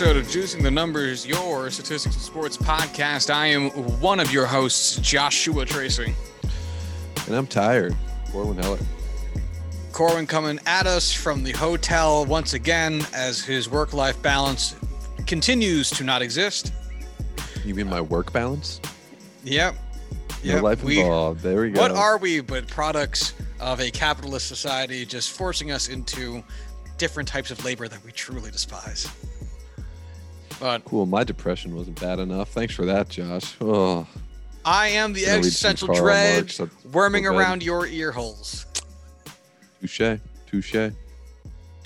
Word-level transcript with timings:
welcome 0.00 0.22
to 0.22 0.22
today's 0.22 0.34
episode 0.34 0.56
of 0.56 0.58
Juicing 0.58 0.62
the 0.62 0.70
Numbers, 0.70 1.26
your 1.26 1.70
statistics 1.70 2.14
and 2.14 2.24
sports 2.24 2.56
podcast. 2.56 3.32
I 3.32 3.46
am 3.46 3.70
one 4.00 4.20
of 4.20 4.32
your 4.32 4.46
hosts, 4.46 4.96
Joshua 4.96 5.64
Tracy. 5.64 6.14
And 7.26 7.34
I'm 7.36 7.46
tired. 7.46 7.94
Corwin 8.32 8.56
Heller. 8.58 8.78
Corwin 9.92 10.26
coming 10.26 10.58
at 10.66 10.86
us 10.86 11.12
from 11.12 11.44
the 11.44 11.52
hotel 11.52 12.24
once 12.26 12.54
again 12.54 13.06
as 13.14 13.44
his 13.44 13.70
work 13.70 13.92
life 13.92 14.20
balance 14.22 14.74
continues 15.26 15.90
to 15.90 16.04
not 16.04 16.22
exist. 16.22 16.72
You 17.64 17.74
mean 17.74 17.88
my 17.88 18.00
work 18.00 18.32
balance? 18.32 18.80
Yep. 19.44 19.74
No 20.44 20.54
Yep. 20.54 20.62
life 20.62 20.82
We- 20.82 21.00
involved. 21.00 21.42
There 21.42 21.60
we 21.60 21.70
go. 21.70 21.80
What 21.80 21.92
are 21.92 22.18
we 22.18 22.40
but 22.40 22.66
products 22.68 23.34
of 23.60 23.80
a 23.80 23.90
capitalist 23.90 24.48
society 24.48 25.06
just 25.06 25.30
forcing 25.30 25.70
us 25.70 25.88
into 25.88 26.42
different 26.98 27.28
types 27.28 27.50
of 27.50 27.64
labor 27.64 27.88
that 27.88 28.04
we 28.04 28.12
truly 28.12 28.50
despise? 28.50 29.06
But 30.64 30.82
cool? 30.86 31.04
My 31.04 31.24
depression 31.24 31.76
wasn't 31.76 32.00
bad 32.00 32.18
enough. 32.18 32.48
Thanks 32.48 32.74
for 32.74 32.86
that, 32.86 33.10
Josh. 33.10 33.54
Oh, 33.60 34.06
I 34.64 34.88
am 34.88 35.12
the 35.12 35.26
existential 35.26 35.88
dread 35.88 36.54
worming 36.90 37.26
around 37.26 37.62
your 37.62 37.86
ear 37.86 38.10
holes. 38.10 38.64
touche, 39.82 40.18
touche. 40.46 40.90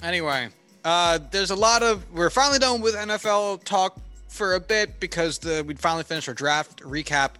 Anyway, 0.04 0.50
uh, 0.84 1.18
there's 1.32 1.50
a 1.50 1.56
lot 1.56 1.82
of 1.82 2.08
we're 2.12 2.30
finally 2.30 2.60
done 2.60 2.80
with 2.80 2.94
NFL 2.94 3.64
talk 3.64 3.98
for 4.28 4.54
a 4.54 4.60
bit 4.60 5.00
because 5.00 5.40
the 5.40 5.64
we 5.66 5.74
finally 5.74 6.04
finished 6.04 6.28
our 6.28 6.34
draft 6.34 6.80
recap 6.82 7.30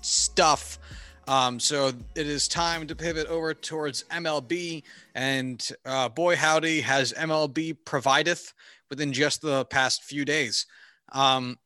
stuff. 0.00 0.80
Um, 1.28 1.60
so 1.60 1.92
it 2.16 2.26
is 2.26 2.48
time 2.48 2.88
to 2.88 2.96
pivot 2.96 3.28
over 3.28 3.54
towards 3.54 4.02
MLB, 4.10 4.82
and 5.14 5.64
uh, 5.86 6.08
boy 6.08 6.34
howdy 6.34 6.80
has 6.80 7.12
MLB 7.12 7.76
provideth 7.84 8.52
within 8.90 9.12
just 9.12 9.42
the 9.42 9.64
past 9.66 10.02
few 10.02 10.24
days. 10.24 10.66
Um, 11.12 11.58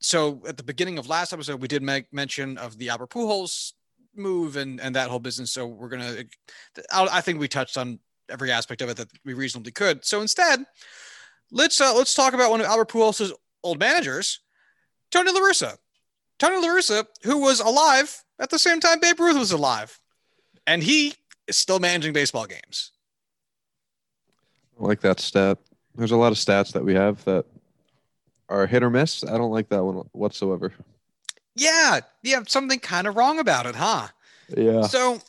so 0.00 0.42
at 0.46 0.56
the 0.56 0.62
beginning 0.62 0.98
of 0.98 1.08
last 1.08 1.32
episode, 1.32 1.60
we 1.60 1.68
did 1.68 1.82
make 1.82 2.12
mention 2.12 2.58
of 2.58 2.78
the 2.78 2.88
Albert 2.88 3.10
Pujols 3.10 3.72
move 4.14 4.56
and 4.56 4.80
and 4.80 4.94
that 4.96 5.08
whole 5.08 5.18
business. 5.18 5.52
So 5.52 5.66
we're 5.66 5.88
gonna, 5.88 6.24
I 6.92 7.20
think 7.20 7.38
we 7.38 7.48
touched 7.48 7.76
on 7.76 7.98
every 8.28 8.50
aspect 8.50 8.82
of 8.82 8.88
it 8.88 8.96
that 8.96 9.08
we 9.24 9.34
reasonably 9.34 9.72
could. 9.72 10.04
So 10.04 10.20
instead, 10.20 10.64
let's 11.50 11.80
uh, 11.80 11.94
let's 11.94 12.14
talk 12.14 12.34
about 12.34 12.50
one 12.50 12.60
of 12.60 12.66
Albert 12.66 12.88
Pujols' 12.88 13.32
old 13.62 13.78
managers, 13.78 14.40
Tony 15.10 15.32
La 15.32 15.40
Russa. 15.40 15.76
Tony 16.38 16.56
La 16.56 16.74
Russa, 16.74 17.06
who 17.22 17.38
was 17.38 17.60
alive 17.60 18.24
at 18.40 18.50
the 18.50 18.58
same 18.58 18.80
time 18.80 18.98
Babe 18.98 19.20
Ruth 19.20 19.38
was 19.38 19.52
alive, 19.52 20.00
and 20.66 20.82
he 20.82 21.14
is 21.46 21.56
still 21.56 21.78
managing 21.78 22.12
baseball 22.12 22.46
games. 22.46 22.90
I 24.80 24.84
like 24.84 25.00
that 25.02 25.20
stat. 25.20 25.58
There's 25.94 26.10
a 26.10 26.16
lot 26.16 26.32
of 26.32 26.38
stats 26.38 26.72
that 26.72 26.84
we 26.84 26.94
have 26.94 27.22
that 27.24 27.44
are 28.52 28.66
hit 28.66 28.82
or 28.82 28.90
miss. 28.90 29.24
I 29.24 29.38
don't 29.38 29.50
like 29.50 29.68
that 29.70 29.82
one 29.82 30.08
whatsoever. 30.12 30.72
Yeah, 31.54 32.00
yeah, 32.22 32.42
something 32.46 32.78
kind 32.78 33.06
of 33.06 33.16
wrong 33.16 33.38
about 33.38 33.66
it, 33.66 33.74
huh? 33.74 34.08
Yeah. 34.56 34.82
So, 34.82 35.20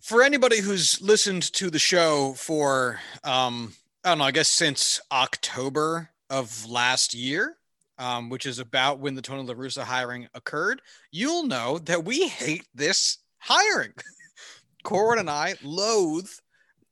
for 0.00 0.22
anybody 0.22 0.60
who's 0.60 1.00
listened 1.00 1.42
to 1.54 1.70
the 1.70 1.78
show 1.78 2.34
for, 2.34 3.00
um, 3.24 3.74
I 4.04 4.10
don't 4.10 4.18
know, 4.18 4.24
I 4.24 4.30
guess 4.30 4.48
since 4.48 5.00
October 5.10 6.10
of 6.30 6.66
last 6.66 7.14
year, 7.14 7.56
um, 7.98 8.28
which 8.28 8.46
is 8.46 8.58
about 8.58 8.98
when 9.00 9.14
the 9.14 9.22
Tony 9.22 9.42
La 9.42 9.54
Russa 9.54 9.82
hiring 9.82 10.28
occurred, 10.34 10.82
you'll 11.10 11.44
know 11.44 11.78
that 11.78 12.04
we 12.04 12.28
hate 12.28 12.66
this 12.74 13.18
hiring. 13.38 13.92
Corwin 14.82 15.18
and 15.18 15.30
I 15.30 15.54
loathe 15.62 16.30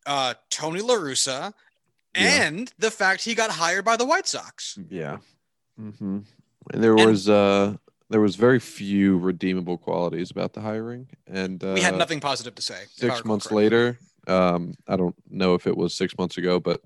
uh, 0.06 0.34
Tony 0.50 0.80
La 0.80 0.94
Russa 0.94 1.52
Yeah. 2.16 2.44
and 2.46 2.72
the 2.78 2.90
fact 2.90 3.22
he 3.24 3.34
got 3.34 3.50
hired 3.50 3.84
by 3.84 3.96
the 3.96 4.04
White 4.04 4.26
Sox. 4.26 4.78
Yeah. 4.88 5.18
hmm 5.76 6.20
And 6.72 6.82
there 6.82 6.96
And- 6.96 7.06
was 7.10 7.28
uh 7.28 7.76
there 8.10 8.20
was 8.20 8.36
very 8.36 8.60
few 8.60 9.18
redeemable 9.18 9.78
qualities 9.78 10.30
about 10.30 10.52
the 10.52 10.60
hiring, 10.60 11.08
and 11.26 11.62
uh, 11.64 11.72
we 11.74 11.80
had 11.80 11.96
nothing 11.96 12.20
positive 12.20 12.54
to 12.54 12.62
say. 12.62 12.84
Six 12.90 13.24
months 13.24 13.46
correctly. 13.46 13.64
later, 13.64 13.98
um, 14.28 14.74
I 14.86 14.96
don't 14.96 15.16
know 15.28 15.54
if 15.54 15.66
it 15.66 15.76
was 15.76 15.94
six 15.94 16.16
months 16.18 16.36
ago, 16.38 16.60
but 16.60 16.80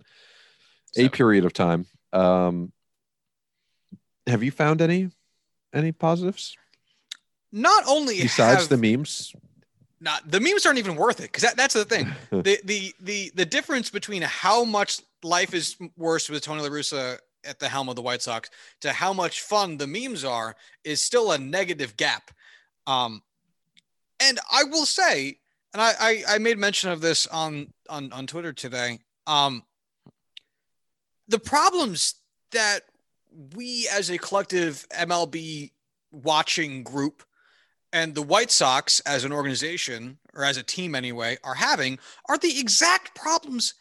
a 0.96 1.08
period 1.08 1.44
of 1.44 1.52
time. 1.52 1.86
Um, 2.12 2.72
have 4.26 4.42
you 4.42 4.50
found 4.52 4.80
any 4.80 5.10
any 5.74 5.92
positives 5.92 6.56
Not 7.52 7.84
only 7.86 8.22
besides 8.22 8.60
have- 8.62 8.68
the 8.68 8.76
memes? 8.78 9.32
Not 10.00 10.30
the 10.30 10.40
memes 10.40 10.64
aren't 10.64 10.78
even 10.78 10.96
worth 10.96 11.20
it 11.20 11.24
because 11.24 11.42
that, 11.42 11.56
that's 11.56 11.74
the 11.74 11.84
thing. 11.84 12.12
The, 12.30 12.60
the 12.64 12.94
the 13.00 13.32
the 13.34 13.46
difference 13.46 13.90
between 13.90 14.22
how 14.22 14.64
much 14.64 15.00
life 15.22 15.54
is 15.54 15.76
worse 15.96 16.28
with 16.28 16.42
tony 16.42 16.62
la 16.62 16.68
russa 16.68 17.18
at 17.44 17.58
the 17.58 17.68
helm 17.68 17.88
of 17.88 17.96
the 17.96 18.02
white 18.02 18.22
sox 18.22 18.50
to 18.80 18.92
how 18.92 19.12
much 19.12 19.42
fun 19.42 19.76
the 19.76 19.86
memes 19.86 20.24
are 20.24 20.54
is 20.84 21.02
still 21.02 21.32
a 21.32 21.38
negative 21.38 21.96
gap. 21.96 22.30
Um 22.86 23.22
and 24.20 24.38
i 24.52 24.64
will 24.64 24.86
say 24.86 25.38
and 25.72 25.82
i 25.82 25.92
i, 26.00 26.22
I 26.28 26.38
made 26.38 26.58
mention 26.58 26.90
of 26.90 27.00
this 27.00 27.26
on 27.26 27.72
on 27.88 28.12
on 28.12 28.26
twitter 28.26 28.52
today 28.52 28.98
um 29.26 29.62
the 31.28 31.38
problems 31.38 32.14
that 32.52 32.80
we 33.54 33.88
as 33.92 34.10
a 34.10 34.18
collective 34.18 34.86
mlb 34.92 35.70
watching 36.10 36.82
group 36.82 37.22
and 37.92 38.14
the 38.14 38.22
White 38.22 38.50
Sox 38.50 39.00
as 39.00 39.24
an 39.24 39.32
organization 39.32 40.18
or 40.34 40.44
as 40.44 40.56
a 40.56 40.62
team 40.62 40.94
anyway 40.94 41.38
are 41.42 41.54
having 41.54 41.98
are 42.28 42.38
the 42.38 42.58
exact 42.60 43.14
problems 43.14 43.74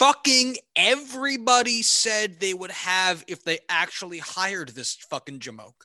fucking 0.00 0.56
everybody 0.76 1.82
said 1.82 2.40
they 2.40 2.54
would 2.54 2.70
have 2.70 3.22
if 3.28 3.44
they 3.44 3.58
actually 3.68 4.18
hired 4.18 4.70
this 4.70 4.94
fucking 4.94 5.38
jamoke. 5.40 5.84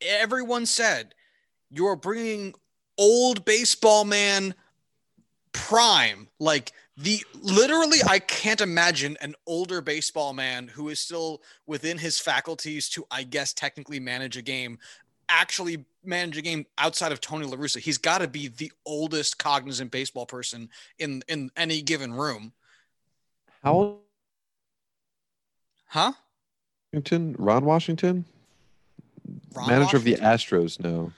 Everyone 0.00 0.66
said 0.66 1.14
you're 1.70 1.96
bringing 1.96 2.54
old 2.98 3.44
baseball 3.44 4.04
man 4.04 4.54
prime 5.52 6.28
like 6.38 6.72
the 6.96 7.20
literally 7.40 7.98
I 8.06 8.18
can't 8.18 8.60
imagine 8.60 9.16
an 9.20 9.34
older 9.46 9.80
baseball 9.80 10.34
man 10.34 10.68
who 10.68 10.88
is 10.88 11.00
still 11.00 11.40
within 11.66 11.98
his 11.98 12.18
faculties 12.18 12.88
to 12.90 13.04
I 13.10 13.22
guess 13.22 13.54
technically 13.54 14.00
manage 14.00 14.36
a 14.36 14.42
game 14.42 14.78
actually 15.40 15.84
manage 16.04 16.36
a 16.36 16.42
game 16.42 16.66
outside 16.78 17.12
of 17.12 17.20
Tony 17.20 17.46
La 17.46 17.56
Russa. 17.56 17.78
He's 17.78 17.98
got 17.98 18.18
to 18.18 18.28
be 18.28 18.48
the 18.48 18.70
oldest 18.84 19.38
cognizant 19.38 19.90
baseball 19.90 20.26
person 20.26 20.68
in 20.98 21.22
in 21.28 21.50
any 21.56 21.82
given 21.82 22.12
room. 22.12 22.52
How 23.62 23.72
old? 23.72 23.98
Huh? 25.86 26.12
Washington? 26.92 27.36
Ron 27.38 27.64
Washington, 27.64 28.24
Ron 29.54 29.68
manager 29.68 29.96
of 29.96 30.04
the 30.04 30.14
Astros. 30.16 30.78
No, 30.80 31.12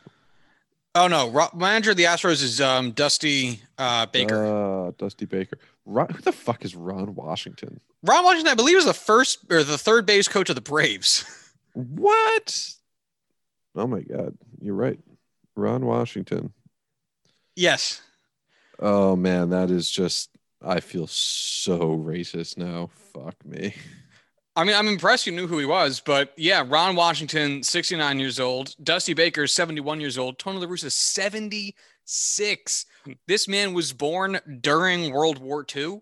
Oh 0.97 1.09
no, 1.09 1.31
Ro- 1.31 1.49
manager 1.55 1.91
of 1.93 1.97
the 1.97 2.05
Astros 2.05 2.43
is 2.43 2.61
um 2.61 2.93
Dusty 2.93 3.61
uh 3.79 4.07
Baker. 4.07 4.47
uh, 4.47 4.93
Dusty 4.99 5.27
Baker. 5.27 5.59
Ron, 5.87 6.09
who 6.11 6.23
the 6.23 6.33
fuck 6.33 6.65
is 6.65 6.75
Ron 6.77 7.15
Washington? 7.15 7.81
Ron 8.05 8.25
Washington 8.25 8.53
I 8.53 8.55
believe 8.55 8.77
is 8.77 8.85
the 8.85 8.95
first 8.95 9.39
or 9.51 9.65
the 9.65 9.79
third 9.79 10.07
base 10.07 10.29
coach 10.29 10.49
of 10.49 10.55
the 10.55 10.61
Braves. 10.63 11.25
What? 11.77 12.75
Oh 13.75 13.87
my 13.87 14.01
god, 14.01 14.37
you're 14.61 14.75
right. 14.75 14.99
Ron 15.57 15.85
Washington. 15.87 16.53
yes. 17.57 18.01
Oh 18.81 19.15
man, 19.15 19.51
that 19.51 19.71
is 19.71 19.89
just 19.89 20.31
I 20.63 20.81
feel 20.81 21.07
so 21.07 21.97
racist 21.97 22.57
now. 22.57 22.91
Fuck 23.13 23.45
me. 23.45 23.75
I 24.57 24.65
mean, 24.65 24.77
I'm 24.77 24.89
impressed 24.89 25.27
you 25.27 25.33
knew 25.33 25.49
who 25.49 25.59
he 25.59 25.67
was, 25.67 26.01
but 26.01 26.33
yeah, 26.37 26.65
Ron 26.67 26.95
Washington, 26.95 27.63
69 27.63 28.21
years 28.21 28.39
old. 28.39 28.75
Dusty 28.83 29.13
Baker, 29.13 29.47
71 29.49 30.01
years 30.01 30.17
old. 30.17 30.39
Tony 30.39 30.59
La 30.59 30.67
Russa, 30.67 30.93
76. 30.93 32.87
This 33.27 33.49
man 33.49 33.75
was 33.75 33.93
born 33.93 34.39
during 34.61 35.13
World 35.13 35.39
War 35.39 35.67
II 35.75 36.01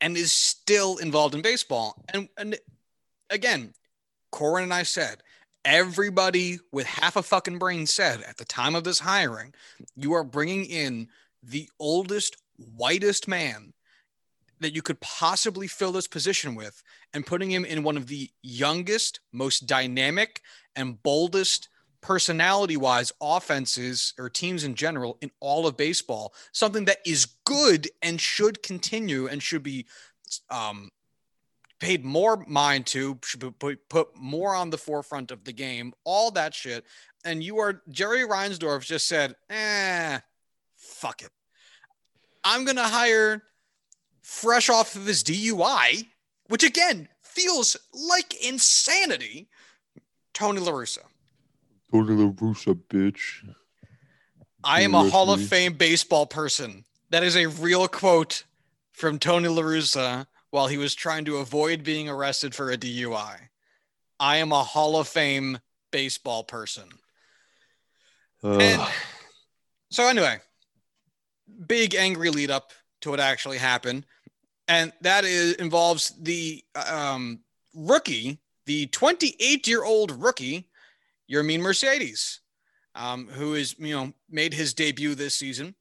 and 0.00 0.16
is 0.16 0.32
still 0.32 0.98
involved 0.98 1.34
in 1.34 1.42
baseball. 1.42 2.04
And, 2.14 2.28
and 2.36 2.56
again, 3.28 3.74
Corwin 4.30 4.62
and 4.62 4.74
I 4.74 4.84
said, 4.84 5.22
everybody 5.68 6.58
with 6.72 6.86
half 6.86 7.14
a 7.14 7.22
fucking 7.22 7.58
brain 7.58 7.86
said 7.86 8.22
at 8.22 8.38
the 8.38 8.44
time 8.44 8.74
of 8.74 8.84
this 8.84 9.00
hiring, 9.00 9.52
you 9.94 10.14
are 10.14 10.24
bringing 10.24 10.64
in 10.64 11.08
the 11.42 11.68
oldest, 11.78 12.36
whitest 12.56 13.28
man 13.28 13.74
that 14.60 14.74
you 14.74 14.80
could 14.80 14.98
possibly 15.00 15.66
fill 15.68 15.92
this 15.92 16.08
position 16.08 16.54
with 16.54 16.82
and 17.12 17.26
putting 17.26 17.50
him 17.50 17.66
in 17.66 17.82
one 17.82 17.98
of 17.98 18.06
the 18.06 18.30
youngest, 18.42 19.20
most 19.30 19.66
dynamic, 19.66 20.40
and 20.74 21.02
boldest 21.02 21.68
personality 22.00 22.76
wise 22.76 23.12
offenses 23.20 24.14
or 24.18 24.30
teams 24.30 24.64
in 24.64 24.74
general 24.74 25.18
in 25.20 25.30
all 25.38 25.66
of 25.66 25.76
baseball, 25.76 26.32
something 26.52 26.86
that 26.86 26.98
is 27.04 27.26
good 27.44 27.88
and 28.00 28.20
should 28.20 28.62
continue 28.62 29.26
and 29.28 29.42
should 29.42 29.62
be 29.62 29.86
um, 30.50 30.90
paid 31.80 32.04
more 32.04 32.44
mind 32.46 32.86
to, 32.86 33.18
should 33.24 33.58
put, 33.58 34.16
more 34.16 34.54
on 34.54 34.70
the 34.70 34.78
forefront 34.78 35.30
of 35.30 35.44
the 35.44 35.52
game, 35.52 35.92
all 36.04 36.30
that 36.32 36.54
shit. 36.54 36.84
And 37.24 37.42
you 37.42 37.58
are 37.58 37.82
Jerry 37.88 38.26
Reinsdorf 38.26 38.84
just 38.84 39.08
said, 39.08 39.34
eh, 39.50 40.18
fuck 40.76 41.22
it. 41.22 41.30
I'm 42.44 42.64
gonna 42.64 42.88
hire 42.88 43.42
fresh 44.22 44.68
off 44.68 44.94
of 44.94 45.06
his 45.06 45.22
DUI, 45.24 46.06
which 46.48 46.62
again 46.62 47.08
feels 47.22 47.76
like 47.92 48.34
insanity. 48.44 49.48
Tony 50.32 50.60
La 50.60 50.72
Russa. 50.72 51.00
Tony 51.90 52.14
La 52.14 52.30
Russa, 52.30 52.78
bitch. 52.88 53.44
I 54.62 54.82
am 54.82 54.94
a 54.94 55.08
Hall 55.08 55.30
of. 55.32 55.42
Fame 55.42 55.74
baseball 55.74 56.26
person. 56.26 56.84
That 57.10 57.24
is 57.24 57.36
a 57.36 57.46
real 57.46 57.88
quote 57.88 58.44
from 58.92 59.18
Tony 59.18 59.48
La 59.48 59.62
Russa 59.62 60.26
while 60.50 60.66
he 60.66 60.78
was 60.78 60.94
trying 60.94 61.24
to 61.26 61.36
avoid 61.38 61.84
being 61.84 62.08
arrested 62.08 62.54
for 62.54 62.70
a 62.70 62.76
DUI. 62.76 63.36
I 64.20 64.36
am 64.38 64.52
a 64.52 64.64
Hall 64.64 64.98
of 64.98 65.08
Fame 65.08 65.58
baseball 65.90 66.44
person. 66.44 66.88
And 68.42 68.80
so 69.90 70.06
anyway, 70.06 70.38
big 71.66 71.94
angry 71.94 72.30
lead 72.30 72.50
up 72.50 72.72
to 73.00 73.10
what 73.10 73.20
actually 73.20 73.58
happened, 73.58 74.06
and 74.68 74.92
that 75.00 75.24
is 75.24 75.54
involves 75.54 76.14
the 76.20 76.62
um, 76.88 77.40
rookie, 77.74 78.38
the 78.66 78.86
28 78.86 79.66
year 79.66 79.84
old 79.84 80.22
rookie, 80.22 80.68
Yermin 81.30 81.60
Mercedes, 81.60 82.40
um, 82.94 83.26
who 83.28 83.54
is 83.54 83.74
you 83.78 83.94
know 83.94 84.12
made 84.30 84.54
his 84.54 84.74
debut 84.74 85.14
this 85.14 85.34
season. 85.34 85.74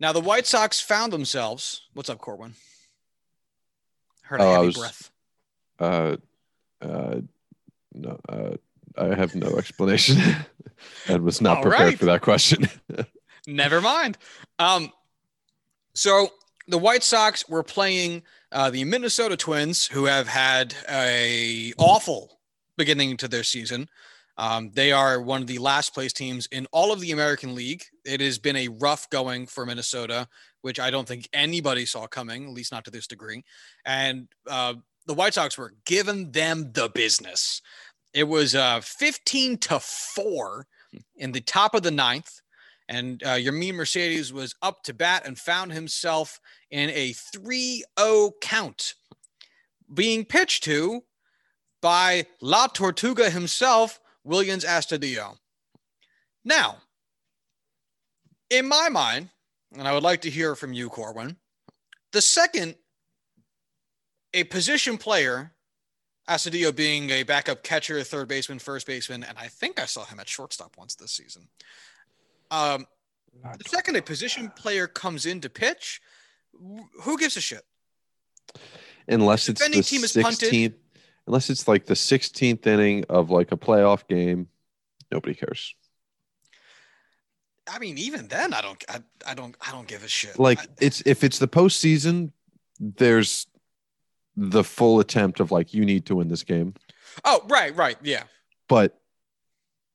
Now 0.00 0.12
the 0.12 0.20
White 0.20 0.46
Sox 0.46 0.80
found 0.80 1.12
themselves. 1.12 1.82
What's 1.94 2.10
up, 2.10 2.18
Corwin? 2.18 2.54
Heard 4.24 4.40
a 4.40 4.44
Oh, 4.44 4.48
I 4.48 4.52
heavy 4.54 4.66
was- 4.66 4.76
breath. 4.76 5.10
uh, 5.78 6.16
uh, 6.82 7.20
no, 7.92 8.20
uh, 8.28 8.50
I 8.98 9.14
have 9.14 9.34
no 9.34 9.56
explanation 9.56 10.18
and 11.08 11.22
was 11.22 11.40
not 11.40 11.58
All 11.58 11.62
prepared 11.62 11.88
right. 11.88 11.98
for 11.98 12.04
that 12.06 12.20
question. 12.22 12.68
Never 13.46 13.80
mind. 13.80 14.18
Um, 14.58 14.92
so 15.94 16.28
the 16.68 16.78
White 16.78 17.02
Sox 17.02 17.48
were 17.48 17.62
playing 17.62 18.22
uh, 18.52 18.70
the 18.70 18.84
Minnesota 18.84 19.36
Twins, 19.36 19.86
who 19.86 20.04
have 20.06 20.28
had 20.28 20.74
a 20.90 21.72
awful 21.78 22.38
beginning 22.76 23.16
to 23.18 23.28
their 23.28 23.44
season. 23.44 23.88
Um, 24.36 24.70
they 24.74 24.90
are 24.90 25.20
one 25.20 25.42
of 25.42 25.46
the 25.46 25.58
last 25.58 25.94
place 25.94 26.12
teams 26.12 26.46
in 26.46 26.66
all 26.72 26.92
of 26.92 27.00
the 27.00 27.12
American 27.12 27.54
League. 27.54 27.84
It 28.04 28.20
has 28.20 28.38
been 28.38 28.56
a 28.56 28.68
rough 28.68 29.08
going 29.10 29.46
for 29.46 29.64
Minnesota, 29.64 30.26
which 30.64 30.80
I 30.80 30.90
don't 30.90 31.06
think 31.06 31.28
anybody 31.32 31.84
saw 31.84 32.06
coming, 32.06 32.44
at 32.44 32.50
least 32.54 32.72
not 32.72 32.84
to 32.86 32.90
this 32.90 33.06
degree. 33.06 33.44
And 33.84 34.28
uh, 34.48 34.74
the 35.06 35.14
White 35.14 35.34
Sox 35.34 35.58
were 35.58 35.74
giving 35.84 36.32
them 36.32 36.72
the 36.72 36.88
business. 36.88 37.60
It 38.14 38.24
was 38.24 38.54
uh, 38.54 38.80
15 38.80 39.58
to 39.58 39.78
4 39.78 40.66
in 41.16 41.32
the 41.32 41.40
top 41.42 41.74
of 41.74 41.82
the 41.82 41.90
ninth 41.90 42.40
and 42.88 43.22
uh, 43.22 43.36
Yermin 43.36 43.74
Mercedes 43.74 44.32
was 44.32 44.54
up 44.62 44.82
to 44.84 44.94
bat 44.94 45.26
and 45.26 45.38
found 45.38 45.72
himself 45.72 46.40
in 46.70 46.90
a 46.90 47.12
3-0 47.12 48.32
count, 48.40 48.94
being 49.92 50.24
pitched 50.24 50.64
to 50.64 51.02
by 51.80 52.26
La 52.40 52.66
Tortuga 52.66 53.30
himself, 53.30 54.00
Willians 54.26 54.64
Astudillo. 54.64 55.36
Now, 56.44 56.78
in 58.50 58.68
my 58.68 58.88
mind, 58.90 59.30
and 59.78 59.86
I 59.86 59.92
would 59.92 60.02
like 60.02 60.22
to 60.22 60.30
hear 60.30 60.54
from 60.54 60.72
you, 60.72 60.88
Corwin, 60.88 61.36
the 62.12 62.20
second 62.20 62.76
a 64.32 64.44
position 64.44 64.98
player, 64.98 65.52
Astudillo 66.28 66.74
being 66.74 67.10
a 67.10 67.22
backup 67.22 67.62
catcher, 67.62 68.02
third 68.02 68.28
baseman, 68.28 68.58
first 68.58 68.86
baseman, 68.86 69.24
and 69.24 69.38
I 69.38 69.48
think 69.48 69.80
I 69.80 69.86
saw 69.86 70.04
him 70.04 70.18
at 70.20 70.28
shortstop 70.28 70.76
once 70.76 70.94
this 70.94 71.12
season. 71.12 71.48
Um, 72.50 72.86
the 73.42 73.68
second 73.68 73.96
a 73.96 74.02
position 74.02 74.50
player 74.56 74.86
comes 74.86 75.26
in 75.26 75.40
to 75.40 75.50
pitch, 75.50 76.00
who 77.02 77.18
gives 77.18 77.36
a 77.36 77.40
shit? 77.40 77.64
unless 79.08 79.48
it's 79.48 79.60
defending 79.60 79.80
the 79.80 79.84
team 79.84 80.04
is 80.04 80.12
punted. 80.12 80.52
16th, 80.52 80.74
unless 81.26 81.50
it's 81.50 81.68
like 81.68 81.86
the 81.86 81.94
16th 81.94 82.66
inning 82.66 83.04
of 83.08 83.30
like 83.30 83.52
a 83.52 83.56
playoff 83.56 84.06
game, 84.08 84.48
nobody 85.10 85.34
cares. 85.34 85.74
I 87.72 87.78
mean, 87.78 87.96
even 87.98 88.28
then, 88.28 88.52
I 88.52 88.60
don't, 88.60 88.84
I, 88.88 88.98
I 89.26 89.34
don't, 89.34 89.56
I 89.66 89.70
don't 89.72 89.88
give 89.88 90.04
a 90.04 90.08
shit. 90.08 90.38
Like 90.38 90.60
I- 90.60 90.66
it's 90.80 91.02
if 91.06 91.24
it's 91.24 91.38
the 91.38 91.48
postseason, 91.48 92.30
there's 92.78 93.46
the 94.36 94.64
full 94.64 95.00
attempt 95.00 95.40
of 95.40 95.50
like 95.50 95.72
you 95.72 95.84
need 95.84 96.06
to 96.06 96.16
win 96.16 96.28
this 96.28 96.42
game. 96.42 96.74
oh, 97.24 97.40
right, 97.48 97.74
right, 97.76 97.96
yeah, 98.02 98.24
But 98.68 98.98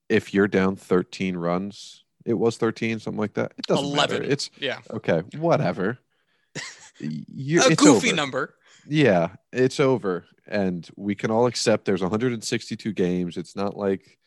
if 0.08 0.34
you're 0.34 0.48
down 0.48 0.76
13 0.78 1.36
runs, 1.36 2.04
it 2.26 2.34
was 2.34 2.58
13, 2.58 3.00
something 3.00 3.20
like 3.20 3.34
that. 3.34 3.52
It 3.58 3.68
doesn't 3.68 3.84
11. 3.86 4.22
matter. 4.22 4.32
It's 4.32 4.50
yeah, 4.58 4.80
okay, 4.92 5.24
whatever. 5.38 6.00
You, 7.00 7.62
a 7.64 7.68
it's 7.72 7.82
goofy 7.84 8.08
over. 8.10 8.16
number. 8.16 8.56
Yeah, 8.88 9.36
it's 9.54 9.80
over. 9.80 10.26
And 10.48 10.90
we 10.96 11.14
can 11.16 11.30
all 11.32 11.46
accept 11.46 11.86
there's 11.86 12.02
162 12.02 12.92
games. 12.94 13.38
It's 13.38 13.56
not 13.56 13.78
like, 13.78 14.18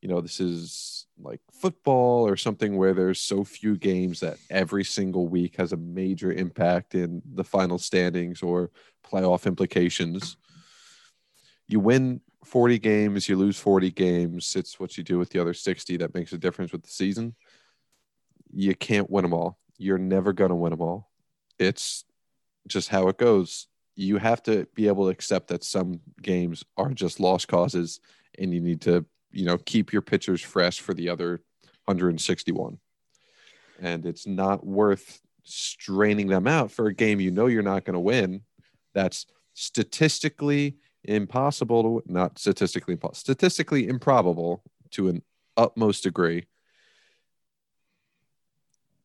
you 0.00 0.08
know, 0.08 0.20
this 0.20 0.40
is 0.40 0.99
like 1.22 1.40
football 1.52 2.26
or 2.26 2.36
something 2.36 2.76
where 2.76 2.94
there's 2.94 3.20
so 3.20 3.44
few 3.44 3.76
games 3.76 4.20
that 4.20 4.38
every 4.50 4.84
single 4.84 5.28
week 5.28 5.56
has 5.56 5.72
a 5.72 5.76
major 5.76 6.32
impact 6.32 6.94
in 6.94 7.22
the 7.34 7.44
final 7.44 7.78
standings 7.78 8.42
or 8.42 8.70
playoff 9.04 9.46
implications. 9.46 10.36
You 11.66 11.80
win 11.80 12.20
40 12.44 12.78
games, 12.78 13.28
you 13.28 13.36
lose 13.36 13.58
40 13.58 13.90
games. 13.90 14.56
It's 14.56 14.80
what 14.80 14.96
you 14.96 15.04
do 15.04 15.18
with 15.18 15.30
the 15.30 15.40
other 15.40 15.54
60 15.54 15.96
that 15.98 16.14
makes 16.14 16.32
a 16.32 16.38
difference 16.38 16.72
with 16.72 16.82
the 16.82 16.90
season. 16.90 17.34
You 18.52 18.74
can't 18.74 19.10
win 19.10 19.22
them 19.22 19.34
all. 19.34 19.58
You're 19.78 19.98
never 19.98 20.32
going 20.32 20.50
to 20.50 20.56
win 20.56 20.70
them 20.70 20.82
all. 20.82 21.10
It's 21.58 22.04
just 22.66 22.88
how 22.88 23.08
it 23.08 23.18
goes 23.18 23.68
you 24.00 24.16
have 24.16 24.42
to 24.42 24.66
be 24.74 24.88
able 24.88 25.04
to 25.04 25.10
accept 25.10 25.48
that 25.48 25.62
some 25.62 26.00
games 26.22 26.64
are 26.76 26.90
just 26.90 27.20
lost 27.20 27.48
causes 27.48 28.00
and 28.38 28.52
you 28.52 28.60
need 28.60 28.80
to 28.80 29.04
you 29.32 29.44
know 29.44 29.58
keep 29.58 29.92
your 29.92 30.02
pitchers 30.02 30.40
fresh 30.40 30.80
for 30.80 30.94
the 30.94 31.08
other 31.08 31.40
161 31.84 32.78
and 33.80 34.06
it's 34.06 34.26
not 34.26 34.66
worth 34.66 35.20
straining 35.44 36.28
them 36.28 36.46
out 36.46 36.70
for 36.70 36.86
a 36.86 36.94
game 36.94 37.20
you 37.20 37.30
know 37.30 37.46
you're 37.46 37.62
not 37.62 37.84
going 37.84 37.94
to 37.94 38.00
win. 38.00 38.42
That's 38.94 39.26
statistically 39.54 40.76
impossible 41.04 42.00
to 42.02 42.12
not 42.12 42.38
statistically 42.38 42.92
impossible 42.92 43.16
statistically 43.16 43.88
improbable 43.88 44.62
to 44.90 45.08
an 45.08 45.22
utmost 45.56 46.02
degree. 46.02 46.46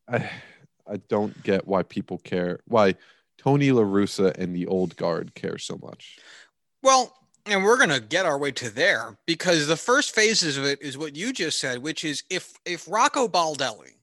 I 0.08 0.30
i 0.88 0.96
don't 1.08 1.42
get 1.42 1.66
why 1.66 1.82
people 1.82 2.18
care 2.18 2.60
why 2.66 2.94
Tony 3.38 3.72
La 3.72 3.82
Russa 3.82 4.36
and 4.36 4.54
the 4.54 4.66
old 4.66 4.96
guard 4.96 5.34
care 5.34 5.58
so 5.58 5.78
much. 5.82 6.18
Well, 6.82 7.12
and 7.46 7.64
we're 7.64 7.78
gonna 7.78 8.00
get 8.00 8.26
our 8.26 8.38
way 8.38 8.50
to 8.52 8.70
there 8.70 9.16
because 9.26 9.66
the 9.66 9.76
first 9.76 10.14
phases 10.14 10.56
of 10.56 10.64
it 10.64 10.82
is 10.82 10.98
what 10.98 11.16
you 11.16 11.32
just 11.32 11.58
said, 11.58 11.78
which 11.78 12.04
is 12.04 12.24
if 12.28 12.54
if 12.64 12.88
Rocco 12.88 13.28
Baldelli, 13.28 13.94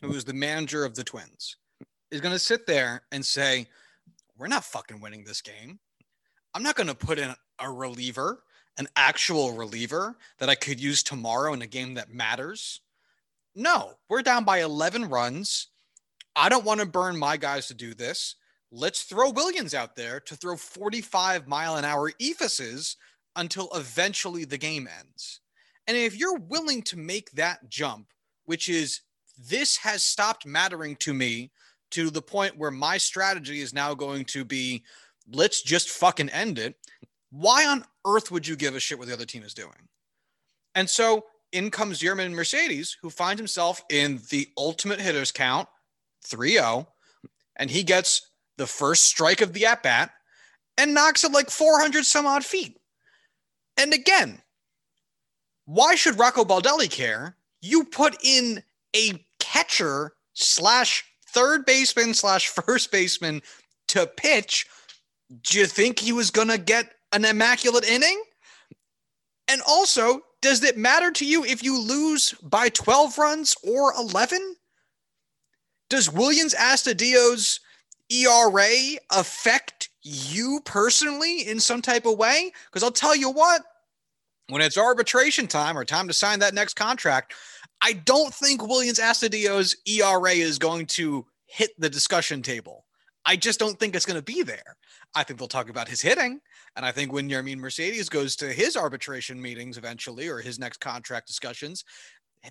who 0.00 0.12
is 0.14 0.24
the 0.24 0.32
manager 0.32 0.84
of 0.84 0.94
the 0.94 1.04
Twins, 1.04 1.56
is 2.10 2.20
gonna 2.20 2.38
sit 2.38 2.66
there 2.66 3.02
and 3.10 3.26
say, 3.26 3.68
"We're 4.36 4.48
not 4.48 4.64
fucking 4.64 5.00
winning 5.00 5.24
this 5.24 5.42
game. 5.42 5.80
I'm 6.54 6.62
not 6.62 6.76
gonna 6.76 6.94
put 6.94 7.18
in 7.18 7.34
a 7.58 7.70
reliever, 7.70 8.44
an 8.78 8.88
actual 8.96 9.52
reliever 9.52 10.16
that 10.38 10.48
I 10.48 10.54
could 10.54 10.80
use 10.80 11.02
tomorrow 11.02 11.52
in 11.52 11.62
a 11.62 11.66
game 11.66 11.94
that 11.94 12.10
matters." 12.10 12.80
No, 13.56 13.98
we're 14.08 14.22
down 14.22 14.44
by 14.44 14.58
11 14.58 15.08
runs. 15.08 15.68
I 16.36 16.48
don't 16.48 16.64
want 16.64 16.80
to 16.80 16.86
burn 16.86 17.16
my 17.16 17.36
guys 17.36 17.68
to 17.68 17.74
do 17.74 17.94
this 17.94 18.34
let's 18.74 19.02
throw 19.02 19.32
Willians 19.32 19.72
out 19.72 19.94
there 19.94 20.18
to 20.20 20.34
throw 20.34 20.56
45 20.56 21.46
mile 21.46 21.76
an 21.76 21.84
hour 21.84 22.10
eephuses 22.20 22.96
until 23.36 23.68
eventually 23.74 24.44
the 24.44 24.58
game 24.58 24.88
ends. 24.98 25.40
And 25.86 25.96
if 25.96 26.18
you're 26.18 26.38
willing 26.38 26.82
to 26.82 26.98
make 26.98 27.30
that 27.32 27.68
jump, 27.68 28.08
which 28.46 28.68
is 28.68 29.00
this 29.38 29.76
has 29.78 30.02
stopped 30.02 30.44
mattering 30.44 30.96
to 30.96 31.14
me 31.14 31.52
to 31.92 32.10
the 32.10 32.22
point 32.22 32.58
where 32.58 32.70
my 32.70 32.98
strategy 32.98 33.60
is 33.60 33.72
now 33.72 33.94
going 33.94 34.24
to 34.26 34.44
be 34.44 34.82
let's 35.32 35.62
just 35.62 35.90
fucking 35.90 36.28
end 36.30 36.58
it. 36.58 36.74
Why 37.30 37.66
on 37.66 37.84
earth 38.04 38.30
would 38.30 38.46
you 38.46 38.56
give 38.56 38.74
a 38.74 38.80
shit 38.80 38.98
what 38.98 39.08
the 39.08 39.14
other 39.14 39.24
team 39.24 39.42
is 39.42 39.54
doing? 39.54 39.88
And 40.74 40.90
so 40.90 41.26
in 41.52 41.70
comes 41.70 42.00
Yermin 42.00 42.32
Mercedes, 42.32 42.96
who 43.00 43.10
finds 43.10 43.38
himself 43.38 43.82
in 43.88 44.20
the 44.30 44.48
ultimate 44.58 45.00
hitters 45.00 45.30
count 45.30 45.68
3 46.24 46.52
0, 46.52 46.88
and 47.56 47.70
he 47.70 47.84
gets 47.84 48.30
the 48.56 48.66
first 48.66 49.04
strike 49.04 49.40
of 49.40 49.52
the 49.52 49.66
at 49.66 49.82
bat 49.82 50.10
and 50.78 50.94
knocks 50.94 51.24
it 51.24 51.32
like 51.32 51.50
400 51.50 52.04
some 52.04 52.26
odd 52.26 52.44
feet. 52.44 52.78
And 53.76 53.92
again, 53.92 54.40
why 55.66 55.94
should 55.94 56.18
Rocco 56.18 56.44
Baldelli 56.44 56.90
care? 56.90 57.36
You 57.62 57.84
put 57.84 58.16
in 58.22 58.62
a 58.94 59.24
catcher 59.38 60.12
slash 60.34 61.04
third 61.28 61.64
baseman 61.64 62.14
slash 62.14 62.48
first 62.48 62.92
baseman 62.92 63.42
to 63.88 64.06
pitch. 64.06 64.66
Do 65.42 65.58
you 65.58 65.66
think 65.66 65.98
he 65.98 66.12
was 66.12 66.30
going 66.30 66.48
to 66.48 66.58
get 66.58 66.92
an 67.12 67.24
immaculate 67.24 67.84
inning? 67.84 68.22
And 69.48 69.60
also, 69.66 70.20
does 70.42 70.62
it 70.62 70.76
matter 70.76 71.10
to 71.12 71.24
you 71.24 71.44
if 71.44 71.62
you 71.62 71.80
lose 71.80 72.34
by 72.42 72.68
12 72.68 73.18
runs 73.18 73.54
or 73.66 73.92
11? 73.94 74.56
Does 75.90 76.08
Willians 76.08 76.54
Astudillo's 76.54 77.60
ERA 78.10 78.98
affect 79.10 79.90
you 80.02 80.60
personally 80.64 81.48
in 81.48 81.60
some 81.60 81.82
type 81.82 82.06
of 82.06 82.18
way? 82.18 82.52
Because 82.66 82.82
I'll 82.82 82.90
tell 82.90 83.16
you 83.16 83.30
what, 83.30 83.62
when 84.48 84.60
it's 84.62 84.76
arbitration 84.76 85.46
time 85.46 85.78
or 85.78 85.84
time 85.84 86.06
to 86.08 86.14
sign 86.14 86.38
that 86.40 86.54
next 86.54 86.74
contract, 86.74 87.34
I 87.80 87.94
don't 87.94 88.32
think 88.32 88.60
Willians 88.60 89.00
Astudillo's 89.00 89.76
ERA 89.86 90.32
is 90.32 90.58
going 90.58 90.86
to 90.86 91.26
hit 91.46 91.70
the 91.78 91.88
discussion 91.88 92.42
table. 92.42 92.84
I 93.24 93.36
just 93.36 93.58
don't 93.58 93.78
think 93.78 93.96
it's 93.96 94.04
going 94.04 94.18
to 94.18 94.22
be 94.22 94.42
there. 94.42 94.76
I 95.14 95.22
think 95.22 95.38
they'll 95.38 95.48
talk 95.48 95.70
about 95.70 95.88
his 95.88 96.02
hitting. 96.02 96.40
And 96.76 96.84
I 96.84 96.92
think 96.92 97.12
when 97.12 97.28
Yermin 97.28 97.58
Mercedes 97.58 98.08
goes 98.08 98.36
to 98.36 98.52
his 98.52 98.76
arbitration 98.76 99.40
meetings 99.40 99.78
eventually 99.78 100.28
or 100.28 100.40
his 100.40 100.58
next 100.58 100.80
contract 100.80 101.26
discussions, 101.26 101.84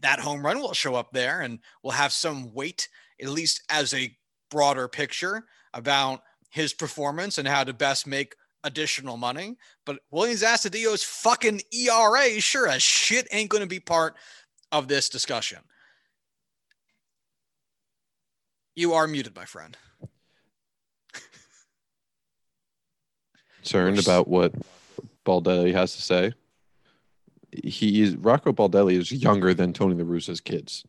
that 0.01 0.19
home 0.19 0.43
run 0.43 0.59
will 0.59 0.73
show 0.73 0.95
up 0.95 1.11
there 1.11 1.41
and 1.41 1.59
will 1.83 1.91
have 1.91 2.11
some 2.11 2.51
weight, 2.53 2.89
at 3.21 3.29
least 3.29 3.61
as 3.69 3.93
a 3.93 4.15
broader 4.53 4.87
picture 4.87 5.43
about 5.73 6.21
his 6.51 6.73
performance 6.73 7.39
and 7.39 7.47
how 7.47 7.63
to 7.63 7.73
best 7.73 8.05
make 8.05 8.35
additional 8.63 9.17
money. 9.17 9.57
But 9.83 10.01
Willians 10.13 10.43
Astudillo's 10.43 11.03
fucking 11.03 11.61
ERA, 11.71 12.39
sure 12.39 12.67
as 12.67 12.83
shit, 12.83 13.27
ain't 13.31 13.49
going 13.49 13.63
to 13.63 13.67
be 13.67 13.79
part 13.79 14.13
of 14.71 14.87
this 14.87 15.09
discussion. 15.09 15.57
You 18.75 18.93
are 18.93 19.07
muted, 19.07 19.35
my 19.35 19.45
friend. 19.45 19.75
Concerned 23.57 23.97
about 23.97 24.27
what 24.27 24.53
Baldelli 25.25 25.73
has 25.73 25.95
to 25.95 26.01
say. 26.03 26.33
He 27.51 28.03
is 28.03 28.15
Rocco 28.15 28.53
Baldelli 28.53 28.99
is 28.99 29.11
younger 29.11 29.55
than 29.55 29.73
Tony 29.73 29.95
La 29.95 30.03
Russa's 30.07 30.41
kids. 30.41 30.85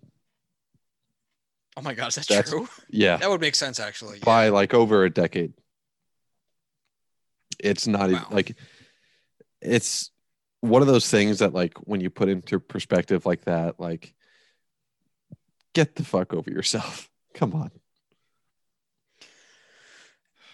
Oh 1.76 1.83
my 1.83 1.95
gosh, 1.95 2.14
that's, 2.14 2.28
That's- 2.28 2.50
true. 2.50 2.69
Yeah, 2.88 3.16
That 3.16 3.31
would 3.31 3.40
make 3.40 3.54
sense 3.57 3.81
actually. 3.81 4.19
yeah. 4.19 4.25
by 4.25 4.49
like 4.50 4.75
over 4.75 5.04
a 5.04 5.11
decade. 5.11 5.52
It's 7.59 7.87
not 7.87 8.11
even 8.11 8.23
Wow. 8.23 8.28
like 8.31 8.57
it's 9.61 10.11
one 10.61 10.83
of 10.83 10.88
those 10.88 11.09
things 11.11 11.38
that 11.40 11.52
like 11.54 11.75
when 11.78 12.00
you 12.00 12.11
put 12.11 12.28
into 12.28 12.61
perspective 12.61 13.26
like 13.26 13.45
that, 13.45 13.81
like 13.81 14.14
get 15.75 15.97
the 15.97 16.04
fuck 16.04 16.33
over 16.35 16.50
yourself. 16.50 17.11
Come 17.35 17.54
on. 17.54 17.71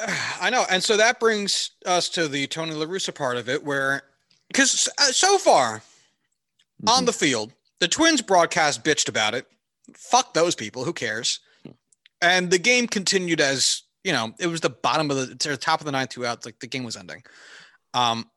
I 0.40 0.50
know. 0.50 0.64
And 0.70 0.82
so 0.82 0.96
that 0.96 1.20
brings 1.20 1.72
us 1.84 2.08
to 2.10 2.28
the 2.28 2.46
Tony 2.46 2.72
La 2.72 2.86
Russa 2.86 3.14
part 3.14 3.36
of 3.36 3.48
it 3.48 3.64
where 3.64 4.02
because 4.48 4.88
uh, 4.98 5.04
so 5.12 5.38
far 5.38 5.82
on 6.86 7.02
Mhm. 7.02 7.06
the 7.06 7.12
field, 7.12 7.52
the 7.78 7.88
Twins 7.88 8.22
broadcast 8.22 8.82
bitched 8.84 9.08
about 9.08 9.34
it. 9.34 9.46
Fuck 9.96 10.34
those 10.34 10.54
people. 10.54 10.84
Who 10.84 10.92
cares? 10.92 11.40
And 12.22 12.50
the 12.50 12.58
game 12.58 12.86
continued 12.86 13.40
as 13.40 13.82
you 14.04 14.12
know, 14.12 14.32
it 14.38 14.46
was 14.46 14.60
the 14.62 14.70
bottom 14.70 15.10
of 15.10 15.16
the 15.28 15.34
to 15.36 15.48
the 15.50 15.56
top 15.56 15.80
of 15.80 15.86
the 15.86 15.92
ninth, 15.92 16.10
two 16.10 16.24
outs. 16.26 16.46
Like 16.46 16.58
the 16.60 16.66
game 16.66 16.84
was 16.84 16.96
ending. 16.96 17.22
Um, 17.94 18.30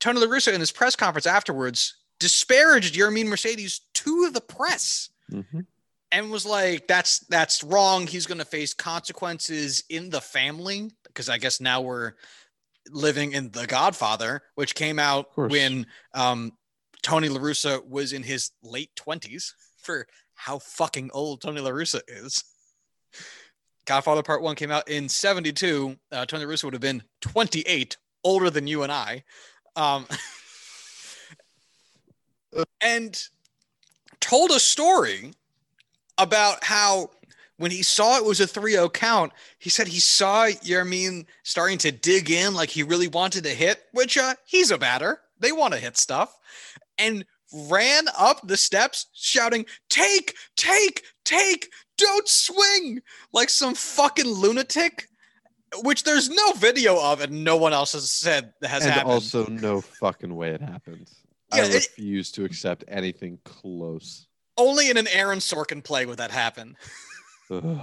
Tony 0.00 0.18
La 0.20 0.26
Russa 0.26 0.52
in 0.52 0.60
his 0.60 0.72
press 0.72 0.96
conference 0.96 1.26
afterwards 1.26 1.94
disparaged 2.18 2.94
Yermin 2.94 3.26
Mercedes 3.26 3.80
to 3.94 4.30
the 4.30 4.40
press 4.40 5.10
Mhm. 5.30 5.66
and 6.12 6.30
was 6.30 6.44
like, 6.46 6.86
"That's 6.88 7.20
that's 7.28 7.62
wrong. 7.62 8.06
He's 8.06 8.26
going 8.26 8.38
to 8.38 8.44
face 8.44 8.74
consequences 8.74 9.84
in 9.88 10.10
the 10.10 10.20
family 10.20 10.90
because 11.04 11.28
I 11.28 11.38
guess 11.38 11.60
now 11.60 11.80
we're 11.80 12.14
living 12.90 13.32
in 13.32 13.50
The 13.50 13.66
Godfather, 13.66 14.42
which 14.54 14.74
came 14.74 14.98
out 14.98 15.30
when 15.36 15.86
um, 16.14 16.56
Tony 17.02 17.28
La 17.28 17.38
Russa 17.40 17.84
was 17.86 18.12
in 18.12 18.22
his 18.22 18.50
late 18.62 18.94
twenties. 18.96 19.54
For 19.78 20.06
how 20.40 20.58
fucking 20.58 21.10
old 21.12 21.42
Tony 21.42 21.60
La 21.60 21.70
Russa 21.70 22.00
is. 22.08 22.42
Godfather 23.84 24.22
Part 24.22 24.40
One 24.40 24.56
came 24.56 24.70
out 24.70 24.88
in 24.88 25.06
'72. 25.06 25.96
Uh, 26.10 26.24
Tony 26.24 26.46
La 26.46 26.50
Russa 26.50 26.64
would 26.64 26.72
have 26.72 26.80
been 26.80 27.02
28, 27.20 27.98
older 28.24 28.48
than 28.48 28.66
you 28.66 28.82
and 28.82 28.90
I. 28.90 29.22
Um, 29.76 30.06
and 32.80 33.22
told 34.20 34.50
a 34.50 34.60
story 34.60 35.32
about 36.16 36.64
how 36.64 37.10
when 37.58 37.70
he 37.70 37.82
saw 37.82 38.16
it 38.16 38.24
was 38.24 38.40
a 38.40 38.46
3-0 38.46 38.90
count, 38.94 39.32
he 39.58 39.68
said 39.68 39.88
he 39.88 40.00
saw 40.00 40.46
Yermin 40.46 41.26
starting 41.42 41.76
to 41.78 41.92
dig 41.92 42.30
in 42.30 42.54
like 42.54 42.70
he 42.70 42.82
really 42.82 43.08
wanted 43.08 43.44
to 43.44 43.50
hit, 43.50 43.82
which 43.92 44.16
uh, 44.16 44.34
he's 44.46 44.70
a 44.70 44.78
batter. 44.78 45.20
They 45.38 45.52
want 45.52 45.74
to 45.74 45.80
hit 45.80 45.98
stuff. 45.98 46.34
And 46.96 47.26
ran 47.52 48.06
up 48.18 48.40
the 48.46 48.56
steps 48.56 49.06
shouting, 49.14 49.66
Take, 49.88 50.34
take, 50.56 51.02
take, 51.24 51.68
don't 51.98 52.28
swing, 52.28 53.00
like 53.32 53.50
some 53.50 53.74
fucking 53.74 54.26
lunatic, 54.28 55.06
which 55.82 56.04
there's 56.04 56.28
no 56.28 56.52
video 56.52 57.00
of 57.00 57.20
and 57.20 57.44
no 57.44 57.56
one 57.56 57.72
else 57.72 57.92
has 57.92 58.10
said 58.10 58.52
that 58.60 58.68
has 58.68 58.84
and 58.84 58.92
happened. 58.92 59.12
also 59.12 59.46
no 59.46 59.80
fucking 59.80 60.34
way 60.34 60.50
it 60.50 60.60
happened. 60.62 61.08
Yeah, 61.54 61.62
I 61.62 61.66
it- 61.66 61.74
refuse 61.74 62.30
to 62.32 62.44
accept 62.44 62.84
anything 62.88 63.38
close. 63.44 64.26
Only 64.56 64.90
in 64.90 64.96
an 64.96 65.08
Aaron 65.08 65.38
Sorkin 65.38 65.82
play 65.82 66.06
would 66.06 66.18
that 66.18 66.30
happen. 66.30 66.76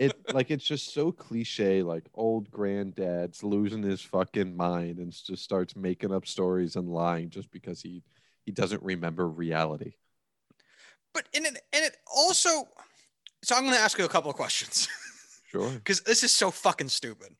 It 0.00 0.14
like 0.32 0.50
it's 0.50 0.64
just 0.64 0.94
so 0.94 1.12
cliche, 1.12 1.82
like 1.82 2.04
old 2.14 2.50
granddad's 2.50 3.42
losing 3.44 3.82
his 3.82 4.00
fucking 4.00 4.56
mind 4.56 4.98
and 4.98 5.12
just 5.12 5.42
starts 5.44 5.76
making 5.76 6.14
up 6.14 6.26
stories 6.26 6.76
and 6.76 6.88
lying 6.88 7.28
just 7.28 7.50
because 7.50 7.82
he 7.82 8.02
he 8.44 8.52
doesn't 8.52 8.82
remember 8.82 9.28
reality. 9.28 9.94
But 11.14 11.24
in 11.32 11.44
it, 11.44 11.58
and 11.72 11.84
it 11.84 11.96
also, 12.14 12.68
so 13.42 13.54
I'm 13.54 13.62
going 13.62 13.74
to 13.74 13.80
ask 13.80 13.98
you 13.98 14.04
a 14.04 14.08
couple 14.08 14.30
of 14.30 14.36
questions 14.36 14.88
Sure, 15.50 15.70
because 15.70 16.00
this 16.00 16.22
is 16.24 16.32
so 16.32 16.50
fucking 16.50 16.88
stupid. 16.88 17.34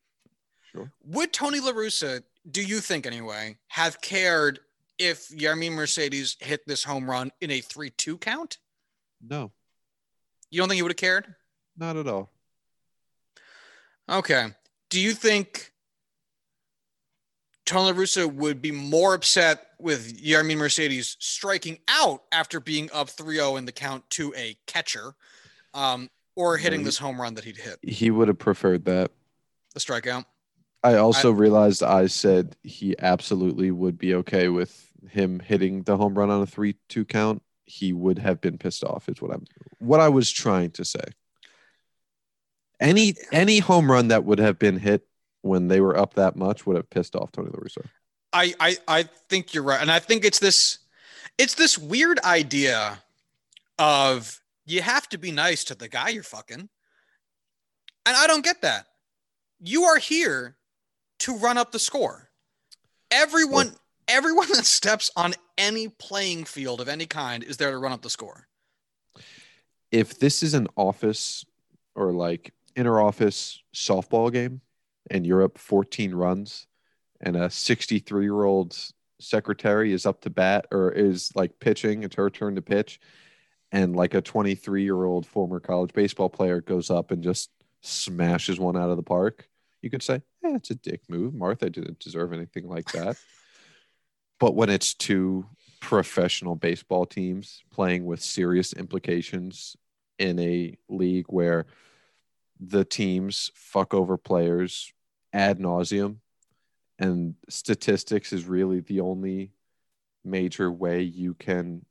sure. 0.70 0.92
Would 1.04 1.32
Tony 1.32 1.58
La 1.60 1.72
Russa, 1.72 2.22
do 2.50 2.62
you 2.62 2.80
think 2.80 3.06
anyway, 3.06 3.56
have 3.68 4.00
cared 4.02 4.60
if 4.98 5.28
Yermin 5.30 5.72
Mercedes 5.72 6.36
hit 6.40 6.66
this 6.66 6.84
home 6.84 7.08
run 7.08 7.30
in 7.40 7.50
a 7.50 7.60
3 7.60 7.88
2 7.90 8.18
count? 8.18 8.58
No, 9.26 9.52
You 10.50 10.60
don't 10.60 10.68
think 10.68 10.76
he 10.76 10.82
would 10.82 10.92
have 10.92 10.96
cared? 10.96 11.34
not 11.76 11.96
at 11.96 12.06
all. 12.06 12.30
Okay. 14.10 14.48
Do 14.90 15.00
you 15.00 15.12
think 15.12 15.72
Tony 17.64 17.92
La 17.92 17.98
Russa 17.98 18.30
would 18.30 18.60
be 18.60 18.72
more 18.72 19.14
upset 19.14 19.68
with 19.82 20.22
Yermin 20.22 20.56
Mercedes 20.56 21.16
striking 21.18 21.78
out 21.88 22.22
after 22.32 22.60
being 22.60 22.88
up 22.92 23.10
3 23.10 23.36
0 23.36 23.56
in 23.56 23.64
the 23.64 23.72
count 23.72 24.08
to 24.10 24.32
a 24.36 24.56
catcher 24.66 25.14
um, 25.74 26.08
or 26.36 26.56
hitting 26.56 26.80
he- 26.80 26.84
this 26.84 26.98
home 26.98 27.20
run 27.20 27.34
that 27.34 27.44
he'd 27.44 27.56
hit, 27.56 27.78
He 27.82 28.10
would 28.10 28.28
have 28.28 28.38
preferred 28.38 28.84
that. 28.86 29.10
the 29.74 29.80
strikeout? 29.80 30.24
I 30.84 30.94
also 30.96 31.30
realized 31.30 31.82
I 31.82 32.06
said 32.06 32.56
he 32.64 32.96
absolutely 32.98 33.70
would 33.70 33.96
be 33.98 34.14
okay 34.16 34.48
with 34.48 34.88
him 35.08 35.38
hitting 35.40 35.82
the 35.84 35.96
home 35.96 36.18
run 36.18 36.28
on 36.30 36.42
a 36.42 36.46
three-two 36.46 37.04
count. 37.04 37.42
He 37.66 37.92
would 37.92 38.18
have 38.18 38.40
been 38.40 38.58
pissed 38.58 38.82
off. 38.82 39.08
Is 39.08 39.22
what 39.22 39.32
I'm. 39.32 39.44
What 39.78 40.00
I 40.00 40.08
was 40.08 40.30
trying 40.30 40.72
to 40.72 40.84
say. 40.84 41.04
Any 42.80 43.14
any 43.30 43.60
home 43.60 43.90
run 43.90 44.08
that 44.08 44.24
would 44.24 44.40
have 44.40 44.58
been 44.58 44.76
hit 44.76 45.06
when 45.42 45.68
they 45.68 45.80
were 45.80 45.96
up 45.96 46.14
that 46.14 46.34
much 46.34 46.66
would 46.66 46.76
have 46.76 46.90
pissed 46.90 47.14
off 47.14 47.30
Tony 47.30 47.50
La 47.52 47.60
Russa. 47.60 47.84
I, 48.32 48.54
I 48.58 48.76
I 48.88 49.02
think 49.28 49.54
you're 49.54 49.62
right, 49.62 49.80
and 49.80 49.90
I 49.90 49.98
think 49.98 50.24
it's 50.24 50.38
this 50.38 50.78
it's 51.38 51.54
this 51.54 51.78
weird 51.78 52.18
idea 52.20 53.02
of 53.78 54.40
you 54.64 54.82
have 54.82 55.08
to 55.10 55.18
be 55.18 55.30
nice 55.32 55.64
to 55.64 55.74
the 55.74 55.88
guy 55.88 56.10
you're 56.10 56.22
fucking, 56.22 56.60
and 56.60 58.16
I 58.16 58.26
don't 58.26 58.44
get 58.44 58.62
that. 58.62 58.86
You 59.60 59.84
are 59.84 59.98
here 59.98 60.56
to 61.20 61.36
run 61.36 61.58
up 61.58 61.72
the 61.72 61.78
score. 61.78 62.30
Everyone 63.10 63.74
everyone 64.08 64.48
that 64.48 64.66
steps 64.66 65.10
on 65.16 65.34
any 65.56 65.88
playing 65.88 66.44
field 66.44 66.80
of 66.80 66.88
any 66.88 67.06
kind 67.06 67.42
is 67.44 67.56
there 67.56 67.70
to 67.70 67.78
run 67.78 67.92
up 67.92 68.02
the 68.02 68.10
score. 68.10 68.48
If 69.90 70.18
this 70.18 70.42
is 70.42 70.54
an 70.54 70.68
office 70.76 71.44
or 71.94 72.12
like 72.12 72.52
inter 72.76 73.00
office 73.00 73.62
softball 73.74 74.32
game, 74.32 74.60
and 75.10 75.26
you're 75.26 75.42
up 75.42 75.58
14 75.58 76.14
runs, 76.14 76.66
and 77.22 77.36
a 77.36 77.50
63 77.50 78.24
year 78.24 78.44
old 78.44 78.76
secretary 79.20 79.92
is 79.92 80.06
up 80.06 80.20
to 80.22 80.30
bat 80.30 80.66
or 80.70 80.90
is 80.90 81.32
like 81.34 81.58
pitching, 81.60 82.02
it's 82.02 82.16
her 82.16 82.30
turn 82.30 82.56
to 82.56 82.62
pitch, 82.62 83.00
and 83.70 83.96
like 83.96 84.14
a 84.14 84.20
23 84.20 84.82
year 84.82 85.04
old 85.04 85.26
former 85.26 85.60
college 85.60 85.92
baseball 85.92 86.28
player 86.28 86.60
goes 86.60 86.90
up 86.90 87.10
and 87.10 87.22
just 87.22 87.50
smashes 87.80 88.58
one 88.58 88.76
out 88.76 88.90
of 88.90 88.96
the 88.96 89.02
park, 89.02 89.48
you 89.80 89.90
could 89.90 90.02
say, 90.02 90.16
eh, 90.44 90.54
it's 90.54 90.70
a 90.70 90.74
dick 90.74 91.00
move. 91.08 91.34
Martha 91.34 91.70
didn't 91.70 91.98
deserve 91.98 92.32
anything 92.32 92.68
like 92.68 92.90
that. 92.92 93.16
but 94.40 94.54
when 94.54 94.70
it's 94.70 94.94
two 94.94 95.46
professional 95.80 96.54
baseball 96.54 97.04
teams 97.04 97.62
playing 97.72 98.04
with 98.04 98.22
serious 98.22 98.72
implications 98.72 99.76
in 100.18 100.38
a 100.38 100.76
league 100.88 101.26
where 101.28 101.66
the 102.60 102.84
teams 102.84 103.50
fuck 103.54 103.92
over 103.92 104.16
players 104.16 104.92
ad 105.32 105.58
nauseum 105.58 106.18
and 107.02 107.34
statistics 107.48 108.32
is 108.32 108.44
really 108.44 108.78
the 108.78 109.00
only 109.00 109.50
major 110.24 110.70
way 110.70 111.02
you 111.02 111.34
can 111.34 111.84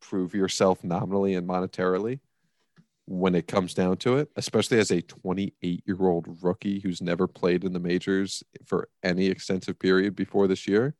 prove 0.00 0.34
yourself 0.34 0.82
nominally 0.82 1.34
and 1.34 1.46
monetarily 1.46 2.20
when 3.04 3.34
it 3.34 3.46
comes 3.46 3.74
down 3.74 3.98
to 3.98 4.16
it, 4.16 4.30
especially 4.36 4.78
as 4.78 4.90
a 4.90 5.02
28 5.02 5.82
year 5.86 6.08
old 6.08 6.42
rookie 6.42 6.80
who's 6.80 7.02
never 7.02 7.26
played 7.26 7.64
in 7.64 7.74
the 7.74 7.78
majors 7.78 8.42
for 8.64 8.88
any 9.02 9.26
extensive 9.26 9.78
period 9.78 10.16
before 10.16 10.46
this 10.46 10.66
year. 10.66 10.94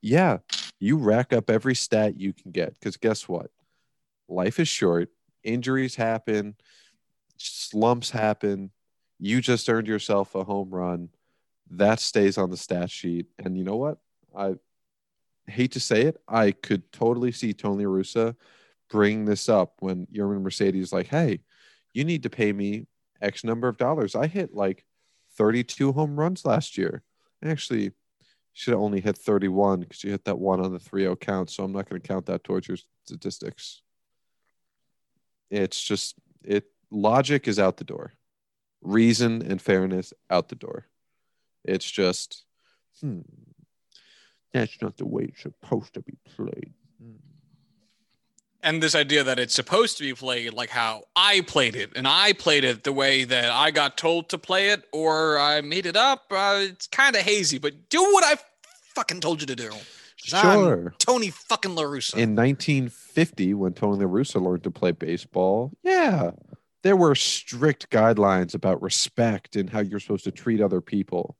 Yeah, 0.00 0.38
you 0.78 0.98
rack 0.98 1.32
up 1.32 1.50
every 1.50 1.74
stat 1.74 2.16
you 2.16 2.32
can 2.32 2.52
get 2.52 2.74
because 2.74 2.96
guess 2.96 3.28
what? 3.28 3.50
Life 4.28 4.60
is 4.60 4.68
short, 4.68 5.08
injuries 5.42 5.96
happen, 5.96 6.54
slumps 7.38 8.10
happen. 8.10 8.70
You 9.18 9.40
just 9.40 9.68
earned 9.68 9.88
yourself 9.88 10.36
a 10.36 10.44
home 10.44 10.70
run. 10.70 11.08
That 11.70 12.00
stays 12.00 12.38
on 12.38 12.50
the 12.50 12.56
stat 12.56 12.90
sheet. 12.90 13.26
And 13.38 13.56
you 13.56 13.64
know 13.64 13.76
what? 13.76 13.98
I 14.36 14.54
hate 15.46 15.72
to 15.72 15.80
say 15.80 16.02
it, 16.02 16.20
I 16.28 16.52
could 16.52 16.90
totally 16.92 17.32
see 17.32 17.52
Tony 17.52 17.84
Russa 17.84 18.36
bring 18.90 19.24
this 19.24 19.48
up 19.48 19.74
when 19.80 20.06
Yermin 20.06 20.42
Mercedes 20.42 20.92
like, 20.92 21.08
hey, 21.08 21.40
you 21.92 22.04
need 22.04 22.24
to 22.24 22.30
pay 22.30 22.52
me 22.52 22.86
X 23.20 23.44
number 23.44 23.68
of 23.68 23.76
dollars. 23.76 24.14
I 24.14 24.26
hit 24.26 24.54
like 24.54 24.84
32 25.36 25.92
home 25.92 26.18
runs 26.18 26.44
last 26.44 26.76
year. 26.76 27.02
Actually, 27.44 27.92
should 28.52 28.72
have 28.72 28.80
only 28.80 29.00
hit 29.00 29.18
31 29.18 29.80
because 29.80 30.02
you 30.02 30.10
hit 30.10 30.24
that 30.24 30.38
one 30.38 30.60
on 30.60 30.72
the 30.72 30.78
3-0 30.78 31.20
count. 31.20 31.50
So 31.50 31.62
I'm 31.62 31.72
not 31.72 31.88
going 31.88 32.00
to 32.00 32.08
count 32.08 32.26
that 32.26 32.42
towards 32.42 32.66
your 32.66 32.78
statistics. 33.04 33.82
It's 35.50 35.82
just 35.82 36.14
it 36.42 36.64
logic 36.90 37.48
is 37.48 37.58
out 37.58 37.76
the 37.76 37.84
door. 37.84 38.14
Reason 38.80 39.42
and 39.42 39.60
fairness 39.60 40.12
out 40.30 40.48
the 40.48 40.54
door. 40.54 40.86
It's 41.66 41.90
just 41.90 42.44
hmm. 43.00 43.20
That's 44.52 44.80
not 44.80 44.96
the 44.96 45.06
way 45.06 45.24
it's 45.24 45.42
supposed 45.42 45.94
to 45.94 46.00
be 46.00 46.14
played. 46.34 46.72
Hmm 46.98 47.16
and 48.66 48.82
this 48.82 48.96
idea 48.96 49.22
that 49.22 49.38
it's 49.38 49.54
supposed 49.54 49.96
to 49.96 50.02
be 50.02 50.12
played 50.12 50.52
like 50.52 50.70
how 50.70 51.04
I 51.14 51.42
played 51.42 51.76
it, 51.76 51.92
and 51.94 52.06
I 52.06 52.32
played 52.32 52.64
it 52.64 52.82
the 52.82 52.92
way 52.92 53.22
that 53.22 53.50
I 53.50 53.70
got 53.70 53.96
told 53.96 54.28
to 54.30 54.38
play 54.38 54.70
it, 54.70 54.82
or 54.92 55.38
I 55.38 55.60
made 55.60 55.86
it 55.86 55.96
up. 55.96 56.24
Uh, 56.32 56.62
it's 56.62 56.88
kind 56.88 57.14
of 57.14 57.22
hazy, 57.22 57.58
but 57.58 57.88
do 57.88 58.02
what 58.02 58.24
I 58.24 58.36
fucking 58.96 59.20
told 59.20 59.40
you 59.40 59.46
to 59.46 59.54
do. 59.54 59.70
Sure. 60.16 60.88
I'm 60.88 60.94
Tony 60.98 61.30
fucking 61.30 61.76
La 61.76 61.84
Russa. 61.84 62.14
In 62.14 62.34
1950, 62.34 63.54
when 63.54 63.72
Tony 63.72 64.04
La 64.04 64.10
Russa 64.10 64.42
learned 64.42 64.64
to 64.64 64.72
play 64.72 64.90
baseball, 64.90 65.70
yeah, 65.84 66.32
there 66.82 66.96
were 66.96 67.14
strict 67.14 67.90
guidelines 67.90 68.54
about 68.54 68.82
respect 68.82 69.54
and 69.54 69.70
how 69.70 69.78
you're 69.78 70.00
supposed 70.00 70.24
to 70.24 70.32
treat 70.32 70.60
other 70.60 70.80
people. 70.80 71.36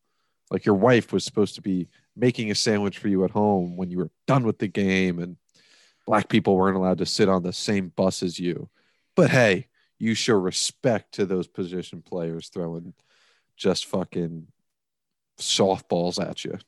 Like 0.50 0.64
your 0.64 0.74
wife 0.74 1.12
was 1.12 1.24
supposed 1.24 1.56
to 1.56 1.62
be 1.62 1.88
making 2.14 2.50
a 2.50 2.54
sandwich 2.54 2.98
for 2.98 3.08
you 3.08 3.24
at 3.24 3.30
home 3.30 3.76
when 3.76 3.90
you 3.90 3.98
were 3.98 4.10
done 4.26 4.44
with 4.44 4.58
the 4.58 4.68
game 4.68 5.18
and 5.18 5.36
black 6.06 6.28
people 6.28 6.56
weren't 6.56 6.76
allowed 6.76 6.98
to 6.98 7.06
sit 7.06 7.28
on 7.28 7.42
the 7.42 7.52
same 7.52 7.88
bus 7.94 8.22
as 8.22 8.38
you. 8.38 8.68
But 9.14 9.30
hey, 9.30 9.68
you 9.98 10.14
show 10.14 10.34
respect 10.34 11.12
to 11.14 11.26
those 11.26 11.46
position 11.46 12.02
players 12.02 12.48
throwing 12.48 12.94
just 13.56 13.86
fucking 13.86 14.46
softballs 15.38 16.20
at 16.22 16.44
you. 16.44 16.58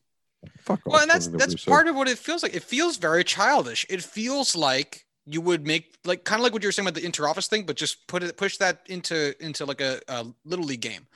Fuck 0.59 0.81
well, 0.85 1.01
and 1.01 1.09
that's 1.09 1.27
that's 1.27 1.53
Russo. 1.53 1.71
part 1.71 1.87
of 1.87 1.95
what 1.95 2.07
it 2.07 2.17
feels 2.17 2.43
like. 2.43 2.55
It 2.55 2.63
feels 2.63 2.97
very 2.97 3.23
childish. 3.23 3.85
It 3.89 4.01
feels 4.01 4.55
like 4.55 5.05
you 5.25 5.41
would 5.41 5.67
make 5.67 5.95
like 6.05 6.23
kind 6.23 6.39
of 6.39 6.43
like 6.43 6.53
what 6.53 6.63
you 6.63 6.67
were 6.67 6.71
saying 6.71 6.87
about 6.87 6.99
the 6.99 7.07
interoffice 7.07 7.47
thing, 7.47 7.65
but 7.65 7.75
just 7.75 8.07
put 8.07 8.23
it 8.23 8.37
push 8.37 8.57
that 8.57 8.81
into 8.87 9.35
into 9.43 9.65
like 9.65 9.81
a, 9.81 9.99
a 10.07 10.25
little 10.45 10.65
league 10.65 10.81
game. 10.81 11.07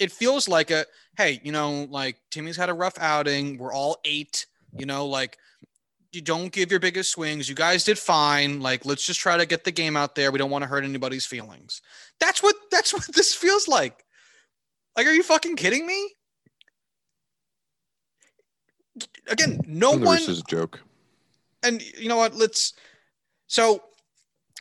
It 0.00 0.10
feels 0.10 0.48
like 0.48 0.72
a 0.72 0.86
hey, 1.16 1.40
you 1.44 1.52
know, 1.52 1.86
like 1.90 2.16
Timmy's 2.30 2.56
had 2.56 2.70
a 2.70 2.74
rough 2.74 2.98
outing. 2.98 3.58
We're 3.58 3.72
all 3.72 3.98
eight. 4.04 4.46
You 4.76 4.86
know, 4.86 5.06
like 5.06 5.38
you 6.12 6.20
don't 6.20 6.50
give 6.50 6.70
your 6.70 6.80
biggest 6.80 7.12
swings. 7.12 7.48
You 7.48 7.54
guys 7.54 7.84
did 7.84 7.98
fine. 7.98 8.60
Like, 8.60 8.84
let's 8.84 9.06
just 9.06 9.20
try 9.20 9.36
to 9.36 9.46
get 9.46 9.64
the 9.64 9.70
game 9.70 9.96
out 9.96 10.14
there. 10.14 10.32
We 10.32 10.38
don't 10.38 10.50
want 10.50 10.62
to 10.62 10.68
hurt 10.68 10.84
anybody's 10.84 11.26
feelings. 11.26 11.82
That's 12.18 12.42
what 12.42 12.56
that's 12.70 12.92
what 12.92 13.06
this 13.14 13.34
feels 13.34 13.68
like. 13.68 14.04
Like, 14.96 15.06
are 15.06 15.12
you 15.12 15.22
fucking 15.22 15.56
kidding 15.56 15.86
me? 15.86 16.14
Again, 19.28 19.60
no 19.66 19.92
one. 19.92 20.16
This 20.16 20.28
is 20.28 20.40
a 20.40 20.44
joke. 20.44 20.80
And 21.62 21.80
you 21.96 22.08
know 22.08 22.16
what? 22.16 22.34
Let's. 22.34 22.74
So, 23.46 23.82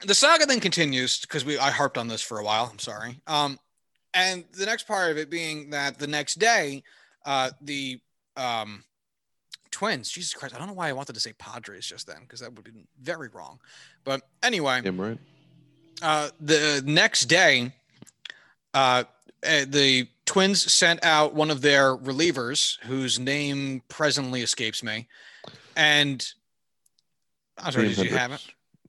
the 0.05 0.15
saga 0.15 0.45
then 0.45 0.59
continues 0.59 1.19
because 1.19 1.45
we 1.45 1.57
I 1.57 1.71
harped 1.71 1.97
on 1.97 2.07
this 2.07 2.21
for 2.21 2.39
a 2.39 2.43
while. 2.43 2.69
I'm 2.71 2.79
sorry. 2.79 3.21
Um, 3.25 3.57
and 4.13 4.43
the 4.53 4.65
next 4.65 4.87
part 4.87 5.11
of 5.11 5.17
it 5.17 5.29
being 5.29 5.69
that 5.71 5.99
the 5.99 6.07
next 6.07 6.35
day, 6.35 6.83
uh, 7.25 7.51
the 7.61 7.99
um 8.37 8.83
Twins. 9.71 10.09
Jesus 10.09 10.33
Christ. 10.33 10.55
I 10.55 10.57
don't 10.57 10.67
know 10.67 10.73
why 10.73 10.89
I 10.89 10.93
wanted 10.93 11.13
to 11.13 11.19
say 11.19 11.33
Padres 11.33 11.85
just 11.85 12.07
then 12.07 12.21
because 12.21 12.39
that 12.39 12.53
would 12.53 12.63
be 12.63 12.71
very 13.01 13.29
wrong. 13.29 13.59
But 14.03 14.21
anyway, 14.41 14.81
right. 14.81 15.17
Uh, 16.01 16.29
the 16.39 16.81
next 16.85 17.25
day, 17.25 17.73
uh, 18.73 19.03
eh, 19.43 19.65
the 19.67 20.07
Twins 20.25 20.71
sent 20.71 21.03
out 21.03 21.33
one 21.33 21.51
of 21.51 21.61
their 21.61 21.95
relievers 21.95 22.79
whose 22.81 23.19
name 23.19 23.81
presently 23.89 24.41
escapes 24.41 24.83
me. 24.83 25.07
And 25.75 26.25
I'm 27.57 27.71
sorry, 27.71 27.89
did 27.89 27.97
you 27.97 28.17
have 28.17 28.31
it? 28.31 28.45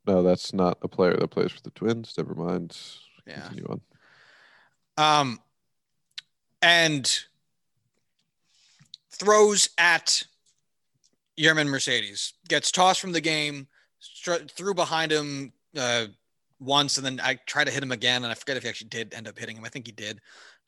No, 0.06 0.22
that's 0.22 0.52
not 0.52 0.78
a 0.82 0.88
player 0.88 1.16
that 1.16 1.28
plays 1.28 1.52
for 1.52 1.62
the 1.62 1.70
Twins. 1.70 2.14
Never 2.16 2.34
mind. 2.34 2.76
Yeah. 3.26 3.42
Continue 3.42 3.66
on. 3.68 3.80
Um, 5.00 5.40
and 6.60 7.10
throws 9.12 9.70
at 9.78 10.22
Yermin 11.38 11.68
Mercedes 11.68 12.34
gets 12.48 12.70
tossed 12.70 13.00
from 13.00 13.12
the 13.12 13.20
game, 13.20 13.66
threw 14.50 14.74
behind 14.74 15.10
him 15.10 15.54
uh, 15.74 16.06
once, 16.58 16.98
and 16.98 17.06
then 17.06 17.18
I 17.22 17.38
tried 17.46 17.64
to 17.64 17.70
hit 17.70 17.82
him 17.82 17.92
again, 17.92 18.24
and 18.24 18.30
I 18.30 18.34
forget 18.34 18.58
if 18.58 18.62
he 18.64 18.68
actually 18.68 18.88
did 18.88 19.14
end 19.14 19.26
up 19.26 19.38
hitting 19.38 19.56
him. 19.56 19.64
I 19.64 19.70
think 19.70 19.86
he 19.86 19.92
did. 19.92 20.20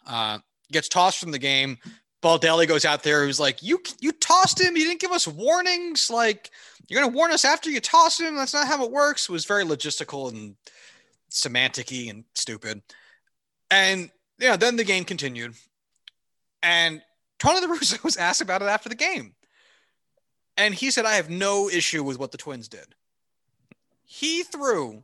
Uh, 0.07 0.39
gets 0.71 0.89
tossed 0.89 1.19
from 1.19 1.31
the 1.31 1.39
game. 1.39 1.77
Baldelli 2.23 2.67
goes 2.67 2.87
out 2.87 3.03
there. 3.03 3.27
Who's 3.27 3.41
like, 3.41 3.63
"You 3.63 3.83
you 4.01 4.13
tossed 4.13 4.61
him. 4.61 4.77
You 4.77 4.85
didn't 4.87 5.01
give 5.01 5.13
us 5.13 5.29
warnings. 5.29 6.09
Like 6.09 6.51
you're 6.89 7.03
gonna 7.03 7.13
warn 7.13 7.33
us 7.33 7.45
after 7.45 7.69
you 7.69 7.81
toss 7.81 8.19
him. 8.19 8.37
That's 8.37 8.55
not 8.55 8.67
how 8.67 8.83
it 8.83 8.91
works." 8.91 9.29
It 9.29 9.33
was 9.33 9.45
very 9.45 9.65
logistical 9.65 10.31
and 10.31 10.57
semanticy 11.31 12.09
and 12.09 12.25
stupid. 12.35 12.81
And 13.71 14.11
yeah, 14.39 14.57
then 14.57 14.77
the 14.77 14.85
game 14.85 15.05
continued, 15.05 15.55
and 16.63 17.03
Tony 17.39 17.67
La 17.67 17.75
Russa 17.75 18.03
was 18.05 18.17
asked 18.17 18.41
about 18.41 18.63
it 18.63 18.67
after 18.69 18.89
the 18.89 18.95
game. 18.95 19.35
And 20.57 20.75
he 20.75 20.91
said, 20.91 21.07
I 21.07 21.15
have 21.15 21.31
no 21.31 21.69
issue 21.69 22.05
with 22.05 22.19
what 22.19 22.31
the 22.31 22.39
Twins 22.39 22.69
did. 22.69 22.95
He 24.05 24.43
threw 24.43 25.03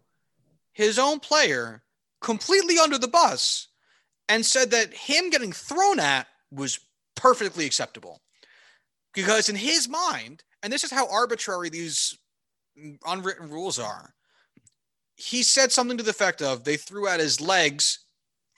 his 0.72 0.98
own 0.98 1.20
player 1.20 1.82
completely 2.20 2.78
under 2.78 2.98
the 2.98 3.08
bus 3.08 3.68
and 4.28 4.44
said 4.44 4.70
that 4.70 4.92
him 4.92 5.30
getting 5.30 5.52
thrown 5.52 5.98
at 5.98 6.26
was 6.50 6.80
perfectly 7.14 7.64
acceptable. 7.66 8.20
Because 9.14 9.48
in 9.48 9.56
his 9.56 9.88
mind, 9.88 10.44
and 10.62 10.72
this 10.72 10.84
is 10.84 10.90
how 10.90 11.10
arbitrary 11.10 11.70
these 11.70 12.16
unwritten 13.06 13.50
rules 13.50 13.78
are, 13.78 14.14
he 15.16 15.42
said 15.42 15.72
something 15.72 15.96
to 15.96 16.04
the 16.04 16.10
effect 16.10 16.42
of 16.42 16.62
they 16.62 16.76
threw 16.76 17.08
at 17.08 17.18
his 17.18 17.40
legs. 17.40 18.00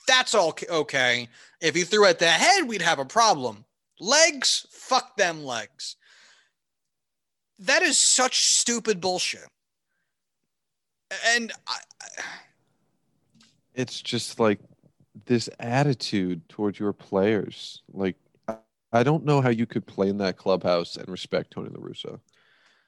That's 0.07 0.33
all 0.33 0.55
okay. 0.69 1.29
If 1.59 1.75
he 1.75 1.83
threw 1.83 2.05
at 2.05 2.19
the 2.19 2.27
head, 2.27 2.67
we'd 2.67 2.81
have 2.81 2.99
a 2.99 3.05
problem. 3.05 3.65
Legs, 3.99 4.65
fuck 4.71 5.15
them 5.15 5.43
legs. 5.43 5.95
That 7.59 7.83
is 7.83 7.97
such 7.97 8.39
stupid 8.39 8.99
bullshit. 8.99 9.47
And 11.35 11.51
I, 11.67 11.77
it's 13.75 14.01
just 14.01 14.39
like 14.39 14.59
this 15.25 15.49
attitude 15.59 16.47
towards 16.49 16.79
your 16.79 16.93
players. 16.93 17.83
Like, 17.91 18.15
I 18.91 19.03
don't 19.03 19.25
know 19.25 19.41
how 19.41 19.49
you 19.49 19.65
could 19.65 19.85
play 19.85 20.09
in 20.09 20.17
that 20.17 20.37
clubhouse 20.37 20.97
and 20.97 21.07
respect 21.07 21.51
Tony 21.51 21.69
La 21.69 21.79
Russa, 21.79 22.19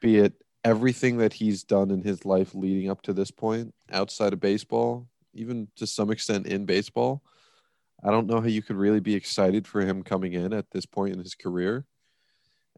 be 0.02 0.18
it 0.18 0.34
everything 0.64 1.18
that 1.18 1.34
he's 1.34 1.64
done 1.64 1.92
in 1.92 2.02
his 2.02 2.26
life 2.26 2.56
leading 2.56 2.90
up 2.90 3.02
to 3.04 3.14
this 3.14 3.32
point 3.32 3.74
outside 3.92 4.34
of 4.34 4.40
baseball, 4.40 5.08
even 5.34 5.68
to 5.76 5.88
some 5.88 6.12
extent 6.12 6.48
in 6.48 6.66
baseball. 6.66 7.24
I 8.04 8.12
don't 8.12 8.28
know 8.28 8.42
how 8.42 8.48
you 8.48 8.62
could 8.62 8.76
really 8.76 9.00
be 9.00 9.16
excited 9.16 9.68
for 9.68 9.82
him 9.82 10.04
coming 10.04 10.34
in 10.34 10.54
at 10.54 10.72
this 10.72 10.86
point 10.86 11.14
in 11.14 11.20
his 11.20 11.36
career 11.36 11.86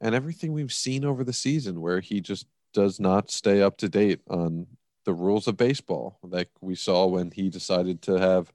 and 0.01 0.13
everything 0.13 0.53
we've 0.53 0.73
seen 0.73 1.05
over 1.05 1.23
the 1.23 1.33
season 1.33 1.81
where 1.81 1.99
he 1.99 2.21
just 2.21 2.45
does 2.73 2.99
not 2.99 3.31
stay 3.31 3.61
up 3.61 3.77
to 3.77 3.89
date 3.89 4.21
on 4.29 4.67
the 5.05 5.13
rules 5.13 5.47
of 5.47 5.55
baseball 5.55 6.19
like 6.23 6.49
we 6.61 6.75
saw 6.75 7.05
when 7.05 7.31
he 7.31 7.49
decided 7.49 8.01
to 8.01 8.13
have 8.13 8.51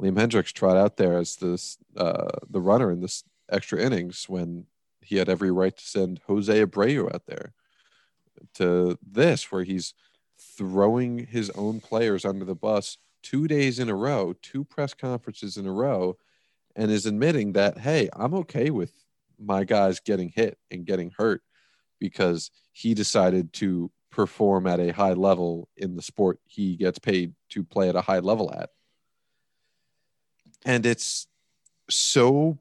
Liam 0.00 0.14
Hendriks 0.14 0.52
trot 0.52 0.76
out 0.76 0.96
there 0.96 1.18
as 1.18 1.36
this 1.36 1.78
uh, 1.96 2.28
the 2.48 2.60
runner 2.60 2.92
in 2.92 3.00
this 3.00 3.24
extra 3.50 3.80
innings 3.80 4.28
when 4.28 4.66
he 5.00 5.16
had 5.16 5.28
every 5.28 5.50
right 5.50 5.76
to 5.76 5.84
send 5.84 6.20
Jose 6.26 6.64
Abreu 6.64 7.12
out 7.12 7.26
there 7.26 7.52
to 8.54 8.98
this 9.02 9.50
where 9.50 9.64
he's 9.64 9.94
throwing 10.38 11.26
his 11.26 11.50
own 11.50 11.80
players 11.80 12.24
under 12.24 12.44
the 12.44 12.54
bus 12.54 12.98
two 13.22 13.48
days 13.48 13.78
in 13.78 13.88
a 13.88 13.94
row, 13.94 14.34
two 14.42 14.64
press 14.64 14.94
conferences 14.94 15.56
in 15.56 15.66
a 15.66 15.72
row, 15.72 16.16
and 16.76 16.90
is 16.90 17.06
admitting 17.06 17.52
that, 17.52 17.78
hey, 17.78 18.08
I'm 18.12 18.34
okay 18.34 18.70
with 18.70 18.92
my 19.38 19.64
guys 19.64 20.00
getting 20.00 20.28
hit 20.28 20.58
and 20.70 20.86
getting 20.86 21.12
hurt 21.16 21.42
because 21.98 22.50
he 22.72 22.94
decided 22.94 23.52
to 23.54 23.90
perform 24.10 24.66
at 24.66 24.80
a 24.80 24.92
high 24.92 25.12
level 25.12 25.68
in 25.76 25.94
the 25.94 26.02
sport 26.02 26.40
he 26.46 26.76
gets 26.76 26.98
paid 26.98 27.34
to 27.50 27.62
play 27.62 27.88
at 27.88 27.96
a 27.96 28.00
high 28.00 28.18
level 28.20 28.52
at. 28.52 28.70
and 30.64 30.86
it's 30.86 31.26
so 31.90 32.58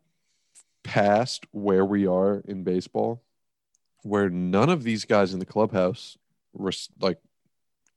past 0.83 1.45
where 1.51 1.85
we 1.85 2.05
are 2.05 2.41
in 2.47 2.63
baseball 2.63 3.23
where 4.03 4.29
none 4.29 4.69
of 4.69 4.83
these 4.83 5.03
guys 5.05 5.33
in 5.33 5.39
the 5.39 5.45
clubhouse 5.45 6.17
like 6.99 7.17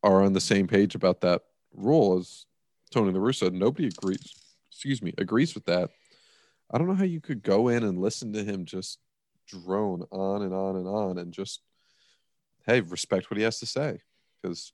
are 0.02 0.22
on 0.22 0.32
the 0.32 0.40
same 0.40 0.66
page 0.66 0.94
about 0.94 1.20
that 1.20 1.42
rule 1.74 2.18
as 2.18 2.46
Tony 2.90 3.12
La 3.12 3.20
Russa. 3.20 3.52
Nobody 3.52 3.88
agrees. 3.88 4.34
Excuse 4.70 5.02
me, 5.02 5.12
agrees 5.18 5.54
with 5.54 5.66
that. 5.66 5.90
I 6.70 6.78
don't 6.78 6.86
know 6.86 6.94
how 6.94 7.04
you 7.04 7.20
could 7.20 7.42
go 7.42 7.68
in 7.68 7.82
and 7.82 7.98
listen 7.98 8.32
to 8.32 8.44
him 8.44 8.64
just 8.64 8.98
drone 9.50 10.04
on 10.10 10.42
and 10.42 10.54
on 10.54 10.76
and 10.76 10.86
on 10.86 11.18
and 11.18 11.32
just 11.32 11.60
hey 12.66 12.80
respect 12.80 13.30
what 13.30 13.38
he 13.38 13.42
has 13.42 13.58
to 13.58 13.66
say 13.66 13.98
because 14.40 14.72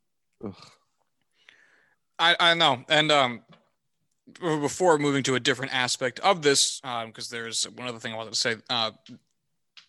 I, 2.18 2.36
I 2.38 2.54
know 2.54 2.84
and 2.88 3.10
um 3.10 3.42
before 4.40 4.98
moving 4.98 5.22
to 5.22 5.34
a 5.34 5.40
different 5.40 5.74
aspect 5.74 6.20
of 6.20 6.42
this 6.42 6.80
because 6.80 7.32
um, 7.32 7.36
there's 7.36 7.64
one 7.76 7.88
other 7.88 7.98
thing 7.98 8.12
i 8.12 8.16
wanted 8.16 8.32
to 8.32 8.38
say 8.38 8.56
uh, 8.68 8.90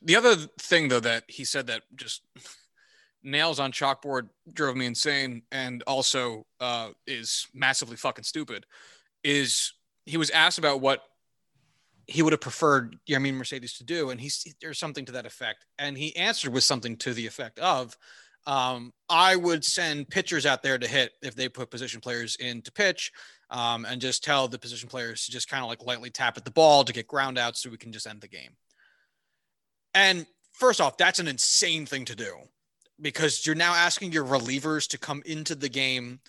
the 0.01 0.15
other 0.15 0.35
thing 0.59 0.87
though 0.87 0.99
that 0.99 1.23
he 1.27 1.43
said 1.43 1.67
that 1.67 1.83
just 1.95 2.21
nails 3.23 3.59
on 3.59 3.71
chalkboard 3.71 4.29
drove 4.53 4.75
me 4.75 4.85
insane 4.85 5.41
and 5.51 5.83
also 5.87 6.45
uh, 6.59 6.89
is 7.05 7.47
massively 7.53 7.97
fucking 7.97 8.23
stupid 8.23 8.65
is 9.23 9.73
he 10.05 10.17
was 10.17 10.29
asked 10.29 10.57
about 10.57 10.81
what 10.81 11.03
he 12.07 12.21
would 12.21 12.31
have 12.31 12.41
preferred 12.41 12.97
Yermin 13.07 13.33
Mercedes 13.33 13.77
to 13.77 13.83
do, 13.83 14.09
and 14.09 14.19
he's 14.19 14.55
there's 14.61 14.79
something 14.79 15.05
to 15.05 15.11
that 15.11 15.25
effect. 15.25 15.65
And 15.77 15.97
he 15.97 16.15
answered 16.15 16.53
with 16.53 16.63
something 16.63 16.95
to 16.97 17.13
the 17.13 17.27
effect 17.27 17.59
of, 17.59 17.97
um, 18.45 18.93
"I 19.09 19.35
would 19.35 19.65
send 19.65 20.09
pitchers 20.09 20.45
out 20.45 20.63
there 20.63 20.77
to 20.77 20.87
hit 20.87 21.11
if 21.21 21.35
they 21.35 21.49
put 21.49 21.69
position 21.69 21.99
players 21.99 22.37
in 22.37 22.61
to 22.61 22.71
pitch, 22.71 23.11
um, 23.49 23.83
and 23.85 23.99
just 23.99 24.23
tell 24.23 24.47
the 24.47 24.57
position 24.57 24.87
players 24.87 25.25
to 25.25 25.31
just 25.31 25.49
kind 25.49 25.63
of 25.63 25.69
like 25.69 25.83
lightly 25.83 26.09
tap 26.09 26.37
at 26.37 26.45
the 26.45 26.51
ball 26.51 26.85
to 26.85 26.93
get 26.93 27.07
ground 27.07 27.37
out, 27.37 27.57
so 27.57 27.69
we 27.69 27.77
can 27.77 27.91
just 27.91 28.07
end 28.07 28.21
the 28.21 28.29
game." 28.29 28.55
And 29.93 30.25
first 30.53 30.79
off, 30.79 30.95
that's 30.95 31.19
an 31.19 31.27
insane 31.27 31.85
thing 31.85 32.05
to 32.05 32.15
do 32.15 32.37
because 32.99 33.45
you're 33.45 33.55
now 33.55 33.73
asking 33.73 34.11
your 34.11 34.25
relievers 34.25 34.87
to 34.89 34.97
come 34.97 35.21
into 35.25 35.55
the 35.55 35.69
game 35.69 36.19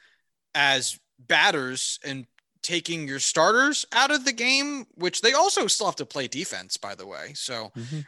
as 0.54 0.98
batters 1.18 1.98
and 2.04 2.26
taking 2.62 3.09
your 3.09 3.18
starters 3.18 3.87
out 3.92 4.11
of 4.11 4.24
the 4.24 4.33
game, 4.33 4.87
which 4.94 5.20
they 5.20 5.33
also 5.33 5.66
still 5.66 5.87
have 5.87 5.96
to 5.96 6.07
play 6.07 6.28
defense, 6.28 6.76
by 6.76 6.94
the 6.94 7.07
way. 7.07 7.33
So 7.35 7.70
mm-hmm. 7.76 8.00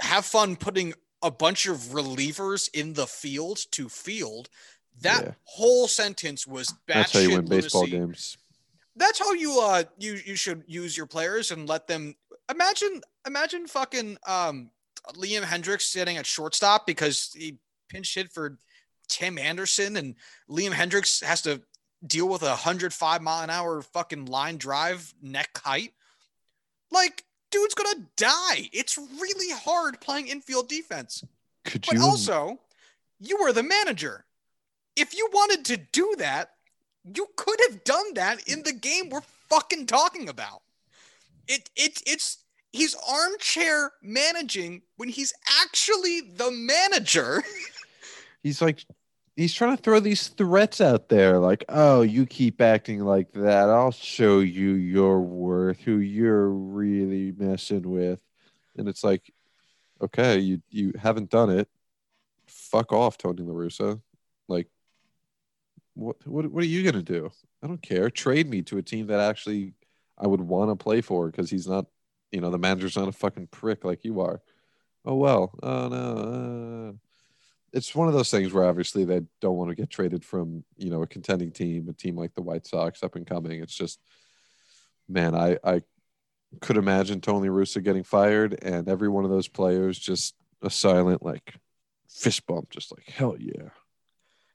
have 0.00 0.24
fun 0.24 0.56
putting 0.56 0.94
a 1.22 1.30
bunch 1.30 1.66
of 1.66 1.76
relievers 1.76 2.68
in 2.72 2.92
the 2.94 3.06
field 3.06 3.60
to 3.72 3.88
field. 3.88 4.48
That 5.02 5.24
yeah. 5.24 5.32
whole 5.44 5.86
sentence 5.86 6.46
was 6.46 6.74
That's 6.86 7.12
how 7.12 7.20
you 7.20 7.30
win 7.30 7.46
lunacy. 7.46 7.66
baseball 7.66 7.86
games. 7.86 8.36
That's 8.96 9.20
how 9.20 9.32
you 9.32 9.60
uh 9.60 9.84
you 9.96 10.18
you 10.24 10.34
should 10.34 10.64
use 10.66 10.96
your 10.96 11.06
players 11.06 11.52
and 11.52 11.68
let 11.68 11.86
them 11.86 12.16
imagine 12.50 13.00
imagine 13.24 13.68
fucking 13.68 14.18
um 14.26 14.70
Liam 15.14 15.42
Hendriks 15.42 15.82
sitting 15.82 16.16
at 16.16 16.26
shortstop 16.26 16.86
because 16.86 17.30
he 17.36 17.58
pinch 17.88 18.14
hit 18.14 18.32
for 18.32 18.58
Tim 19.08 19.38
Anderson 19.38 19.96
and 19.96 20.14
Liam 20.50 20.72
Hendriks 20.72 21.24
has 21.24 21.42
to 21.42 21.62
deal 22.06 22.28
with 22.28 22.42
a 22.42 22.48
105 22.48 23.22
mile 23.22 23.42
an 23.42 23.50
hour 23.50 23.82
fucking 23.82 24.26
line 24.26 24.56
drive 24.56 25.12
neck 25.22 25.58
height. 25.64 25.92
Like, 26.90 27.24
dude's 27.50 27.74
gonna 27.74 28.06
die. 28.16 28.68
It's 28.72 28.98
really 28.98 29.52
hard 29.52 30.00
playing 30.00 30.28
infield 30.28 30.68
defense. 30.68 31.24
Could 31.64 31.86
but 31.86 31.96
you... 31.96 32.02
also, 32.02 32.60
you 33.18 33.38
were 33.40 33.52
the 33.52 33.62
manager. 33.62 34.24
If 34.96 35.16
you 35.16 35.28
wanted 35.32 35.64
to 35.66 35.76
do 35.76 36.14
that, 36.18 36.50
you 37.14 37.26
could 37.36 37.58
have 37.68 37.84
done 37.84 38.14
that 38.14 38.46
in 38.48 38.62
the 38.62 38.72
game 38.72 39.08
we're 39.08 39.22
fucking 39.48 39.86
talking 39.86 40.28
about. 40.28 40.62
It 41.46 41.70
it 41.76 42.02
it's 42.06 42.38
he's 42.72 42.94
armchair 43.08 43.92
managing 44.02 44.82
when 44.96 45.08
he's 45.08 45.32
actually 45.62 46.20
the 46.20 46.50
manager. 46.50 47.42
he's 48.42 48.62
like 48.62 48.84
he's 49.36 49.54
trying 49.54 49.76
to 49.76 49.82
throw 49.82 50.00
these 50.00 50.28
threats 50.28 50.80
out 50.80 51.08
there 51.08 51.38
like 51.38 51.64
oh 51.68 52.02
you 52.02 52.26
keep 52.26 52.60
acting 52.60 53.00
like 53.00 53.32
that. 53.32 53.68
I'll 53.70 53.92
show 53.92 54.40
you 54.40 54.70
your 54.72 55.20
worth 55.20 55.80
who 55.80 55.98
you're 55.98 56.50
really 56.50 57.32
messing 57.32 57.88
with. 57.88 58.20
And 58.76 58.88
it's 58.88 59.04
like 59.04 59.32
okay 60.02 60.38
you 60.38 60.60
you 60.70 60.92
haven't 61.00 61.30
done 61.30 61.50
it. 61.50 61.68
Fuck 62.46 62.92
off 62.92 63.18
tony 63.18 63.42
La 63.42 63.54
Russa. 63.54 64.00
Like 64.48 64.68
what 65.94 66.16
what, 66.26 66.50
what 66.50 66.62
are 66.64 66.66
you 66.66 66.82
gonna 66.82 67.02
do? 67.02 67.30
I 67.62 67.66
don't 67.68 67.82
care. 67.82 68.10
Trade 68.10 68.48
me 68.48 68.62
to 68.62 68.78
a 68.78 68.82
team 68.82 69.06
that 69.08 69.20
actually 69.20 69.74
i 70.20 70.26
would 70.26 70.40
want 70.40 70.68
to 70.68 70.74
play 70.74 71.00
for 71.00 71.30
because 71.30 71.48
he's 71.48 71.68
not 71.68 71.86
you 72.32 72.40
know 72.40 72.50
the 72.50 72.58
manager's 72.58 72.96
not 72.96 73.06
a 73.08 73.12
fucking 73.12 73.46
prick 73.48 73.84
like 73.84 74.04
you 74.04 74.20
are. 74.20 74.42
Oh 75.04 75.14
well. 75.14 75.52
Oh 75.62 75.88
no. 75.88 76.94
Uh 76.94 77.07
it's 77.72 77.94
one 77.94 78.08
of 78.08 78.14
those 78.14 78.30
things 78.30 78.52
where 78.52 78.64
obviously 78.64 79.04
they 79.04 79.22
don't 79.40 79.56
want 79.56 79.70
to 79.70 79.76
get 79.76 79.90
traded 79.90 80.24
from 80.24 80.64
you 80.76 80.90
know 80.90 81.02
a 81.02 81.06
contending 81.06 81.50
team, 81.50 81.88
a 81.88 81.92
team 81.92 82.16
like 82.16 82.34
the 82.34 82.42
White 82.42 82.66
Sox 82.66 83.02
up 83.02 83.16
and 83.16 83.26
coming. 83.26 83.60
It's 83.60 83.74
just, 83.74 84.00
man, 85.08 85.34
I 85.34 85.58
I 85.62 85.82
could 86.60 86.76
imagine 86.76 87.20
Tony 87.20 87.48
Russa 87.48 87.82
getting 87.82 88.04
fired 88.04 88.58
and 88.62 88.88
every 88.88 89.08
one 89.08 89.24
of 89.24 89.30
those 89.30 89.48
players 89.48 89.98
just 89.98 90.34
a 90.62 90.70
silent 90.70 91.22
like 91.22 91.54
fist 92.08 92.46
bump, 92.46 92.70
just 92.70 92.90
like 92.90 93.08
hell 93.08 93.36
yeah. 93.38 93.70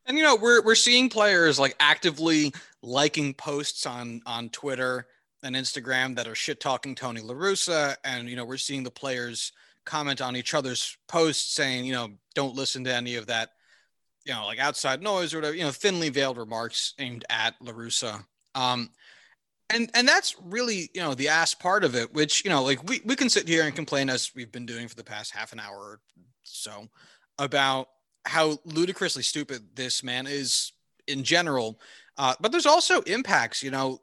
And 0.05 0.17
you 0.17 0.23
know 0.23 0.35
we're 0.35 0.61
we're 0.63 0.75
seeing 0.75 1.09
players 1.09 1.59
like 1.59 1.75
actively 1.79 2.53
liking 2.81 3.33
posts 3.33 3.85
on 3.85 4.21
on 4.25 4.49
Twitter 4.49 5.07
and 5.43 5.55
Instagram 5.55 6.15
that 6.15 6.27
are 6.27 6.35
shit 6.35 6.59
talking 6.59 6.95
Tony 6.95 7.21
La 7.21 7.33
Russa, 7.33 7.95
and 8.03 8.27
you 8.27 8.35
know 8.35 8.45
we're 8.45 8.57
seeing 8.57 8.83
the 8.83 8.91
players 8.91 9.51
comment 9.85 10.21
on 10.21 10.35
each 10.35 10.53
other's 10.53 10.97
posts 11.07 11.53
saying, 11.53 11.85
you 11.85 11.93
know, 11.93 12.09
don't 12.35 12.55
listen 12.55 12.83
to 12.85 12.93
any 12.93 13.15
of 13.15 13.27
that, 13.27 13.49
you 14.25 14.33
know, 14.33 14.45
like 14.45 14.59
outside 14.59 15.01
noise 15.01 15.33
or 15.33 15.37
whatever, 15.37 15.55
you 15.55 15.63
know, 15.63 15.71
thinly 15.71 16.09
veiled 16.09 16.37
remarks 16.37 16.93
aimed 16.99 17.25
at 17.29 17.55
La 17.61 17.73
Russa. 17.73 18.23
Um, 18.55 18.89
and 19.69 19.89
and 19.93 20.07
that's 20.07 20.35
really, 20.43 20.89
you 20.93 21.01
know, 21.01 21.13
the 21.13 21.29
ass 21.29 21.53
part 21.53 21.83
of 21.83 21.95
it, 21.95 22.13
which, 22.13 22.43
you 22.43 22.49
know, 22.49 22.63
like 22.63 22.83
we, 22.87 23.01
we 23.05 23.15
can 23.15 23.29
sit 23.29 23.47
here 23.47 23.63
and 23.63 23.75
complain 23.75 24.09
as 24.09 24.31
we've 24.35 24.51
been 24.51 24.65
doing 24.65 24.87
for 24.87 24.95
the 24.95 25.03
past 25.03 25.31
half 25.31 25.53
an 25.53 25.59
hour 25.59 25.77
or 25.77 25.99
so 26.43 26.87
about 27.39 27.87
how 28.25 28.57
ludicrously 28.65 29.23
stupid 29.23 29.63
this 29.75 30.03
man 30.03 30.27
is 30.27 30.71
in 31.07 31.23
general. 31.23 31.79
Uh, 32.17 32.35
but 32.39 32.51
there's 32.51 32.65
also 32.65 33.01
impacts, 33.01 33.63
you 33.63 33.71
know, 33.71 33.99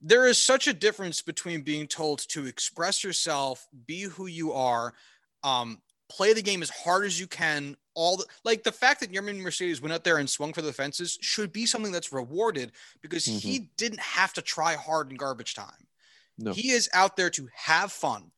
there 0.00 0.26
is 0.26 0.38
such 0.38 0.66
a 0.66 0.72
difference 0.72 1.20
between 1.20 1.62
being 1.62 1.86
told 1.86 2.20
to 2.28 2.46
express 2.46 3.04
yourself, 3.04 3.66
be 3.86 4.02
who 4.02 4.26
you 4.26 4.52
are, 4.52 4.94
um, 5.44 5.80
play 6.08 6.32
the 6.32 6.42
game 6.42 6.62
as 6.62 6.70
hard 6.70 7.04
as 7.04 7.20
you 7.20 7.26
can. 7.26 7.76
All 7.94 8.16
the, 8.16 8.24
like 8.44 8.62
the 8.62 8.72
fact 8.72 9.00
that 9.00 9.12
Yermin 9.12 9.40
Mercedes 9.40 9.82
went 9.82 9.92
out 9.92 10.04
there 10.04 10.18
and 10.18 10.28
swung 10.28 10.52
for 10.52 10.62
the 10.62 10.72
fences 10.72 11.18
should 11.20 11.52
be 11.52 11.66
something 11.66 11.92
that's 11.92 12.12
rewarded 12.12 12.72
because 13.02 13.26
mm-hmm. 13.26 13.38
he 13.38 13.70
didn't 13.76 14.00
have 14.00 14.32
to 14.34 14.42
try 14.42 14.74
hard 14.74 15.10
in 15.10 15.16
garbage 15.16 15.54
time. 15.54 15.86
No. 16.38 16.52
He 16.52 16.70
is 16.70 16.88
out 16.94 17.16
there 17.16 17.30
to 17.30 17.48
have 17.54 17.92
fun. 17.92 18.30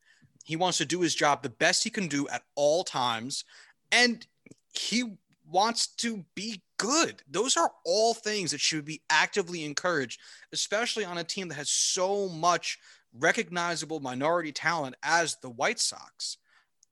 He 0.43 0.57
wants 0.57 0.77
to 0.79 0.85
do 0.85 0.99
his 0.99 1.15
job 1.15 1.41
the 1.41 1.49
best 1.49 1.83
he 1.83 1.89
can 1.89 2.07
do 2.07 2.27
at 2.27 2.43
all 2.55 2.83
times. 2.83 3.45
And 3.91 4.25
he 4.73 5.15
wants 5.49 5.87
to 5.87 6.25
be 6.35 6.61
good. 6.83 7.23
Those 7.31 7.55
are 7.55 7.71
all 7.85 8.13
things 8.13 8.51
that 8.51 8.59
should 8.59 8.83
be 8.83 9.01
actively 9.09 9.63
encouraged, 9.63 10.19
especially 10.51 11.05
on 11.05 11.17
a 11.17 11.23
team 11.23 11.47
that 11.47 11.55
has 11.55 11.69
so 11.69 12.27
much 12.27 12.77
recognizable 13.17 14.01
minority 14.01 14.51
talent 14.51 14.95
as 15.01 15.37
the 15.37 15.49
White 15.49 15.79
Sox. 15.79 16.37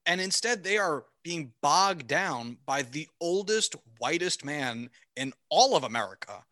And 0.06 0.22
instead, 0.22 0.64
they 0.64 0.78
are 0.78 1.04
being 1.24 1.52
bogged 1.62 2.08
down 2.08 2.58
by 2.66 2.84
the 2.84 3.10
oldest, 3.20 3.76
whitest 4.00 4.46
man 4.46 4.90
in 5.18 5.34
all 5.50 5.76
of 5.76 5.84
America 5.84 6.46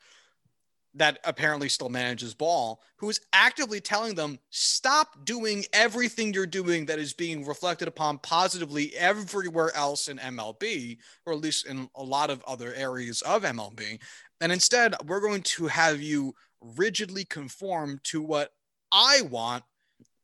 that 0.99 1.17
apparently 1.23 1.69
still 1.69 1.87
manages 1.87 2.33
ball, 2.33 2.81
who 2.97 3.09
is 3.09 3.21
actively 3.31 3.79
telling 3.79 4.15
them, 4.15 4.37
stop 4.49 5.25
doing 5.25 5.63
everything 5.71 6.33
you're 6.33 6.45
doing 6.45 6.85
that 6.85 6.99
is 6.99 7.13
being 7.13 7.45
reflected 7.45 7.87
upon 7.87 8.17
positively 8.17 8.93
everywhere 8.95 9.75
else 9.75 10.09
in 10.09 10.17
MLB, 10.17 10.97
or 11.25 11.33
at 11.33 11.39
least 11.39 11.65
in 11.67 11.89
a 11.95 12.03
lot 12.03 12.29
of 12.29 12.43
other 12.45 12.73
areas 12.73 13.21
of 13.21 13.43
MLB. 13.43 13.97
And 14.41 14.51
instead, 14.51 14.93
we're 15.07 15.21
going 15.21 15.41
to 15.43 15.67
have 15.67 16.01
you 16.01 16.35
rigidly 16.61 17.23
conform 17.23 18.01
to 18.03 18.21
what 18.21 18.51
I 18.91 19.21
want. 19.21 19.63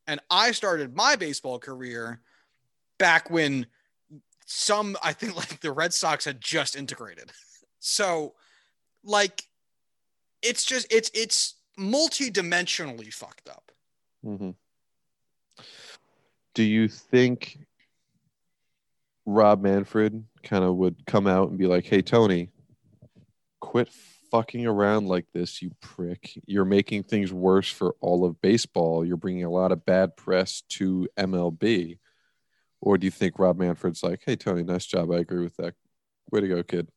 And 0.07 0.19
I 0.29 0.51
started 0.51 0.93
my 0.93 1.15
baseball 1.15 1.57
career 1.57 2.19
back 2.99 3.29
when 3.29 3.65
some, 4.45 4.97
I 5.01 5.13
think, 5.13 5.37
like 5.37 5.61
the 5.61 5.71
Red 5.71 5.93
Sox 5.93 6.25
had 6.25 6.41
just 6.41 6.75
integrated. 6.75 7.31
So, 7.79 8.33
like, 9.05 9.43
it's 10.45 10.63
just 10.63 10.87
it's 10.91 11.11
it's 11.13 11.55
multi-dimensionally 11.77 13.13
fucked 13.13 13.49
up. 13.49 13.71
Mm-hmm. 14.25 14.51
Do 16.53 16.63
you 16.63 16.87
think 16.87 17.59
Rob 19.25 19.61
Manfred 19.61 20.23
kind 20.43 20.63
of 20.63 20.75
would 20.75 21.05
come 21.05 21.27
out 21.27 21.49
and 21.49 21.57
be 21.57 21.67
like, 21.67 21.85
"Hey 21.85 22.01
Tony, 22.01 22.49
quit 23.59 23.89
fucking 24.31 24.65
around 24.65 25.07
like 25.07 25.25
this, 25.33 25.61
you 25.61 25.71
prick. 25.81 26.37
You're 26.45 26.65
making 26.65 27.03
things 27.03 27.31
worse 27.31 27.71
for 27.71 27.95
all 28.01 28.25
of 28.25 28.41
baseball. 28.41 29.05
You're 29.05 29.17
bringing 29.17 29.45
a 29.45 29.49
lot 29.49 29.71
of 29.71 29.85
bad 29.85 30.17
press 30.17 30.61
to 30.69 31.07
MLB. 31.17 31.99
Or 32.81 32.97
do 32.97 33.05
you 33.05 33.11
think 33.11 33.39
Rob 33.39 33.57
Manfred's 33.57 34.03
like, 34.03 34.21
hey, 34.25 34.35
Tony, 34.35 34.63
nice 34.63 34.85
job. 34.85 35.11
I 35.11 35.19
agree 35.19 35.43
with 35.43 35.55
that. 35.57 35.73
Way 36.31 36.41
to 36.41 36.47
go, 36.47 36.63
kid. 36.63 36.89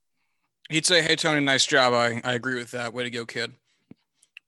He'd 0.69 0.87
say, 0.87 1.03
"Hey 1.03 1.17
Tony, 1.17 1.41
nice 1.41 1.67
job. 1.67 1.93
I, 1.95 2.21
I 2.25 2.35
agree 2.35 2.57
with 2.57 2.71
that. 2.73 2.93
Way 2.93 3.05
to 3.05 3.11
go, 3.11 3.25
kid." 3.25 3.53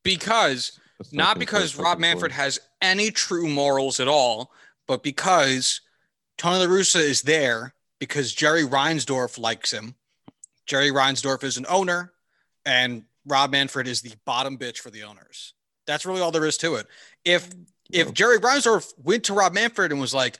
Because 0.02 0.78
That's 0.98 1.12
not 1.12 1.38
because 1.38 1.76
Rob 1.76 1.98
Manfred 1.98 2.32
has 2.32 2.60
any 2.80 3.10
true 3.10 3.48
morals 3.48 4.00
at 4.00 4.08
all, 4.08 4.52
but 4.86 5.02
because 5.02 5.80
Tony 6.38 6.66
La 6.66 6.72
Russa 6.72 7.00
is 7.00 7.22
there 7.22 7.74
because 7.98 8.32
Jerry 8.32 8.64
Reinsdorf 8.64 9.38
likes 9.38 9.72
him. 9.72 9.94
Jerry 10.66 10.90
Reinsdorf 10.90 11.44
is 11.44 11.56
an 11.56 11.66
owner, 11.68 12.12
and 12.64 13.04
Rob 13.26 13.50
Manfred 13.50 13.86
is 13.86 14.00
the 14.00 14.14
bottom 14.24 14.56
bitch 14.56 14.78
for 14.78 14.90
the 14.90 15.02
owners. 15.02 15.54
That's 15.86 16.06
really 16.06 16.20
all 16.20 16.30
there 16.30 16.46
is 16.46 16.56
to 16.58 16.76
it. 16.76 16.86
If 17.24 17.48
if 17.92 18.12
Jerry 18.14 18.38
Reinsdorf 18.38 18.92
went 19.02 19.24
to 19.24 19.34
Rob 19.34 19.52
Manfred 19.52 19.90
and 19.90 20.00
was 20.00 20.14
like, 20.14 20.38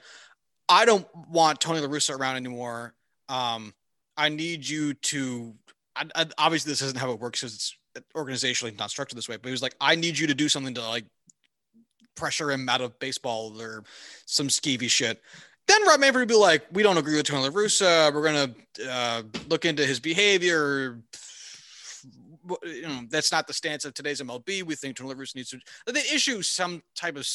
"I 0.69 0.85
don't 0.85 1.07
want 1.29 1.59
Tony 1.59 1.79
La 1.79 1.87
Russa 1.87 2.17
around 2.17 2.37
anymore. 2.37 2.93
Um, 3.29 3.73
I 4.17 4.29
need 4.29 4.67
you 4.67 4.93
to." 4.93 5.53
I, 5.95 6.05
I, 6.15 6.25
obviously, 6.37 6.71
this 6.71 6.81
isn't 6.81 6.97
how 6.97 7.11
it 7.11 7.19
works 7.19 7.41
because 7.41 7.55
it's 7.55 7.75
organizationally 8.15 8.77
not 8.77 8.89
structured 8.89 9.17
this 9.17 9.27
way. 9.27 9.37
But 9.37 9.47
he 9.47 9.51
was 9.51 9.61
like, 9.61 9.75
"I 9.81 9.95
need 9.95 10.17
you 10.17 10.27
to 10.27 10.33
do 10.33 10.49
something 10.49 10.73
to 10.75 10.81
like 10.81 11.05
pressure 12.15 12.51
him 12.51 12.67
out 12.69 12.81
of 12.81 12.97
baseball 12.99 13.59
or 13.61 13.83
some 14.25 14.47
skeevy 14.47 14.89
shit." 14.89 15.21
Then 15.67 15.85
Rob 15.87 15.99
Manfred 15.99 16.21
would 16.21 16.27
be 16.27 16.35
like, 16.35 16.65
"We 16.71 16.83
don't 16.83 16.97
agree 16.97 17.15
with 17.15 17.25
Tony 17.25 17.43
La 17.43 17.49
Russa. 17.49 18.13
We're 18.13 18.23
gonna 18.23 18.55
uh, 18.89 19.23
look 19.47 19.65
into 19.65 19.85
his 19.85 19.99
behavior." 19.99 20.99
You 22.63 22.81
know, 22.81 23.01
that's 23.09 23.31
not 23.31 23.45
the 23.45 23.53
stance 23.53 23.85
of 23.85 23.93
today's 23.93 24.19
MLB. 24.19 24.63
We 24.63 24.75
think 24.75 24.95
Tony 24.95 25.13
La 25.13 25.15
Russa 25.15 25.35
needs 25.35 25.49
to. 25.51 25.59
They 25.91 26.01
issue 26.11 26.41
some 26.41 26.81
type 26.95 27.17
of 27.17 27.27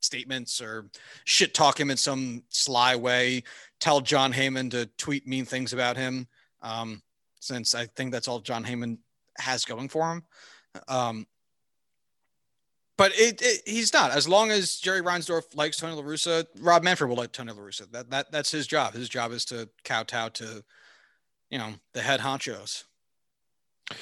statements 0.00 0.60
or 0.60 0.88
shit 1.24 1.54
talk 1.54 1.78
him 1.78 1.90
in 1.90 1.96
some 1.96 2.42
sly 2.48 2.96
way. 2.96 3.42
Tell 3.80 4.00
Jon 4.00 4.32
Heyman 4.32 4.70
to 4.70 4.86
tweet 4.98 5.26
mean 5.26 5.44
things 5.44 5.72
about 5.72 5.96
him. 5.96 6.26
Um, 6.62 7.02
since 7.40 7.74
I 7.74 7.86
think 7.86 8.12
that's 8.12 8.28
all 8.28 8.40
Jon 8.40 8.64
Heyman 8.64 8.98
has 9.38 9.64
going 9.64 9.88
for 9.88 10.12
him. 10.12 10.22
Um, 10.88 11.26
but 12.96 13.12
it, 13.14 13.40
it, 13.42 13.62
he's 13.66 13.92
not. 13.92 14.10
As 14.10 14.28
long 14.28 14.50
as 14.50 14.76
Jerry 14.76 15.02
Reinsdorf 15.02 15.54
likes 15.54 15.76
Tony 15.76 15.94
La 15.94 16.02
Russa, 16.02 16.46
Rob 16.60 16.82
Manfred 16.82 17.10
will 17.10 17.16
like 17.16 17.32
Tony 17.32 17.52
La 17.52 17.60
Russa. 17.60 17.90
That, 17.92 18.10
that, 18.10 18.32
that's 18.32 18.50
his 18.50 18.66
job. 18.66 18.94
His 18.94 19.08
job 19.08 19.32
is 19.32 19.44
to 19.46 19.68
kowtow 19.84 20.28
to, 20.30 20.64
you 21.50 21.58
know, 21.58 21.74
the 21.92 22.00
head 22.00 22.20
honchos. 22.20 22.84
What 23.88 23.96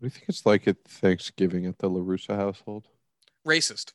do 0.00 0.06
you 0.06 0.10
think 0.10 0.26
it's 0.28 0.46
like 0.46 0.68
at 0.68 0.76
Thanksgiving 0.86 1.66
at 1.66 1.78
the 1.78 1.90
LaRussa 1.90 2.36
household? 2.36 2.84
Racist. 3.46 3.92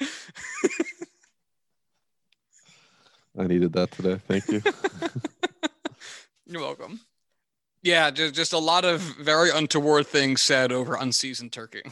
I 3.38 3.46
needed 3.46 3.72
that 3.74 3.90
today. 3.92 4.20
Thank 4.28 4.48
you. 4.48 4.62
You're 6.46 6.60
welcome. 6.60 7.00
Yeah, 7.82 8.10
just, 8.10 8.34
just 8.34 8.52
a 8.52 8.58
lot 8.58 8.84
of 8.84 9.00
very 9.00 9.50
untoward 9.50 10.06
things 10.06 10.42
said 10.42 10.70
over 10.70 10.94
unseasoned 10.94 11.52
turkey. 11.52 11.82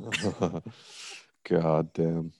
God 1.48 1.92
damn. 1.92 2.32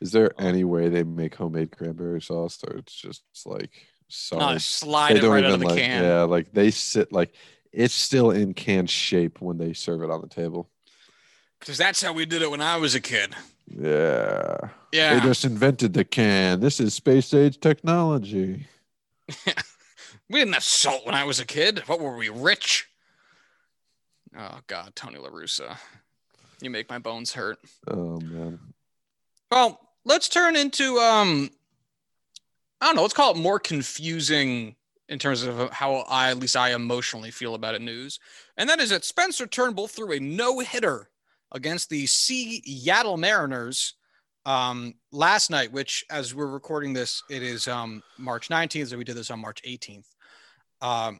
Is 0.00 0.12
there 0.12 0.32
Oh. 0.38 0.44
any 0.44 0.64
way 0.64 0.88
they 0.88 1.02
make 1.04 1.34
homemade 1.34 1.70
cranberry 1.76 2.20
sauce 2.20 2.62
or 2.66 2.76
it's 2.76 2.94
just 2.94 3.22
like 3.44 3.70
solid? 4.08 4.40
Not 4.40 4.60
slide 4.62 5.16
it 5.16 5.22
right 5.24 5.44
out 5.44 5.52
of 5.52 5.60
the 5.60 5.66
like, 5.66 5.78
can. 5.78 6.02
Yeah, 6.04 6.22
like 6.22 6.52
they 6.52 6.70
sit 6.70 7.12
like 7.12 7.34
it's 7.76 7.94
still 7.94 8.30
in 8.30 8.54
can 8.54 8.86
shape 8.86 9.40
when 9.40 9.58
they 9.58 9.72
serve 9.72 10.02
it 10.02 10.10
on 10.10 10.20
the 10.20 10.28
table. 10.28 10.68
Because 11.60 11.78
that's 11.78 12.02
how 12.02 12.12
we 12.12 12.26
did 12.26 12.42
it 12.42 12.50
when 12.50 12.60
I 12.60 12.76
was 12.76 12.94
a 12.94 13.00
kid. 13.00 13.34
Yeah. 13.68 14.56
Yeah. 14.92 15.14
They 15.14 15.20
just 15.20 15.44
invented 15.44 15.92
the 15.92 16.04
can. 16.04 16.60
This 16.60 16.80
is 16.80 16.94
space 16.94 17.32
age 17.34 17.60
technology. 17.60 18.66
We 20.28 20.40
didn't 20.40 20.54
have 20.54 20.64
salt 20.64 21.06
when 21.06 21.14
I 21.14 21.24
was 21.24 21.38
a 21.38 21.44
kid. 21.44 21.80
What 21.86 22.00
were 22.00 22.16
we, 22.16 22.28
rich? 22.28 22.88
Oh 24.36 24.58
God, 24.66 24.92
Tony 24.96 25.18
La 25.18 25.28
Russa. 25.28 25.76
You 26.60 26.70
make 26.70 26.90
my 26.90 26.98
bones 26.98 27.32
hurt. 27.32 27.58
Oh 27.86 28.18
man. 28.20 28.58
Well, 29.50 29.80
let's 30.04 30.28
turn 30.28 30.56
into 30.56 30.98
um 30.98 31.50
I 32.80 32.86
don't 32.86 32.96
know, 32.96 33.02
let's 33.02 33.14
call 33.14 33.32
it 33.34 33.38
more 33.38 33.58
confusing 33.60 34.74
in 35.08 35.18
terms 35.18 35.42
of 35.42 35.70
how 35.70 36.04
I 36.08 36.30
at 36.30 36.38
least 36.38 36.56
I 36.56 36.74
emotionally 36.74 37.30
feel 37.30 37.54
about 37.54 37.74
it 37.74 37.82
news. 37.82 38.18
And 38.56 38.68
that 38.68 38.80
is 38.80 38.90
that 38.90 39.04
Spencer 39.04 39.46
Turnbull 39.46 39.88
threw 39.88 40.12
a 40.12 40.20
no-hitter 40.20 41.08
against 41.52 41.88
the 41.90 42.06
Seattle 42.06 43.16
Mariners 43.16 43.94
um 44.44 44.94
last 45.10 45.50
night, 45.50 45.72
which 45.72 46.04
as 46.10 46.34
we're 46.34 46.46
recording 46.46 46.92
this, 46.92 47.22
it 47.30 47.42
is 47.42 47.66
um 47.68 48.02
March 48.18 48.48
19th, 48.48 48.88
so 48.88 48.96
we 48.98 49.04
did 49.04 49.16
this 49.16 49.30
on 49.30 49.40
March 49.40 49.62
18th. 49.62 50.06
Um 50.80 51.18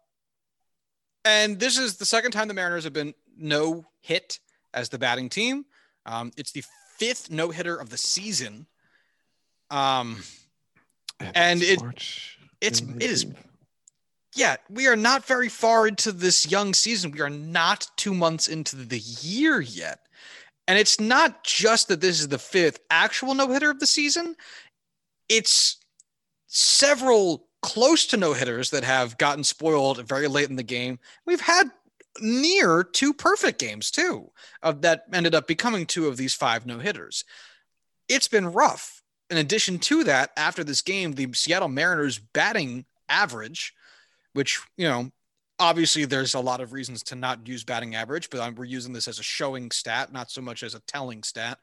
and 1.25 1.59
this 1.59 1.77
is 1.77 1.96
the 1.96 2.07
second 2.07 2.31
time 2.31 2.46
the 2.46 2.55
Mariners 2.55 2.85
have 2.85 2.92
been 2.92 3.12
no 3.37 3.85
hit 4.01 4.38
as 4.72 4.88
the 4.88 4.99
batting 4.99 5.29
team. 5.29 5.64
Um, 6.07 6.31
it's 6.37 6.53
the 6.53 6.62
fifth 6.99 7.31
no 7.31 7.51
hitter 7.51 7.75
of 7.77 7.90
the 7.90 7.99
season. 7.99 8.68
Um, 9.70 10.22
And 11.35 11.62
it's 11.62 11.72
it- 11.72 11.81
March 11.83 12.38
it's 12.61 12.81
it 12.81 13.03
is 13.03 13.25
19th. 13.25 13.45
Yeah, 14.37 14.57
we 14.68 14.87
are 14.87 14.96
not 14.96 15.25
very 15.25 15.49
far 15.49 15.88
into 15.88 16.12
this 16.12 16.51
young 16.51 16.75
season. 16.75 17.11
We 17.11 17.20
are 17.22 17.31
not 17.31 17.88
two 17.96 18.14
months 18.14 18.49
into 18.49 18.77
the 18.77 18.99
year 18.99 19.61
yet. 19.61 20.01
And 20.68 20.79
it's 20.79 21.01
not 21.01 21.42
just 21.42 21.88
that 21.88 22.01
this 22.01 22.20
is 22.20 22.29
the 22.29 22.38
fifth 22.38 22.81
actual 22.90 23.35
no 23.35 23.49
hitter 23.49 23.70
of 23.70 23.81
the 23.81 23.87
season, 23.87 24.37
it's 25.29 25.79
several 26.49 27.49
close 27.62 28.07
to 28.07 28.16
no 28.16 28.33
hitters 28.33 28.70
that 28.70 28.85
have 28.85 29.18
gotten 29.18 29.42
spoiled 29.42 30.07
very 30.07 30.29
late 30.29 30.51
in 30.51 30.57
the 30.57 30.62
game. 30.62 30.99
We've 31.25 31.40
had 31.40 31.70
near 32.20 32.85
two 32.85 33.12
perfect 33.14 33.59
games 33.59 33.90
too, 33.90 34.31
of 34.62 34.83
that 34.83 35.05
ended 35.12 35.35
up 35.35 35.46
becoming 35.46 35.87
two 35.87 36.09
of 36.09 36.16
these 36.16 36.35
five 36.35 36.66
no 36.66 36.79
hitters. 36.79 37.25
It's 38.09 38.29
been 38.29 38.53
rough. 38.53 39.03
In 39.31 39.38
addition 39.38 39.79
to 39.81 40.05
that, 40.05 40.31
after 40.37 40.62
this 40.62 40.83
game, 40.83 41.12
the 41.12 41.33
Seattle 41.33 41.68
Mariners 41.68 42.18
batting 42.18 42.85
average, 43.09 43.75
which, 44.37 44.61
you 44.77 44.87
know, 44.87 45.11
obviously 45.59 46.05
there's 46.05 46.35
a 46.35 46.40
lot 46.40 46.61
of 46.61 46.75
reasons 46.75 47.03
to 47.05 47.14
not 47.14 47.49
use 47.49 47.64
batting 47.64 47.94
average, 47.94 48.29
but 48.29 48.55
we're 48.55 48.66
using 48.66 48.92
this 48.92 49.09
as 49.09 49.18
a 49.18 49.22
showing 49.22 49.70
stat, 49.70 50.12
not 50.12 50.31
so 50.31 50.42
much 50.42 50.62
as 50.62 50.75
a 50.75 50.81
telling 50.81 51.22
stat, 51.22 51.59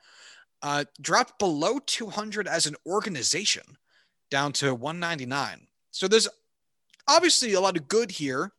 uh, 0.63 0.83
dropped 0.99 1.37
below 1.37 1.77
200 1.85 2.47
as 2.47 2.65
an 2.65 2.75
organization 2.87 3.63
down 4.31 4.51
to 4.53 4.73
199. 4.73 5.67
So 5.91 6.07
there's 6.07 6.27
obviously 7.07 7.53
a 7.53 7.61
lot 7.61 7.77
of 7.77 7.87
good 7.87 8.09
here. 8.09 8.51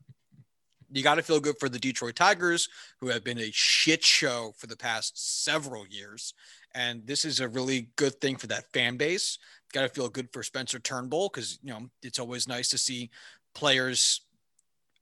You 0.92 1.02
got 1.02 1.16
to 1.16 1.22
feel 1.22 1.40
good 1.40 1.58
for 1.58 1.68
the 1.68 1.80
Detroit 1.80 2.14
Tigers, 2.14 2.68
who 3.00 3.08
have 3.08 3.24
been 3.24 3.40
a 3.40 3.50
shit 3.52 4.04
show 4.04 4.54
for 4.56 4.68
the 4.68 4.76
past 4.76 5.42
several 5.42 5.88
years. 5.88 6.34
And 6.72 7.04
this 7.04 7.24
is 7.24 7.40
a 7.40 7.48
really 7.48 7.88
good 7.96 8.20
thing 8.20 8.36
for 8.36 8.46
that 8.46 8.70
fan 8.72 8.96
base. 8.96 9.40
Got 9.72 9.82
to 9.82 9.88
feel 9.88 10.08
good 10.08 10.28
for 10.32 10.44
Spencer 10.44 10.78
Turnbull 10.78 11.30
because, 11.34 11.58
you 11.64 11.70
know, 11.70 11.88
it's 12.04 12.20
always 12.20 12.46
nice 12.46 12.68
to 12.68 12.78
see 12.78 13.10
players 13.54 14.20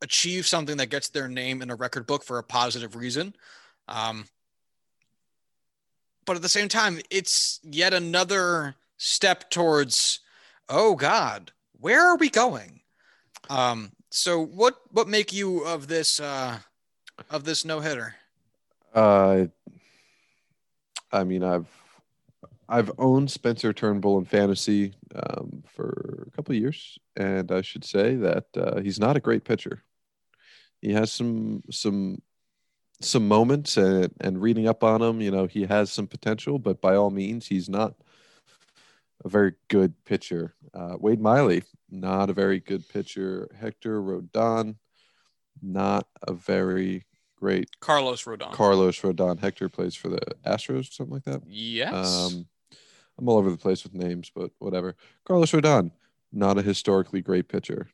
achieve 0.03 0.47
something 0.47 0.77
that 0.77 0.91
gets 0.91 1.09
their 1.09 1.29
name 1.29 1.63
in 1.63 1.71
a 1.71 1.75
record 1.75 2.07
book 2.07 2.25
for 2.25 2.39
a 2.39 2.43
positive 2.43 2.97
reason. 2.97 3.35
Um, 3.89 4.27
but 6.25 6.37
at 6.37 6.43
the 6.43 6.49
same 6.49 6.69
time, 6.69 7.01
it's 7.11 7.61
yet 7.63 7.95
another 7.95 8.75
step 8.97 9.51
towards, 9.51 10.21
oh 10.69 10.95
God, 10.95 11.53
where 11.81 12.01
are 12.01 12.17
we 12.17 12.31
going? 12.31 12.81
Um, 13.51 13.93
so 14.11 14.45
what 14.45 14.77
what 14.91 15.09
make 15.09 15.33
you 15.33 15.65
of 15.65 15.89
this 15.89 16.21
uh, 16.21 16.59
of 17.31 17.45
this 17.45 17.65
no 17.65 17.81
hitter? 17.81 18.15
Uh, 18.95 19.47
I 21.11 21.25
mean, 21.25 21.43
I've 21.43 21.67
I've 22.69 22.91
owned 22.99 23.31
Spencer 23.31 23.73
Turnbull 23.73 24.19
in 24.19 24.25
fantasy 24.25 24.95
um, 25.15 25.63
for 25.67 26.27
a 26.27 26.31
couple 26.31 26.55
of 26.55 26.61
years, 26.61 26.99
and 27.17 27.51
I 27.51 27.63
should 27.63 27.85
say 27.85 28.17
that 28.17 28.47
uh, 28.57 28.81
he's 28.81 29.01
not 29.01 29.17
a 29.17 29.21
great 29.21 29.45
pitcher. 29.45 29.83
He 30.81 30.93
has 30.93 31.13
some 31.13 31.63
some 31.71 32.23
some 33.01 33.29
moments, 33.29 33.77
and 33.77 34.13
and 34.21 34.41
reading 34.41 34.69
up 34.69 34.83
on 34.85 35.03
him, 35.03 35.21
you 35.21 35.31
know, 35.31 35.47
he 35.47 35.65
has 35.67 35.93
some 35.93 36.07
potential, 36.07 36.59
but 36.59 36.81
by 36.81 36.97
all 36.97 37.11
means, 37.11 37.47
he's 37.47 37.69
not 37.69 37.95
a 39.25 39.29
very 39.29 39.55
good 39.69 39.95
pitcher. 40.05 40.55
Uh, 40.75 40.97
Wade 40.99 41.21
Miley, 41.21 41.63
not 41.91 42.31
a 42.31 42.33
very 42.33 42.61
good 42.61 42.89
pitcher. 42.89 43.49
Hector 43.61 44.01
Rodon, 44.01 44.77
not 45.61 46.07
a 46.27 46.33
very 46.33 47.05
great 47.37 47.69
Carlos 47.81 48.25
Rodon. 48.25 48.53
Carlos 48.53 49.01
Rodon. 49.01 49.39
Hector 49.39 49.69
plays 49.69 49.95
for 49.95 50.09
the 50.09 50.21
Astros, 50.47 50.93
something 50.93 51.15
like 51.15 51.25
that. 51.25 51.43
yes. 51.47 51.93
Um, 52.33 52.47
I'm 53.23 53.29
all 53.29 53.39
over 53.39 53.51
the 53.51 53.57
place 53.57 53.85
with 53.85 53.95
names, 53.95 54.33
but 54.35 54.51
whatever. 54.59 54.97
Carlos 55.25 55.53
Rodon, 55.53 55.93
not 56.33 56.59
a 56.59 56.63
historically 56.63 57.23
great 57.23 57.47
pitcher. 57.47 57.89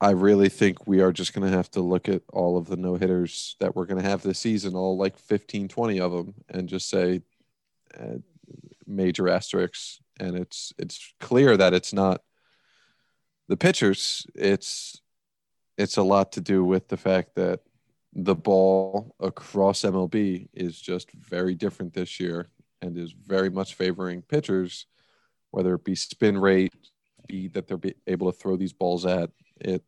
I 0.00 0.10
really 0.10 0.48
think 0.48 0.86
we 0.86 1.00
are 1.00 1.10
just 1.10 1.34
going 1.34 1.50
to 1.50 1.56
have 1.56 1.70
to 1.72 1.80
look 1.80 2.08
at 2.08 2.22
all 2.32 2.56
of 2.56 2.66
the 2.68 2.76
no 2.76 2.94
hitters 2.94 3.56
that 3.58 3.74
we're 3.74 3.86
going 3.86 4.00
to 4.00 4.08
have 4.08 4.22
this 4.22 4.38
season, 4.38 4.76
all 4.76 4.96
like 4.96 5.18
15, 5.18 5.66
20 5.66 6.00
of 6.00 6.12
them, 6.12 6.34
and 6.48 6.68
just 6.68 6.88
say 6.88 7.22
uh, 7.98 8.18
major 8.86 9.28
asterisks. 9.28 9.98
And 10.20 10.36
it's 10.36 10.72
it's 10.78 11.12
clear 11.18 11.56
that 11.56 11.74
it's 11.74 11.92
not 11.92 12.22
the 13.48 13.56
pitchers. 13.56 14.28
It's 14.36 15.00
it's 15.76 15.96
a 15.96 16.04
lot 16.04 16.30
to 16.32 16.40
do 16.40 16.64
with 16.64 16.86
the 16.86 16.96
fact 16.96 17.34
that 17.34 17.62
the 18.12 18.36
ball 18.36 19.16
across 19.18 19.80
MLB 19.80 20.50
is 20.52 20.80
just 20.80 21.10
very 21.10 21.56
different 21.56 21.94
this 21.94 22.20
year 22.20 22.48
and 22.82 22.96
is 22.96 23.12
very 23.12 23.50
much 23.50 23.74
favoring 23.74 24.22
pitchers, 24.22 24.86
whether 25.50 25.74
it 25.74 25.84
be 25.84 25.94
spin 25.94 26.38
rate, 26.38 26.72
speed 27.22 27.54
that 27.54 27.66
they're 27.66 27.80
able 28.06 28.30
to 28.30 28.38
throw 28.38 28.56
these 28.56 28.72
balls 28.72 29.04
at. 29.04 29.30
It 29.60 29.82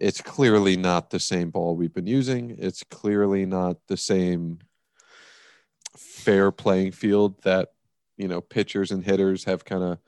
it's 0.00 0.20
clearly 0.20 0.76
not 0.76 1.10
the 1.10 1.18
same 1.20 1.50
ball 1.50 1.74
we've 1.74 1.94
been 1.94 2.06
using. 2.06 2.56
It's 2.58 2.84
clearly 2.84 3.44
not 3.46 3.78
the 3.88 3.96
same 3.96 4.60
fair 5.96 6.52
playing 6.52 6.92
field 6.92 7.42
that 7.42 7.72
you 8.16 8.28
know 8.28 8.40
pitchers 8.40 8.90
and 8.90 9.04
hitters 9.04 9.44
have 9.44 9.64
kind 9.64 9.82
of 9.82 9.98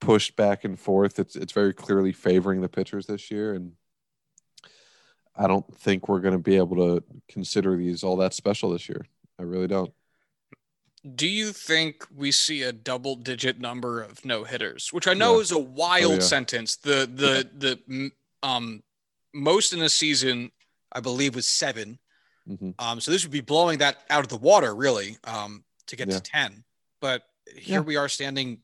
pushed 0.00 0.36
back 0.36 0.64
and 0.64 0.78
forth. 0.78 1.18
It's 1.18 1.36
it's 1.36 1.52
very 1.52 1.72
clearly 1.72 2.12
favoring 2.12 2.60
the 2.60 2.68
pitchers 2.68 3.06
this 3.06 3.30
year, 3.30 3.54
and 3.54 3.72
I 5.36 5.46
don't 5.46 5.74
think 5.76 6.08
we're 6.08 6.20
going 6.20 6.32
to 6.32 6.38
be 6.38 6.56
able 6.56 6.76
to 6.76 7.04
consider 7.28 7.76
these 7.76 8.02
all 8.02 8.16
that 8.18 8.34
special 8.34 8.70
this 8.70 8.88
year. 8.88 9.06
I 9.38 9.42
really 9.44 9.68
don't. 9.68 9.92
Do 11.14 11.28
you 11.28 11.52
think 11.52 12.06
we 12.14 12.32
see 12.32 12.62
a 12.62 12.72
double 12.72 13.16
digit 13.16 13.60
number 13.60 14.02
of 14.02 14.24
no 14.24 14.44
hitters, 14.44 14.92
which 14.92 15.06
I 15.06 15.14
know 15.14 15.36
yeah. 15.36 15.40
is 15.40 15.52
a 15.52 15.58
wild 15.58 16.10
oh, 16.10 16.14
yeah. 16.14 16.20
sentence. 16.20 16.76
The 16.76 17.08
the 17.12 17.48
yeah. 17.58 17.74
the 17.86 18.10
um 18.42 18.82
most 19.34 19.72
in 19.72 19.82
a 19.82 19.88
season, 19.88 20.50
I 20.92 21.00
believe, 21.00 21.34
was 21.34 21.46
7 21.46 21.98
mm-hmm. 22.48 22.70
Um, 22.78 23.00
so 23.00 23.10
this 23.10 23.24
would 23.24 23.32
be 23.32 23.40
blowing 23.40 23.78
that 23.78 23.98
out 24.10 24.20
of 24.20 24.28
the 24.28 24.38
water, 24.38 24.74
really, 24.74 25.18
um, 25.24 25.64
to 25.86 25.96
get 25.96 26.10
to 26.10 26.20
ten. 26.20 26.64
But 27.00 27.22
here 27.56 27.82
we 27.82 27.96
are 27.96 28.08
standing 28.08 28.58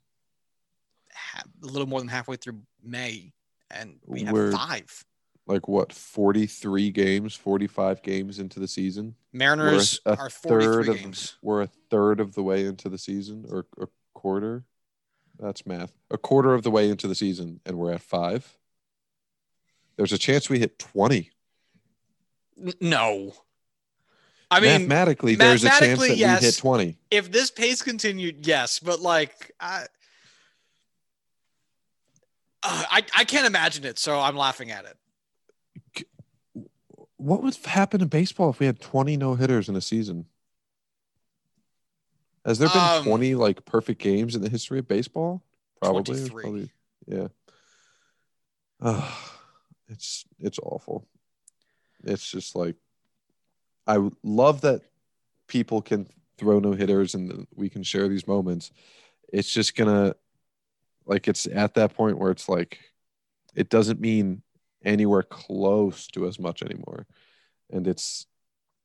a 1.36 1.66
little 1.66 1.86
more 1.86 2.00
than 2.00 2.08
halfway 2.08 2.36
through 2.36 2.60
May, 2.82 3.32
and 3.70 3.96
we 4.06 4.24
have 4.24 4.32
We're, 4.32 4.52
five 4.52 5.04
like 5.46 5.68
what 5.68 5.92
43 5.92 6.90
games 6.90 7.34
45 7.34 8.02
games 8.02 8.38
into 8.38 8.60
the 8.60 8.68
season? 8.68 9.14
Mariners 9.32 10.00
a, 10.06 10.12
a 10.12 10.16
are 10.16 10.30
43 10.30 10.88
of, 10.88 10.96
games. 10.98 11.36
we're 11.42 11.62
a 11.62 11.66
third 11.90 12.20
of 12.20 12.34
the 12.34 12.42
way 12.42 12.64
into 12.66 12.88
the 12.88 12.98
season 12.98 13.44
or 13.48 13.66
a 13.78 13.86
quarter? 14.14 14.64
That's 15.38 15.66
math. 15.66 15.92
A 16.10 16.18
quarter 16.18 16.54
of 16.54 16.62
the 16.62 16.70
way 16.70 16.88
into 16.88 17.08
the 17.08 17.14
season 17.14 17.60
and 17.66 17.76
we're 17.76 17.92
at 17.92 18.00
five? 18.00 18.56
There's 19.96 20.12
a 20.12 20.18
chance 20.18 20.48
we 20.48 20.58
hit 20.58 20.78
20 20.78 21.30
no. 22.80 23.32
I 24.50 24.60
mean, 24.60 24.82
mathematically, 24.82 25.34
there's 25.34 25.64
mathematically, 25.64 26.06
a 26.06 26.08
chance 26.10 26.18
that 26.18 26.18
yes. 26.18 26.40
we 26.40 26.46
hit 26.46 26.56
20. 26.56 26.98
If 27.10 27.32
this 27.32 27.50
pace 27.50 27.82
continued, 27.82 28.46
yes, 28.46 28.78
but 28.78 29.00
like, 29.00 29.50
I, 29.58 29.86
uh, 32.62 32.84
I, 32.90 33.02
I 33.16 33.24
can't 33.24 33.46
imagine 33.46 33.84
it, 33.84 33.98
so 33.98 34.20
I'm 34.20 34.36
laughing 34.36 34.70
at 34.70 34.84
it 34.84 34.96
what 37.16 37.42
would 37.42 37.56
happen 37.64 38.00
in 38.00 38.08
baseball 38.08 38.50
if 38.50 38.60
we 38.60 38.66
had 38.66 38.80
20 38.80 39.16
no 39.16 39.34
hitters 39.34 39.68
in 39.68 39.76
a 39.76 39.80
season? 39.80 40.26
Has 42.44 42.58
there 42.58 42.68
been 42.68 42.78
um, 42.78 43.04
20 43.04 43.34
like 43.36 43.64
perfect 43.64 44.00
games 44.00 44.34
in 44.34 44.42
the 44.42 44.50
history 44.50 44.78
of 44.78 44.86
baseball? 44.86 45.42
Probably. 45.80 46.28
probably 46.28 46.70
yeah. 47.06 47.28
Uh, 48.80 49.10
it's 49.88 50.24
it's 50.40 50.58
awful. 50.62 51.06
It's 52.02 52.30
just 52.30 52.54
like 52.54 52.76
I 53.86 54.10
love 54.22 54.62
that 54.62 54.82
people 55.46 55.82
can 55.82 56.06
throw 56.36 56.58
no 56.58 56.72
hitters 56.72 57.14
and 57.14 57.46
we 57.54 57.68
can 57.68 57.82
share 57.82 58.08
these 58.08 58.26
moments. 58.26 58.72
It's 59.32 59.50
just 59.50 59.76
gonna 59.76 60.14
like 61.06 61.28
it's 61.28 61.46
at 61.46 61.74
that 61.74 61.94
point 61.94 62.18
where 62.18 62.30
it's 62.30 62.48
like 62.48 62.78
it 63.54 63.68
doesn't 63.68 64.00
mean 64.00 64.42
anywhere 64.84 65.22
close 65.22 66.06
to 66.08 66.26
as 66.26 66.38
much 66.38 66.62
anymore. 66.62 67.06
And 67.70 67.86
it's 67.86 68.26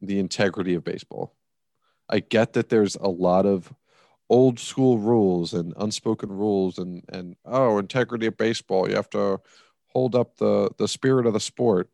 the 0.02 0.20
integrity 0.20 0.76
of 0.76 0.84
baseball. 0.84 1.36
I 2.10 2.20
get 2.20 2.54
that 2.54 2.70
there's 2.70 2.96
a 2.96 3.08
lot 3.08 3.46
of 3.46 3.74
old 4.30 4.60
school 4.60 4.98
rules 4.98 5.54
and 5.54 5.74
unspoken 5.78 6.30
rules 6.30 6.78
and 6.78 7.04
and 7.10 7.36
oh 7.46 7.80
integrity 7.80 8.28
of 8.28 8.38
baseball 8.38 8.88
you 8.88 8.96
have 8.96 9.10
to 9.10 9.40
hold 9.88 10.16
up 10.16 10.38
the 10.38 10.70
the 10.78 10.88
spirit 10.88 11.26
of 11.26 11.34
the 11.34 11.40
sport 11.40 11.90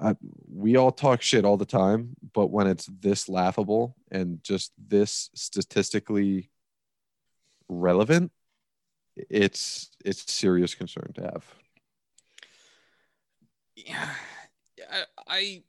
I, 0.00 0.16
we 0.48 0.76
all 0.76 0.90
talk 0.90 1.22
shit 1.22 1.44
all 1.44 1.56
the 1.56 1.64
time 1.64 2.16
but 2.32 2.48
when 2.48 2.66
it's 2.66 2.86
this 2.86 3.28
laughable 3.28 3.94
and 4.10 4.42
just 4.42 4.72
this 4.76 5.30
statistically 5.34 6.50
relevant 7.68 8.32
it's 9.16 9.90
it's 10.04 10.32
serious 10.32 10.74
concern 10.74 11.12
to 11.14 11.22
have 11.22 11.44
I, 14.90 15.04
I, 15.28 15.62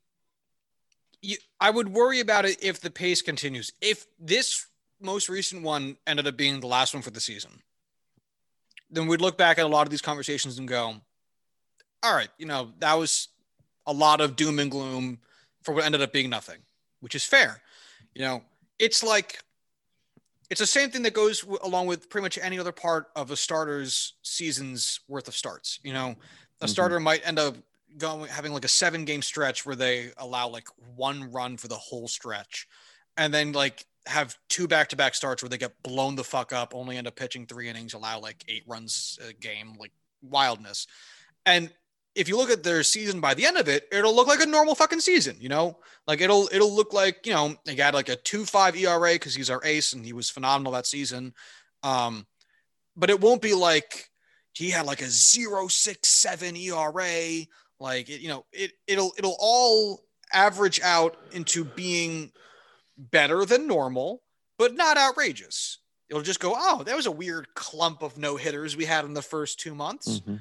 I 1.60 1.70
would 1.70 1.90
worry 1.90 2.20
about 2.20 2.46
it 2.46 2.64
if 2.64 2.80
the 2.80 2.90
pace 2.90 3.22
continues. 3.22 3.72
If 3.82 4.06
this 4.20 4.66
most 5.00 5.30
recent 5.30 5.64
one 5.64 5.98
ended 6.08 6.28
up 6.28 6.38
being 6.38 6.60
the 6.60 6.68
last 6.68 6.94
one 6.94 7.04
for 7.04 7.12
the 7.12 7.20
season, 7.20 7.52
then 8.90 9.08
we'd 9.08 9.22
look 9.22 9.38
back 9.38 9.58
at 9.58 9.66
a 9.66 9.70
lot 9.70 9.88
of 9.88 9.92
these 9.92 10.02
conversations 10.02 10.58
and 10.58 10.68
go, 10.68 10.96
all 12.04 12.16
right, 12.16 12.30
you 12.38 12.46
know, 12.46 12.72
that 12.80 12.98
was 12.98 13.30
a 13.86 13.94
lot 13.94 14.22
of 14.22 14.36
doom 14.36 14.60
and 14.60 14.72
gloom 14.72 15.20
for 15.64 15.74
what 15.74 15.86
ended 15.86 16.02
up 16.02 16.12
being 16.12 16.30
nothing, 16.30 16.60
which 17.00 17.16
is 17.16 17.24
fair. 17.24 17.62
You 18.14 18.22
know, 18.22 18.44
it's 18.80 19.04
like 19.04 19.40
it's 20.50 20.60
the 20.60 20.68
same 20.68 20.90
thing 20.90 21.04
that 21.04 21.14
goes 21.14 21.46
along 21.64 21.88
with 21.88 22.10
pretty 22.10 22.24
much 22.24 22.38
any 22.42 22.60
other 22.60 22.74
part 22.74 23.08
of 23.16 23.32
a 23.32 23.38
starter's 23.38 24.14
season's 24.22 25.00
worth 25.08 25.28
of 25.28 25.36
starts. 25.36 25.80
You 25.84 25.94
know, 25.94 26.08
a 26.08 26.10
mm-hmm. 26.10 26.68
starter 26.68 27.00
might 27.00 27.26
end 27.26 27.40
up 27.40 27.56
going 27.98 28.30
having 28.30 28.54
like 28.54 28.66
a 28.66 28.70
seven 28.70 29.06
game 29.06 29.22
stretch 29.22 29.66
where 29.66 29.76
they 29.76 30.12
allow 30.18 30.48
like 30.48 30.68
one 30.96 31.32
run 31.32 31.58
for 31.58 31.68
the 31.68 31.76
whole 31.76 32.08
stretch 32.08 32.68
and 33.18 33.34
then 33.34 33.52
like 33.52 33.86
have 34.08 34.36
two 34.50 34.68
back 34.68 34.90
to 34.90 34.96
back 34.96 35.14
starts 35.14 35.44
where 35.44 35.50
they 35.50 35.58
get 35.58 35.82
blown 35.84 36.16
the 36.16 36.24
fuck 36.24 36.54
up, 36.54 36.74
only 36.74 36.98
end 36.98 37.08
up 37.08 37.16
pitching 37.16 37.46
three 37.46 37.70
innings, 37.70 37.94
allow 37.94 38.20
like 38.20 38.44
eight 38.48 38.64
runs 38.68 39.20
a 39.28 39.34
game, 39.34 39.76
like 39.80 39.92
wildness. 40.22 40.88
And 41.46 41.72
if 42.16 42.28
you 42.28 42.36
look 42.36 42.50
at 42.50 42.64
their 42.64 42.84
season 42.84 43.22
by 43.22 43.34
the 43.34 43.46
end 43.46 43.58
of 43.58 43.68
it, 43.70 43.88
it'll 43.92 44.16
look 44.16 44.28
like 44.28 44.42
a 44.42 44.46
normal 44.46 44.76
fucking 44.76 45.00
season, 45.00 45.38
you 45.40 45.50
know? 45.50 45.78
Like 46.08 46.22
it'll 46.22 46.50
it'll 46.52 46.74
look 46.74 46.94
like, 46.94 47.26
you 47.26 47.34
know, 47.34 47.56
they 47.66 47.76
got 47.76 47.94
like 47.94 48.10
a 48.10 48.18
2-5 48.18 48.76
ERA 48.76 49.14
because 49.14 49.36
he's 49.36 49.50
our 49.50 49.62
ace 49.64 49.94
and 49.94 50.06
he 50.06 50.14
was 50.14 50.30
phenomenal 50.30 50.74
that 50.74 50.88
season. 50.88 51.34
Um, 51.84 52.26
but 52.96 53.10
it 53.10 53.22
won't 53.22 53.42
be 53.42 53.54
like 53.54 54.10
he 54.54 54.70
had 54.70 54.86
like 54.86 55.02
a 55.02 55.10
067 55.10 56.58
ERA 56.58 57.46
like 57.82 58.10
it, 58.10 58.22
you 58.22 58.30
know, 58.30 58.46
it 58.54 58.72
it'll 58.88 59.12
it'll 59.18 59.36
all 59.40 60.04
average 60.32 60.80
out 60.82 61.18
into 61.32 61.66
being 61.66 62.32
better 62.98 63.44
than 63.44 63.68
normal, 63.68 64.22
but 64.58 64.76
not 64.76 64.98
outrageous. 64.98 65.80
It'll 66.10 66.22
just 66.22 66.40
go, 66.40 66.54
oh, 66.56 66.84
that 66.84 66.96
was 66.96 67.06
a 67.06 67.12
weird 67.12 67.54
clump 67.56 68.04
of 68.04 68.18
no 68.18 68.36
hitters 68.36 68.78
we 68.78 68.86
had 68.86 69.06
in 69.06 69.14
the 69.14 69.22
first 69.22 69.60
two 69.60 69.74
months. 69.74 70.20
Mm-hmm. 70.20 70.36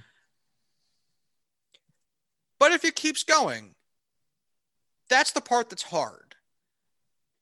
But 2.58 2.72
if 2.72 2.84
it 2.84 2.94
keeps 2.94 3.22
going, 3.22 3.74
that's 5.08 5.32
the 5.32 5.40
part 5.40 5.70
that's 5.70 5.84
hard. 5.84 6.34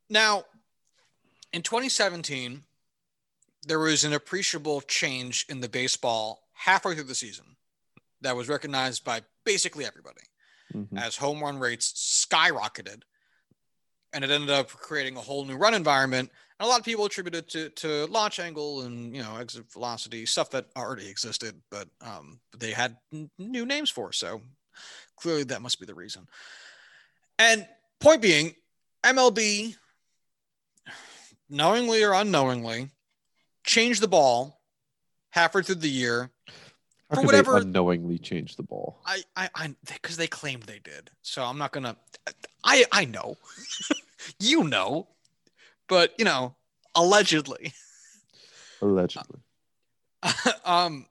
Now, 0.09 0.45
in 1.53 1.63
2017, 1.63 2.63
there 3.67 3.79
was 3.79 4.05
an 4.05 4.13
appreciable 4.13 4.81
change 4.83 5.45
in 5.49 5.61
the 5.61 5.69
baseball 5.69 6.43
halfway 6.53 6.95
through 6.95 7.05
the 7.05 7.15
season 7.15 7.57
that 8.21 8.37
was 8.37 8.49
recognized 8.49 9.05
by 9.05 9.23
basically 9.49 9.87
everybody 9.87 10.21
mm-hmm. 10.75 10.99
as 10.99 11.17
home 11.17 11.41
run 11.41 11.59
rates 11.59 12.27
skyrocketed. 12.31 13.01
And 14.13 14.23
it 14.23 14.31
ended 14.31 14.51
up 14.51 14.69
creating 14.69 15.17
a 15.17 15.21
whole 15.21 15.47
new 15.47 15.57
run 15.57 15.73
environment. 15.73 16.31
And 16.61 16.67
a 16.67 16.69
lot 16.69 16.79
of 16.79 16.85
people 16.85 17.07
attributed 17.07 17.49
to, 17.49 17.71
to 17.71 18.07
launch 18.07 18.39
angle 18.41 18.83
and, 18.83 19.17
you 19.17 19.23
know, 19.23 19.37
exit 19.39 19.73
velocity, 19.73 20.27
stuff 20.27 20.51
that 20.51 20.67
already 20.77 21.09
existed, 21.09 21.55
but 21.71 21.89
um, 22.03 22.41
they 22.59 22.73
had 22.73 22.97
n- 23.13 23.31
new 23.39 23.65
names 23.65 23.89
for. 23.89 24.13
So 24.13 24.43
clearly 25.17 25.45
that 25.45 25.63
must 25.63 25.81
be 25.81 25.87
the 25.87 25.95
reason. 25.95 26.27
And 27.39 27.67
point 28.01 28.21
being, 28.21 28.55
MLB, 29.03 29.77
knowingly 31.49 32.03
or 32.03 32.13
unknowingly, 32.13 32.91
changed 33.65 34.03
the 34.03 34.09
ball 34.09 34.61
halfway 35.31 35.63
through 35.63 35.77
the 35.77 35.89
year 35.89 36.31
how 37.11 37.17
for 37.17 37.27
whatever 37.27 37.57
unknowingly 37.57 38.19
change 38.19 38.57
the 38.57 38.63
ball. 38.63 39.01
I 39.07 39.23
I 39.37 39.49
I 39.55 39.75
because 39.87 40.17
they 40.17 40.27
claimed 40.27 40.65
they 40.65 40.79
did. 40.79 41.11
So 41.23 41.43
I'm 41.43 41.59
not 41.59 41.73
gonna. 41.73 41.97
I 42.65 42.85
I 42.93 43.05
know, 43.05 43.37
you 44.41 44.65
know, 44.65 45.09
but 45.89 46.15
you 46.19 46.25
know, 46.25 46.55
allegedly. 46.95 47.73
Allegedly. 48.83 49.41
um, 50.65 51.07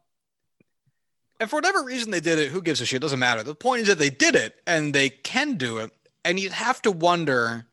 and 1.40 1.50
for 1.50 1.58
whatever 1.58 1.84
reason 1.84 2.12
they 2.12 2.20
did 2.20 2.40
it, 2.40 2.50
who 2.50 2.62
gives 2.62 2.82
a 2.82 2.86
shit? 2.86 2.98
It 2.98 3.02
Doesn't 3.02 3.20
matter. 3.20 3.44
The 3.44 3.56
point 3.56 3.84
is 3.84 3.88
that 3.88 4.00
they 4.00 4.10
did 4.10 4.36
it 4.36 4.56
and 4.66 4.94
they 4.94 5.10
can 5.10 5.56
do 5.56 5.78
it. 5.78 5.92
And 6.26 6.40
you'd 6.40 6.52
have 6.52 6.82
to 6.84 6.92
wonder 6.92 7.66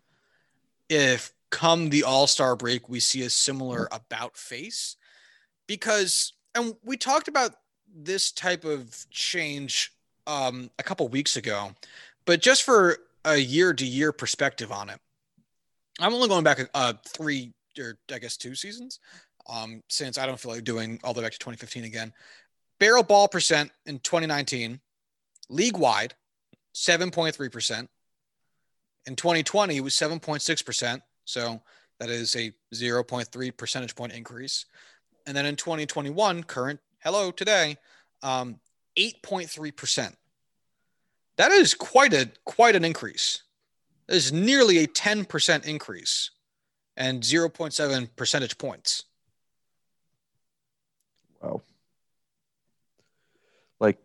if 0.89 1.33
come 1.51 1.91
the 1.91 2.05
All 2.05 2.27
Star 2.27 2.57
break, 2.57 2.89
we 2.89 3.01
see 3.01 3.23
a 3.23 3.31
similar 3.31 3.89
about 3.91 4.37
face. 4.37 4.97
Because, 5.67 6.35
and 6.55 6.75
we 6.85 6.97
talked 6.97 7.29
about 7.29 7.55
this 7.95 8.33
type 8.33 8.65
of 8.65 9.07
change 9.11 9.93
um, 10.27 10.71
a 10.79 10.83
couple 10.83 11.07
weeks 11.09 11.37
ago, 11.37 11.73
but 12.25 12.41
just 12.41 12.63
for 12.63 12.99
a 13.25 13.37
year 13.37 13.73
to 13.73 13.87
year 13.87 14.13
perspective 14.13 14.73
on 14.73 14.91
it, 14.91 14.99
I'm 16.01 16.13
only 16.13 16.29
going 16.29 16.45
back 16.45 16.59
uh, 16.75 16.95
three 17.07 17.53
or 17.79 17.99
I 18.13 18.19
guess 18.19 18.37
two 18.37 18.55
seasons 18.55 19.01
um, 19.49 19.83
since 19.89 20.19
I 20.19 20.27
don't 20.27 20.39
feel 20.39 20.53
like 20.53 20.65
doing 20.65 21.01
all 21.05 21.13
the 21.13 21.21
way 21.21 21.27
back 21.27 21.33
to 21.33 21.39
2015 21.39 21.85
again. 21.85 22.13
Barrel 22.79 23.03
ball 23.03 23.29
percent 23.29 23.71
in 23.87 23.99
2019, 24.01 24.81
league 25.49 25.77
wide, 25.77 26.15
7.3%. 26.75 27.89
In 29.07 29.17
2020, 29.17 29.77
it 29.77 29.81
was 29.81 29.95
7.6%. 29.95 31.01
So 31.25 31.61
that 32.01 32.11
is 32.11 32.35
a 32.37 32.53
0.3 32.75 33.57
percentage 33.57 33.95
point 33.95 34.13
increase. 34.13 34.67
And 35.27 35.37
then 35.37 35.47
in 35.47 35.57
2021, 35.57 36.43
current, 36.45 36.81
hello, 37.05 37.31
today, 37.31 37.77
um, 38.23 38.59
8.3%. 38.99 40.15
That 41.37 41.53
is 41.53 41.75
quite 41.75 42.15
a 42.15 42.31
quite 42.45 42.77
an 42.77 42.85
increase. 42.85 43.43
That 44.07 44.17
is 44.17 44.33
nearly 44.33 44.79
a 44.79 44.87
10% 44.87 45.67
increase 45.67 46.31
and 46.97 47.23
0.7 47.23 48.09
percentage 48.17 48.57
points. 48.57 49.05
Wow. 51.43 51.63
Like, 53.81 53.99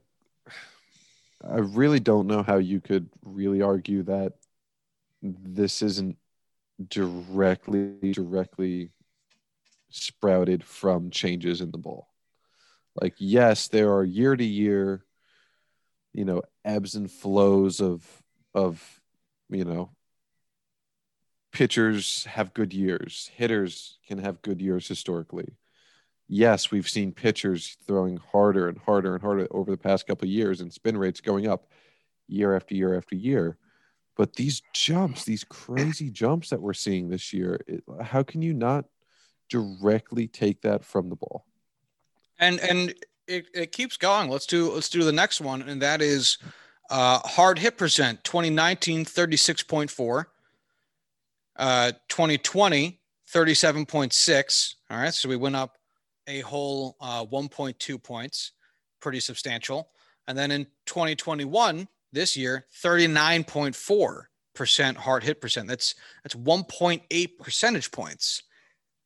I 1.48 1.58
really 1.58 2.00
don't 2.00 2.28
know 2.28 2.42
how 2.42 2.58
you 2.58 2.82
could 2.82 3.10
really 3.24 3.62
argue 3.62 4.04
that 4.04 4.34
this 5.22 5.82
isn't 5.82 6.18
directly 6.90 8.12
directly 8.12 8.90
sprouted 9.90 10.64
from 10.64 11.12
changes 11.12 11.62
in 11.62 11.72
the 11.72 11.78
ball. 11.78 12.09
Like, 13.02 13.16
yes, 13.18 13.68
there 13.68 13.94
are 13.94 14.04
year 14.04 14.36
to 14.36 14.44
year, 14.44 15.06
you 16.14 16.26
know, 16.26 16.42
ebbs 16.66 16.96
and 16.96 17.10
flows 17.10 17.80
of 17.80 18.06
of 18.54 19.02
you 19.50 19.64
know 19.64 19.92
pitchers 21.52 22.26
have 22.26 22.54
good 22.54 22.74
years, 22.74 23.30
hitters 23.36 23.98
can 24.08 24.20
have 24.20 24.42
good 24.42 24.62
years 24.62 24.88
historically. 24.88 25.56
Yes, 26.28 26.70
we've 26.72 26.88
seen 26.88 27.12
pitchers 27.12 27.76
throwing 27.88 28.18
harder 28.18 28.70
and 28.70 28.78
harder 28.78 29.16
and 29.16 29.22
harder 29.22 29.48
over 29.52 29.72
the 29.72 29.78
past 29.78 30.06
couple 30.06 30.28
of 30.28 30.32
years 30.32 30.62
and 30.62 30.72
spin 30.72 30.96
rates 30.96 31.22
going 31.22 31.48
up 31.48 31.68
year 32.28 32.56
after 32.56 32.76
year 32.76 32.96
after 32.96 33.16
year. 33.16 33.58
But 34.16 34.36
these 34.36 34.62
jumps, 34.74 35.24
these 35.24 35.44
crazy 35.44 36.10
jumps 36.12 36.50
that 36.50 36.62
we're 36.62 36.74
seeing 36.74 37.10
this 37.10 37.34
year, 37.34 37.60
it, 37.68 37.84
how 38.02 38.22
can 38.22 38.42
you 38.42 38.54
not 38.54 38.86
directly 39.50 40.28
take 40.28 40.62
that 40.62 40.86
from 40.86 41.10
the 41.10 41.16
ball? 41.16 41.46
And 42.40 42.60
and 42.60 42.94
it, 43.28 43.48
it 43.54 43.72
keeps 43.72 43.98
going. 43.98 44.30
Let's 44.30 44.46
do 44.46 44.72
let's 44.72 44.90
do 44.90 45.04
the 45.04 45.12
next 45.12 45.42
one, 45.42 45.62
and 45.62 45.82
that 45.82 46.02
is 46.02 46.38
uh, 46.90 47.20
hard 47.20 47.60
hit 47.60 47.78
percent 47.78 48.24
2019 48.24 49.06
36.4 49.06 50.26
uh, 51.60 51.92
2020, 52.08 53.00
37.6. 53.32 54.74
All 54.90 54.98
right. 54.98 55.14
So 55.14 55.30
we 55.30 55.36
went 55.36 55.58
up 55.58 55.78
a 56.28 56.40
whole 56.40 56.96
uh, 57.02 57.26
1.2 57.26 58.02
points, 58.02 58.54
pretty 59.02 59.20
substantial. 59.20 59.90
And 60.28 60.38
then 60.38 60.52
in 60.52 60.66
2021, 60.86 61.88
this 62.12 62.38
year, 62.38 62.66
39.4% 62.84 64.96
hard 64.96 65.24
hit 65.24 65.42
percent. 65.42 65.68
That's 65.68 65.96
that's 66.24 66.36
1.8 66.36 67.38
percentage 67.38 67.92
points. 67.92 68.44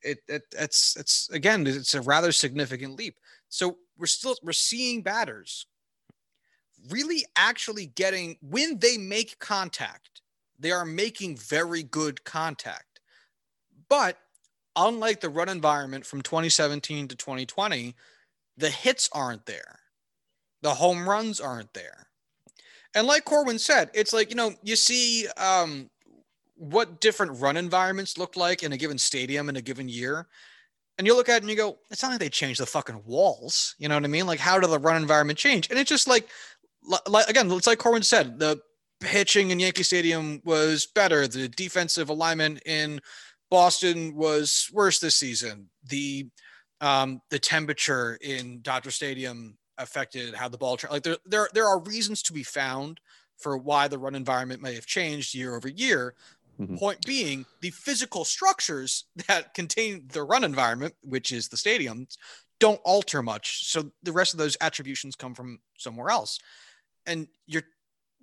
It, 0.01 0.19
it 0.27 0.43
it's 0.57 0.95
it's 0.97 1.29
again 1.31 1.65
it's 1.65 1.95
a 1.95 2.01
rather 2.01 2.31
significant 2.31 2.97
leap. 2.97 3.15
So 3.53 3.77
we're 3.97 4.07
still 4.07 4.35
we're 4.41 4.53
seeing 4.53 5.01
batters 5.01 5.67
really 6.89 7.23
actually 7.35 7.85
getting 7.85 8.37
when 8.41 8.79
they 8.79 8.97
make 8.97 9.39
contact 9.39 10.13
they 10.63 10.71
are 10.71 10.85
making 10.85 11.35
very 11.35 11.83
good 11.83 12.23
contact. 12.23 13.01
But 13.89 14.17
unlike 14.75 15.19
the 15.19 15.29
run 15.29 15.49
environment 15.49 16.05
from 16.05 16.21
2017 16.21 17.09
to 17.09 17.15
2020, 17.15 17.95
the 18.55 18.69
hits 18.69 19.09
aren't 19.11 19.45
there. 19.45 19.79
The 20.61 20.75
home 20.75 21.07
runs 21.07 21.41
aren't 21.41 21.73
there. 21.73 22.07
And 22.95 23.07
like 23.07 23.25
Corwin 23.25 23.59
said, 23.59 23.89
it's 23.93 24.13
like, 24.13 24.29
you 24.29 24.35
know, 24.35 24.53
you 24.63 24.75
see 24.75 25.27
um, 25.35 25.89
what 26.55 27.01
different 27.01 27.41
run 27.41 27.57
environments 27.57 28.17
look 28.17 28.37
like 28.37 28.63
in 28.63 28.71
a 28.71 28.77
given 28.77 28.97
stadium 28.97 29.49
in 29.49 29.57
a 29.57 29.61
given 29.61 29.89
year. 29.89 30.27
And 30.97 31.07
you 31.07 31.15
look 31.15 31.29
at 31.29 31.37
it 31.37 31.41
and 31.43 31.49
you 31.49 31.55
go, 31.55 31.77
it's 31.89 32.03
not 32.03 32.09
like 32.09 32.19
they 32.19 32.29
changed 32.29 32.59
the 32.59 32.65
fucking 32.65 33.03
walls. 33.05 33.75
You 33.79 33.89
know 33.89 33.95
what 33.95 34.03
I 34.03 34.07
mean? 34.07 34.27
Like, 34.27 34.39
how 34.39 34.59
did 34.59 34.69
the 34.69 34.79
run 34.79 35.01
environment 35.01 35.39
change? 35.39 35.69
And 35.69 35.79
it's 35.79 35.89
just 35.89 36.07
like, 36.07 36.29
like 37.07 37.27
again, 37.27 37.49
it's 37.51 37.67
like 37.67 37.79
Corwin 37.79 38.03
said, 38.03 38.39
the 38.39 38.61
pitching 38.99 39.51
in 39.51 39.59
Yankee 39.59 39.83
Stadium 39.83 40.41
was 40.45 40.85
better. 40.85 41.27
The 41.27 41.49
defensive 41.49 42.09
alignment 42.09 42.61
in 42.65 43.01
Boston 43.49 44.15
was 44.15 44.69
worse 44.73 44.99
this 44.99 45.15
season. 45.15 45.69
The 45.85 46.27
um, 46.81 47.21
the 47.29 47.39
temperature 47.39 48.17
in 48.21 48.61
Dodger 48.61 48.91
Stadium 48.91 49.57
affected 49.77 50.35
how 50.35 50.49
the 50.49 50.57
ball 50.57 50.77
tra- 50.77 50.91
like 50.91 51.03
there, 51.03 51.17
there 51.25 51.49
there 51.53 51.67
are 51.67 51.79
reasons 51.79 52.21
to 52.23 52.33
be 52.33 52.43
found 52.43 52.99
for 53.37 53.57
why 53.57 53.87
the 53.87 53.97
run 53.97 54.15
environment 54.15 54.61
may 54.61 54.75
have 54.75 54.85
changed 54.85 55.35
year 55.35 55.55
over 55.55 55.67
year. 55.67 56.15
Mm-hmm. 56.59 56.77
Point 56.77 57.05
being, 57.05 57.45
the 57.61 57.71
physical 57.71 58.25
structures 58.25 59.05
that 59.27 59.53
contain 59.53 60.07
the 60.11 60.23
run 60.23 60.43
environment, 60.43 60.93
which 61.01 61.31
is 61.31 61.47
the 61.47 61.57
stadium, 61.57 62.07
don't 62.59 62.79
alter 62.83 63.21
much. 63.21 63.67
So 63.67 63.91
the 64.03 64.11
rest 64.11 64.33
of 64.33 64.37
those 64.37 64.55
attributions 64.61 65.15
come 65.15 65.33
from 65.33 65.59
somewhere 65.77 66.09
else. 66.09 66.39
And 67.05 67.27
you're 67.47 67.63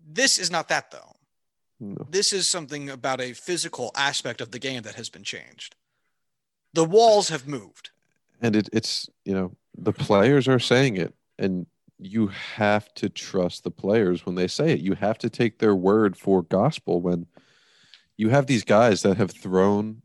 this 0.07 0.39
is 0.39 0.51
not 0.51 0.69
that 0.69 0.91
though. 0.91 1.13
No. 1.79 2.07
This 2.11 2.33
is 2.33 2.49
something 2.49 2.91
about 2.91 3.21
a 3.21 3.33
physical 3.33 3.91
aspect 3.95 4.41
of 4.41 4.51
the 4.51 4.59
game 4.59 4.83
that 4.83 4.95
has 4.95 5.09
been 5.09 5.25
changed. 5.25 5.77
The 6.75 6.85
walls 6.85 7.31
have 7.31 7.49
moved. 7.49 7.91
And 8.41 8.55
it, 8.55 8.69
it's, 8.73 9.09
you 9.25 9.35
know, 9.35 9.57
the 9.77 9.93
players 9.93 10.47
are 10.47 10.59
saying 10.59 10.97
it. 10.97 11.15
And 11.39 11.67
you 11.99 12.29
have 12.29 12.93
to 12.95 13.09
trust 13.09 13.65
the 13.65 13.71
players 13.71 14.25
when 14.25 14.35
they 14.35 14.47
say 14.47 14.73
it. 14.73 14.81
You 14.81 14.95
have 14.95 15.19
to 15.19 15.31
take 15.31 15.59
their 15.59 15.75
word 15.75 16.17
for 16.17 16.43
gospel 16.43 17.01
when 17.01 17.27
you 18.21 18.29
have 18.29 18.47
these 18.47 18.65
guys 18.65 19.01
that 19.01 19.17
have 19.17 19.31
thrown. 19.31 20.03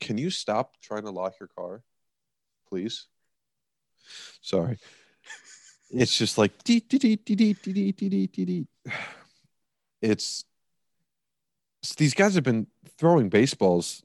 Can 0.00 0.18
you 0.18 0.30
stop 0.30 0.76
trying 0.80 1.02
to 1.02 1.10
lock 1.10 1.34
your 1.40 1.48
car, 1.48 1.82
please? 2.68 3.08
Sorry. 4.40 4.78
It's 5.90 6.16
just 6.16 6.38
like 6.38 6.52
it's, 10.00 10.44
it's 11.82 11.96
these 11.96 12.14
guys 12.14 12.36
have 12.36 12.44
been 12.44 12.68
throwing 12.98 13.28
baseballs 13.30 14.04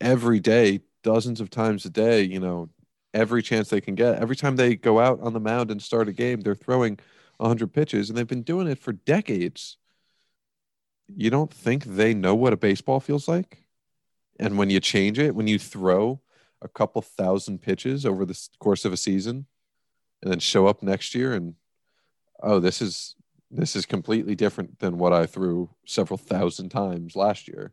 every 0.00 0.40
day, 0.40 0.80
dozens 1.02 1.42
of 1.42 1.50
times 1.50 1.84
a 1.84 1.90
day, 1.90 2.22
you 2.22 2.40
know, 2.40 2.70
every 3.12 3.42
chance 3.42 3.68
they 3.68 3.82
can 3.82 3.96
get. 3.96 4.18
Every 4.18 4.36
time 4.36 4.56
they 4.56 4.76
go 4.76 4.98
out 4.98 5.20
on 5.20 5.34
the 5.34 5.40
mound 5.40 5.70
and 5.70 5.82
start 5.82 6.08
a 6.08 6.12
game, 6.12 6.40
they're 6.40 6.54
throwing 6.54 6.98
100 7.36 7.70
pitches, 7.70 8.08
and 8.08 8.16
they've 8.16 8.26
been 8.26 8.42
doing 8.42 8.66
it 8.66 8.78
for 8.78 8.92
decades. 8.92 9.76
You 11.14 11.30
don't 11.30 11.52
think 11.52 11.84
they 11.84 12.14
know 12.14 12.34
what 12.34 12.52
a 12.52 12.56
baseball 12.56 13.00
feels 13.00 13.28
like? 13.28 13.64
And 14.38 14.58
when 14.58 14.70
you 14.70 14.80
change 14.80 15.18
it, 15.18 15.34
when 15.34 15.48
you 15.48 15.58
throw 15.58 16.20
a 16.62 16.68
couple 16.68 17.02
thousand 17.02 17.62
pitches 17.62 18.04
over 18.04 18.24
the 18.24 18.38
course 18.58 18.84
of 18.84 18.92
a 18.92 18.96
season 18.96 19.46
and 20.22 20.30
then 20.30 20.38
show 20.38 20.66
up 20.66 20.82
next 20.82 21.14
year 21.14 21.34
and, 21.34 21.54
oh, 22.42 22.60
this 22.60 22.82
is 22.82 23.14
this 23.50 23.74
is 23.74 23.86
completely 23.86 24.34
different 24.34 24.78
than 24.78 24.98
what 24.98 25.12
I 25.12 25.24
threw 25.24 25.70
several 25.86 26.18
thousand 26.18 26.68
times 26.68 27.16
last 27.16 27.48
year. 27.48 27.72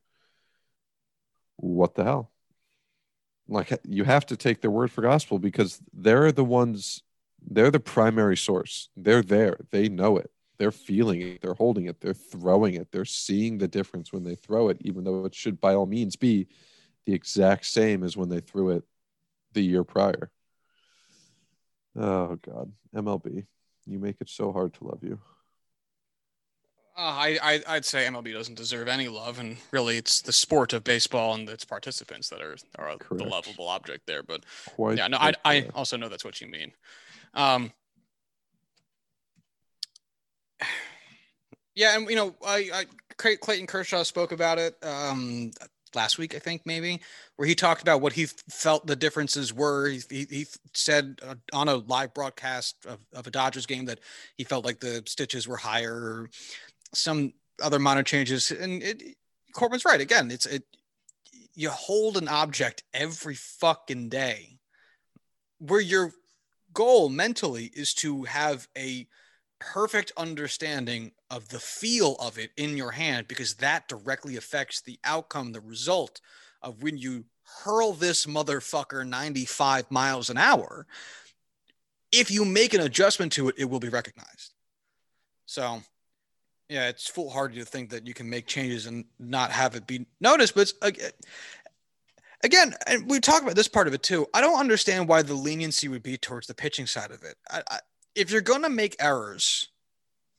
What 1.58 1.96
the 1.96 2.06
hell? 2.06 2.32
Like 3.48 3.78
you 3.84 4.06
have 4.06 4.26
to 4.28 4.38
take 4.38 4.62
their 4.62 4.72
word 4.72 4.92
for 4.92 5.02
gospel 5.02 5.38
because 5.38 5.80
they're 5.94 6.32
the 6.32 6.46
ones 6.46 7.04
they're 7.48 7.72
the 7.72 7.80
primary 7.80 8.38
source. 8.38 8.90
They're 8.96 9.22
there. 9.22 9.58
They 9.72 9.88
know 9.90 10.18
it. 10.18 10.32
They're 10.58 10.72
feeling 10.72 11.22
it. 11.22 11.42
They're 11.42 11.54
holding 11.54 11.86
it. 11.86 12.00
They're 12.00 12.14
throwing 12.14 12.76
it. 12.76 12.92
They're 12.92 13.06
seeing 13.06 13.58
the 13.58 13.68
difference 13.68 14.14
when 14.14 14.24
they 14.24 14.36
throw 14.36 14.70
it, 14.70 14.78
even 14.82 15.04
though 15.04 15.26
it 15.26 15.36
should 15.36 15.60
by 15.60 15.74
all 15.74 15.86
means 15.86 16.16
be 16.16 16.48
the 17.06 17.14
exact 17.14 17.66
same 17.66 18.04
as 18.04 18.16
when 18.18 18.30
they 18.30 18.40
threw 18.40 18.72
it 18.72 18.84
the 19.54 19.62
year 19.62 19.84
prior. 19.84 20.32
Oh 21.96 22.36
God. 22.36 22.72
MLB. 22.96 23.46
You 23.86 24.00
make 24.00 24.18
it 24.20 24.30
so 24.30 24.52
hard 24.52 24.74
to 24.76 24.86
love 24.86 25.04
you. 25.04 25.20
Uh, 26.98 27.02
I, 27.02 27.62
I 27.68 27.74
would 27.74 27.86
say 27.86 28.06
MLB 28.06 28.32
doesn't 28.32 28.56
deserve 28.56 28.88
any 28.88 29.10
love, 29.10 29.40
and 29.40 29.58
really, 29.72 29.98
it's 29.98 30.22
the 30.22 30.32
sport 30.32 30.72
of 30.72 30.86
baseball 30.86 31.34
and 31.34 31.48
its 31.50 31.66
participants 31.66 32.30
that 32.30 32.42
are 32.42 32.56
are 32.80 32.96
Correct. 32.98 33.18
the 33.18 33.26
lovable 33.26 33.68
object 33.68 34.08
there. 34.08 34.24
But 34.24 34.46
Quite 34.76 34.98
yeah, 34.98 35.08
no, 35.08 35.18
I 35.18 35.34
I 35.44 35.68
also 35.76 35.98
know 35.98 36.08
that's 36.08 36.24
what 36.24 36.40
you 36.40 36.48
mean. 36.48 36.72
Um, 37.34 37.74
yeah, 41.76 41.98
and 41.98 42.10
you 42.10 42.16
know, 42.16 42.36
I, 42.46 42.70
I 42.74 42.86
Clayton 43.18 43.68
Kershaw 43.68 44.04
spoke 44.04 44.32
about 44.32 44.58
it 44.58 44.76
um, 44.84 45.52
last 45.94 46.18
week, 46.18 46.36
I 46.36 46.40
think 46.40 46.62
maybe, 46.66 47.02
where 47.36 47.48
he 47.48 47.56
talked 47.56 47.82
about 47.82 48.02
what 48.02 48.14
he 48.14 48.26
felt 48.50 48.88
the 48.88 48.96
differences 48.96 49.54
were. 49.54 49.90
He, 49.90 50.02
he, 50.10 50.28
he 50.30 50.46
said 50.74 51.20
uh, 51.26 51.36
on 51.54 51.70
a 51.70 51.76
live 51.76 52.14
broadcast 52.14 52.86
of, 52.86 53.00
of 53.14 53.28
a 53.28 53.32
Dodgers 53.32 53.66
game 53.66 53.86
that 53.86 54.00
he 54.38 54.44
felt 54.44 54.66
like 54.66 54.80
the 54.80 55.04
stitches 55.06 55.48
were 55.48 55.58
higher, 55.58 55.94
or 55.94 56.30
some 56.94 57.34
other 57.62 57.80
minor 57.80 58.04
changes. 58.04 58.52
And 58.52 58.82
it, 58.84 59.04
Corwin's 59.54 59.86
right. 59.86 60.02
Again, 60.02 60.32
it's 60.32 60.46
it. 60.46 60.64
You 61.54 61.70
hold 61.70 62.18
an 62.18 62.28
object 62.28 62.84
every 62.94 63.36
fucking 63.36 64.10
day, 64.10 64.60
where 65.60 65.80
your 65.80 66.12
goal 66.74 67.08
mentally 67.08 67.72
is 67.74 67.94
to 67.96 68.24
have 68.24 68.68
a 68.78 69.08
perfect 69.60 70.12
understanding 70.18 71.12
of 71.30 71.50
the 71.50 71.60
feel 71.60 72.16
of 72.16 72.38
it 72.38 72.52
in 72.58 72.78
your 72.78 72.92
hand 72.92 73.28
because 73.28 73.56
that 73.56 73.88
directly 73.88 74.36
affects 74.38 74.82
the 74.82 75.00
outcome, 75.04 75.52
the 75.52 75.62
result 75.62 76.22
of 76.62 76.84
when 76.84 76.98
you 76.98 77.26
hurl 77.64 77.94
this 77.94 78.26
motherfucker 78.26 79.08
95 79.08 79.90
miles 79.92 80.30
an 80.30 80.38
hour. 80.38 80.86
If 82.12 82.32
you 82.32 82.46
make 82.46 82.74
an 82.74 82.82
adjustment 82.82 83.32
to 83.34 83.50
it, 83.50 83.56
it 83.58 83.66
will 83.66 83.80
be 83.80 83.90
recognized. 83.90 84.54
So, 85.46 85.82
yeah, 86.70 86.88
it's 86.88 87.08
foolhardy 87.08 87.60
to 87.60 87.66
think 87.66 87.90
that 87.92 88.08
you 88.08 88.14
can 88.14 88.30
make 88.30 88.48
changes 88.48 88.86
and 88.86 89.06
not 89.20 89.52
have 89.52 89.76
it 89.76 89.86
be 89.86 90.06
noticed. 90.20 90.56
But 90.56 90.74
it's, 90.84 91.12
again, 92.44 92.74
and 92.88 93.10
we 93.10 93.20
talk 93.20 93.44
about 93.44 93.56
this 93.56 93.68
part 93.68 93.88
of 93.88 93.94
it 93.94 94.04
too. 94.04 94.28
I 94.34 94.42
don't 94.42 94.60
understand 94.60 95.08
why 95.08 95.22
the 95.22 95.34
leniency 95.34 95.88
would 95.88 96.04
be 96.04 96.18
towards 96.18 96.48
the 96.48 96.54
pitching 96.54 96.88
side 96.88 97.12
of 97.12 97.24
it. 97.24 97.36
I, 97.50 97.62
I, 97.70 97.80
if 98.16 98.32
you're 98.32 98.42
going 98.42 98.64
to 98.64 98.70
make 98.70 98.96
errors 99.00 99.70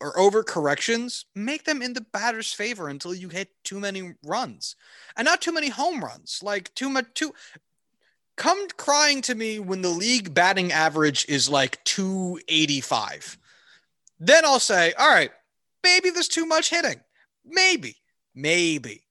or 0.01 0.15
overcorrections, 0.17 1.25
make 1.35 1.65
them 1.65 1.81
in 1.83 1.93
the 1.93 2.01
batter's 2.01 2.53
favor 2.53 2.89
until 2.89 3.15
you 3.15 3.29
hit 3.29 3.51
too 3.65 3.81
many 3.81 4.15
runs, 4.25 4.77
and 5.17 5.25
not 5.25 5.41
too 5.41 5.53
many 5.53 5.69
home 5.69 6.05
runs. 6.05 6.41
Like 6.43 6.75
too 6.75 6.89
much. 6.89 7.07
Too 7.15 7.33
come 8.37 8.69
crying 8.77 9.23
to 9.23 9.35
me 9.35 9.59
when 9.59 9.83
the 9.83 9.89
league 9.89 10.35
batting 10.35 10.71
average 10.71 11.27
is 11.29 11.49
like 11.49 11.83
285. 11.85 13.39
Then 14.21 14.45
I'll 14.45 14.61
say, 14.61 14.93
all 14.93 15.09
right, 15.09 15.31
maybe 15.83 16.11
there's 16.11 16.29
too 16.29 16.47
much 16.47 16.71
hitting. 16.71 17.01
Maybe, 17.45 17.97
maybe. 18.35 19.06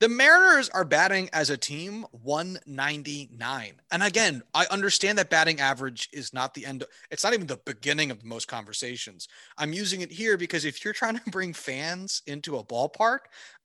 The 0.00 0.08
Mariners 0.08 0.70
are 0.70 0.86
batting 0.86 1.28
as 1.34 1.50
a 1.50 1.58
team 1.58 2.06
199. 2.22 3.72
And 3.92 4.02
again, 4.02 4.42
I 4.54 4.66
understand 4.70 5.18
that 5.18 5.28
batting 5.28 5.60
average 5.60 6.08
is 6.10 6.32
not 6.32 6.54
the 6.54 6.64
end. 6.64 6.84
It's 7.10 7.22
not 7.22 7.34
even 7.34 7.46
the 7.46 7.60
beginning 7.66 8.10
of 8.10 8.24
most 8.24 8.48
conversations. 8.48 9.28
I'm 9.58 9.74
using 9.74 10.00
it 10.00 10.10
here 10.10 10.38
because 10.38 10.64
if 10.64 10.82
you're 10.82 10.94
trying 10.94 11.18
to 11.18 11.30
bring 11.30 11.52
fans 11.52 12.22
into 12.26 12.56
a 12.56 12.64
ballpark 12.64 13.18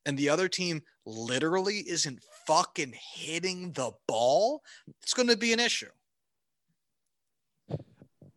and 0.06 0.18
the 0.18 0.28
other 0.28 0.50
team 0.50 0.82
literally 1.06 1.86
isn't 1.88 2.22
fucking 2.46 2.94
hitting 3.14 3.72
the 3.72 3.92
ball, 4.06 4.62
it's 5.02 5.14
going 5.14 5.30
to 5.30 5.38
be 5.38 5.54
an 5.54 5.62
issue. 5.62 5.88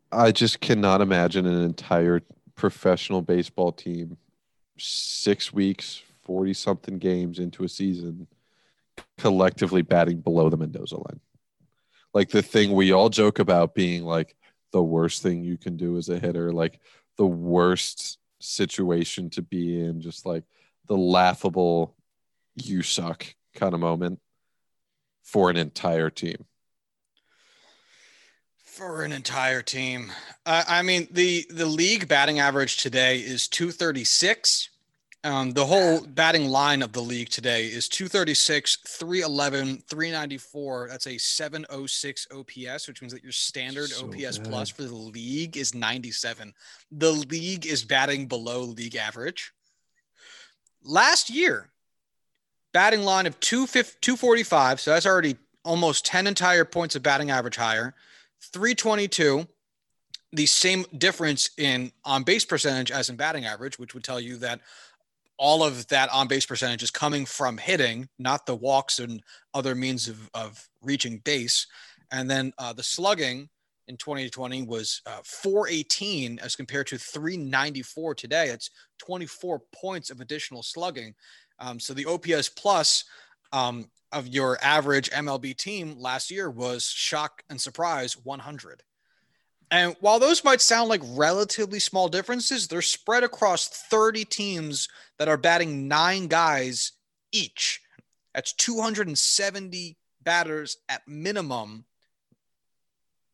I 0.09 0.31
just 0.31 0.61
cannot 0.61 1.01
imagine 1.01 1.45
an 1.45 1.63
entire 1.63 2.21
professional 2.55 3.21
baseball 3.21 3.73
team 3.73 4.15
six 4.77 5.51
weeks, 5.51 6.01
40 6.29 6.53
something 6.53 6.99
games 6.99 7.39
into 7.39 7.63
a 7.63 7.67
season 7.67 8.27
collectively 9.17 9.81
batting 9.81 10.21
below 10.21 10.47
the 10.47 10.57
Mendoza 10.57 10.97
line. 10.97 11.19
Like 12.13 12.29
the 12.29 12.43
thing 12.43 12.73
we 12.73 12.91
all 12.91 13.09
joke 13.09 13.39
about 13.39 13.73
being 13.73 14.03
like 14.03 14.35
the 14.71 14.83
worst 14.83 15.23
thing 15.23 15.43
you 15.43 15.57
can 15.57 15.75
do 15.75 15.97
as 15.97 16.07
a 16.07 16.19
hitter, 16.19 16.53
like 16.53 16.81
the 17.17 17.25
worst 17.25 18.19
situation 18.39 19.31
to 19.31 19.41
be 19.41 19.81
in, 19.81 20.01
just 20.01 20.23
like 20.23 20.43
the 20.85 20.95
laughable 20.95 21.95
you 22.53 22.83
suck 22.83 23.25
kind 23.55 23.73
of 23.73 23.79
moment 23.79 24.19
for 25.23 25.49
an 25.49 25.57
entire 25.57 26.11
team. 26.11 26.45
for 28.63 29.03
an 29.03 29.11
entire 29.11 29.63
team. 29.63 30.11
Uh, 30.45 30.63
I 30.67 30.83
mean, 30.83 31.07
the 31.09 31.47
the 31.49 31.65
league 31.65 32.07
batting 32.07 32.37
average 32.37 32.77
today 32.77 33.17
is 33.17 33.47
236. 33.47 34.69
Um, 35.25 35.51
the 35.51 35.65
whole 35.65 35.99
batting 36.01 36.47
line 36.47 36.81
of 36.81 36.93
the 36.93 37.01
league 37.01 37.27
today 37.29 37.65
is 37.65 37.89
236, 37.89 38.77
311, 38.87 39.83
394. 39.89 40.87
That's 40.89 41.07
a 41.07 41.17
706 41.17 42.27
OPS, 42.31 42.87
which 42.87 43.01
means 43.01 43.11
that 43.11 43.23
your 43.23 43.33
standard 43.33 43.89
So 43.89 44.07
OPS 44.07 44.37
bad. 44.37 44.49
plus 44.49 44.69
for 44.69 44.83
the 44.83 44.95
league 44.95 45.57
is 45.57 45.75
97. 45.75 46.53
The 46.91 47.11
league 47.11 47.65
is 47.65 47.83
batting 47.83 48.27
below 48.27 48.61
league 48.61 48.95
average. 48.95 49.51
Last 50.83 51.29
year, 51.29 51.69
batting 52.71 53.01
line 53.01 53.25
of 53.27 53.37
250 53.41 53.97
245. 53.99 54.79
So 54.79 54.91
that's 54.91 55.05
already 55.05 55.35
almost 55.65 56.05
10 56.05 56.27
entire 56.27 56.63
points 56.63 56.95
of 56.95 57.03
batting 57.03 57.29
average 57.29 57.57
higher. 57.57 57.93
322, 58.53 59.45
the 60.31 60.45
same 60.45 60.85
difference 60.97 61.49
in 61.57 61.91
on 62.05 62.23
base 62.23 62.45
percentage 62.45 62.89
as 62.89 63.09
in 63.09 63.17
batting 63.17 63.45
average, 63.45 63.77
which 63.77 63.93
would 63.93 64.03
tell 64.05 64.21
you 64.21 64.37
that 64.37 64.61
all 65.39 65.63
of 65.63 65.87
that 65.87 66.09
on 66.11 66.27
base 66.27 66.45
percentage 66.45 66.83
is 66.83 66.91
coming 66.91 67.25
from 67.25 67.57
hitting, 67.57 68.09
not 68.19 68.45
the 68.45 68.55
walks 68.55 68.99
and 68.99 69.23
other 69.53 69.73
means 69.73 70.09
of, 70.09 70.29
of 70.33 70.67
reaching 70.83 71.19
base. 71.19 71.65
And 72.11 72.29
then 72.29 72.51
uh, 72.57 72.73
the 72.73 72.83
slugging 72.83 73.49
in 73.87 73.95
2020 73.95 74.63
was 74.63 75.01
uh, 75.05 75.19
418 75.23 76.39
as 76.39 76.57
compared 76.57 76.87
to 76.87 76.97
394 76.97 78.15
today. 78.15 78.49
It's 78.49 78.69
24 78.99 79.61
points 79.73 80.09
of 80.09 80.19
additional 80.19 80.61
slugging. 80.61 81.15
Um, 81.57 81.79
so 81.79 81.93
the 81.93 82.05
OPS 82.05 82.49
plus 82.49 83.05
um, 83.53 83.89
of 84.11 84.27
your 84.27 84.57
average 84.61 85.09
MLB 85.11 85.55
team 85.55 85.95
last 85.97 86.29
year 86.29 86.51
was 86.51 86.83
shock 86.83 87.43
and 87.49 87.59
surprise 87.59 88.13
100. 88.13 88.83
And 89.71 89.95
while 89.99 90.19
those 90.19 90.43
might 90.43 90.61
sound 90.61 90.89
like 90.89 91.01
relatively 91.05 91.79
small 91.79 92.07
differences, 92.07 92.67
they're 92.67 92.81
spread 92.81 93.23
across 93.23 93.67
30 93.67 94.25
teams 94.25 94.87
that 95.19 95.27
are 95.27 95.37
batting 95.37 95.87
nine 95.87 96.27
guys 96.27 96.93
each. 97.31 97.81
That's 98.33 98.53
270 98.53 99.97
batters 100.23 100.77
at 100.87 101.07
minimum 101.07 101.85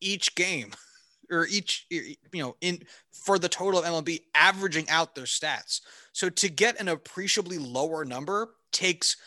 each 0.01 0.35
game 0.35 0.71
or 1.31 1.47
each 1.47 1.87
you 1.89 2.15
know 2.33 2.55
in 2.61 2.83
for 3.11 3.39
the 3.39 3.49
total 3.49 3.79
of 3.79 3.85
MLB 3.85 4.21
averaging 4.35 4.89
out 4.89 5.15
their 5.15 5.25
stats. 5.25 5.81
So 6.13 6.29
to 6.29 6.49
get 6.49 6.79
an 6.79 6.87
appreciably 6.89 7.57
lower 7.57 8.05
number 8.05 8.49
takes 8.71 9.17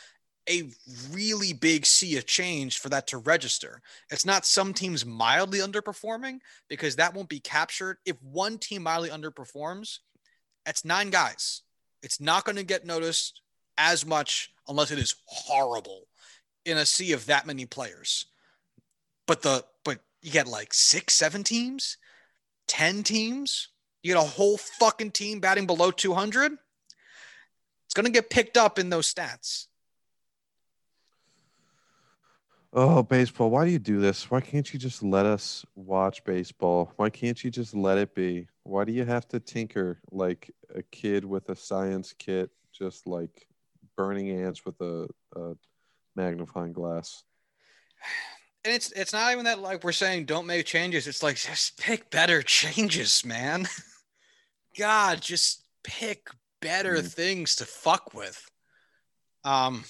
a 0.48 0.70
really 1.12 1.52
big 1.52 1.86
sea 1.86 2.16
of 2.16 2.26
change 2.26 2.78
for 2.78 2.88
that 2.88 3.06
to 3.08 3.18
register. 3.18 3.80
It's 4.10 4.24
not 4.24 4.46
some 4.46 4.72
teams 4.72 5.04
mildly 5.04 5.58
underperforming 5.58 6.40
because 6.68 6.96
that 6.96 7.14
won't 7.14 7.28
be 7.28 7.40
captured. 7.40 7.98
If 8.04 8.16
one 8.22 8.58
team 8.58 8.82
mildly 8.82 9.10
underperforms, 9.10 9.98
that's 10.64 10.84
nine 10.84 11.10
guys. 11.10 11.62
It's 12.02 12.20
not 12.20 12.44
going 12.44 12.56
to 12.56 12.64
get 12.64 12.86
noticed 12.86 13.42
as 13.76 14.04
much 14.04 14.52
unless 14.66 14.90
it 14.90 14.98
is 14.98 15.16
horrible 15.26 16.08
in 16.64 16.76
a 16.76 16.86
sea 16.86 17.12
of 17.12 17.26
that 17.26 17.46
many 17.46 17.66
players. 17.66 18.26
But 19.26 19.42
the 19.42 19.64
but 19.84 20.00
you 20.22 20.30
get 20.30 20.48
like 20.48 20.74
six, 20.74 21.14
seven 21.14 21.44
teams, 21.44 21.96
ten 22.66 23.02
teams. 23.02 23.68
You 24.02 24.14
get 24.14 24.22
a 24.22 24.26
whole 24.26 24.58
fucking 24.58 25.10
team 25.10 25.40
batting 25.40 25.66
below 25.66 25.90
200. 25.90 26.52
It's 26.52 27.94
going 27.94 28.06
to 28.06 28.12
get 28.12 28.30
picked 28.30 28.56
up 28.56 28.78
in 28.78 28.90
those 28.90 29.12
stats. 29.12 29.67
Oh, 32.72 33.02
baseball. 33.02 33.50
Why 33.50 33.64
do 33.64 33.70
you 33.70 33.78
do 33.78 33.98
this? 33.98 34.30
Why 34.30 34.40
can't 34.40 34.70
you 34.72 34.78
just 34.78 35.02
let 35.02 35.24
us 35.24 35.64
watch 35.74 36.22
baseball? 36.24 36.92
Why 36.96 37.08
can't 37.08 37.42
you 37.42 37.50
just 37.50 37.74
let 37.74 37.96
it 37.96 38.14
be? 38.14 38.46
Why 38.64 38.84
do 38.84 38.92
you 38.92 39.04
have 39.06 39.26
to 39.28 39.40
tinker 39.40 40.00
like 40.10 40.50
a 40.74 40.82
kid 40.82 41.24
with 41.24 41.48
a 41.48 41.56
science 41.56 42.14
kit, 42.18 42.50
just 42.72 43.06
like 43.06 43.48
burning 43.96 44.30
ants 44.30 44.66
with 44.66 44.78
a, 44.82 45.08
a 45.34 45.54
magnifying 46.14 46.72
glass? 46.74 47.24
and 48.64 48.74
it's 48.74 48.92
it's 48.92 49.12
not 49.12 49.32
even 49.32 49.44
that 49.46 49.60
like 49.60 49.82
we're 49.82 49.92
saying 49.92 50.26
don't 50.26 50.46
make 50.46 50.66
changes. 50.66 51.06
It's 51.06 51.22
like 51.22 51.36
just 51.36 51.78
pick 51.78 52.10
better 52.10 52.42
changes, 52.42 53.24
man. 53.24 53.66
God, 54.78 55.22
just 55.22 55.62
pick 55.82 56.28
better 56.60 56.96
Mm. 56.96 57.12
things 57.12 57.56
to 57.56 57.64
fuck 57.64 58.12
with. 58.12 58.50
Um, 59.44 59.84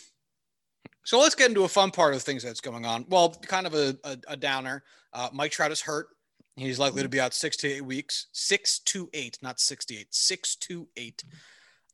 so 1.09 1.19
let's 1.19 1.35
get 1.35 1.49
into 1.49 1.65
a 1.65 1.69
fun 1.69 1.91
part 1.91 2.13
of 2.13 2.23
things 2.23 2.43
that's 2.43 2.61
going 2.61 2.85
on. 2.85 3.07
Well, 3.09 3.31
kind 3.31 3.67
of 3.67 3.73
a, 3.73 3.97
a, 4.05 4.19
a 4.29 4.37
downer. 4.37 4.85
Uh, 5.11 5.31
Mike 5.33 5.53
Trout 5.53 5.73
is 5.73 5.81
hurt. 5.81 6.09
He's 6.55 6.79
likely 6.79 7.03
to 7.03 7.09
be 7.09 7.19
out 7.19 7.33
six 7.33 7.57
to 7.59 7.67
eight 7.67 7.81
weeks. 7.81 8.27
Six 8.33 8.79
to 8.81 9.09
eight, 9.15 9.39
not 9.41 9.59
sixty-eight. 9.59 10.09
Six 10.11 10.55
to 10.57 10.87
eight. 10.99 11.25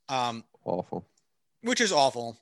Um, 0.08 0.42
Awful. 0.64 1.06
which 1.62 1.80
is 1.80 1.92
awful. 1.92 2.40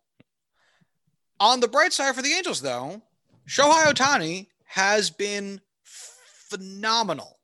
On 1.39 1.61
the 1.61 1.69
bright 1.69 1.93
side 1.93 2.15
for 2.15 2.23
the 2.23 2.33
Angels, 2.33 2.63
though, 2.63 3.03
Shohei 3.47 3.93
Ohtani 3.93 4.47
has 4.65 5.11
been 5.11 5.61
phenomenal. 5.85 7.39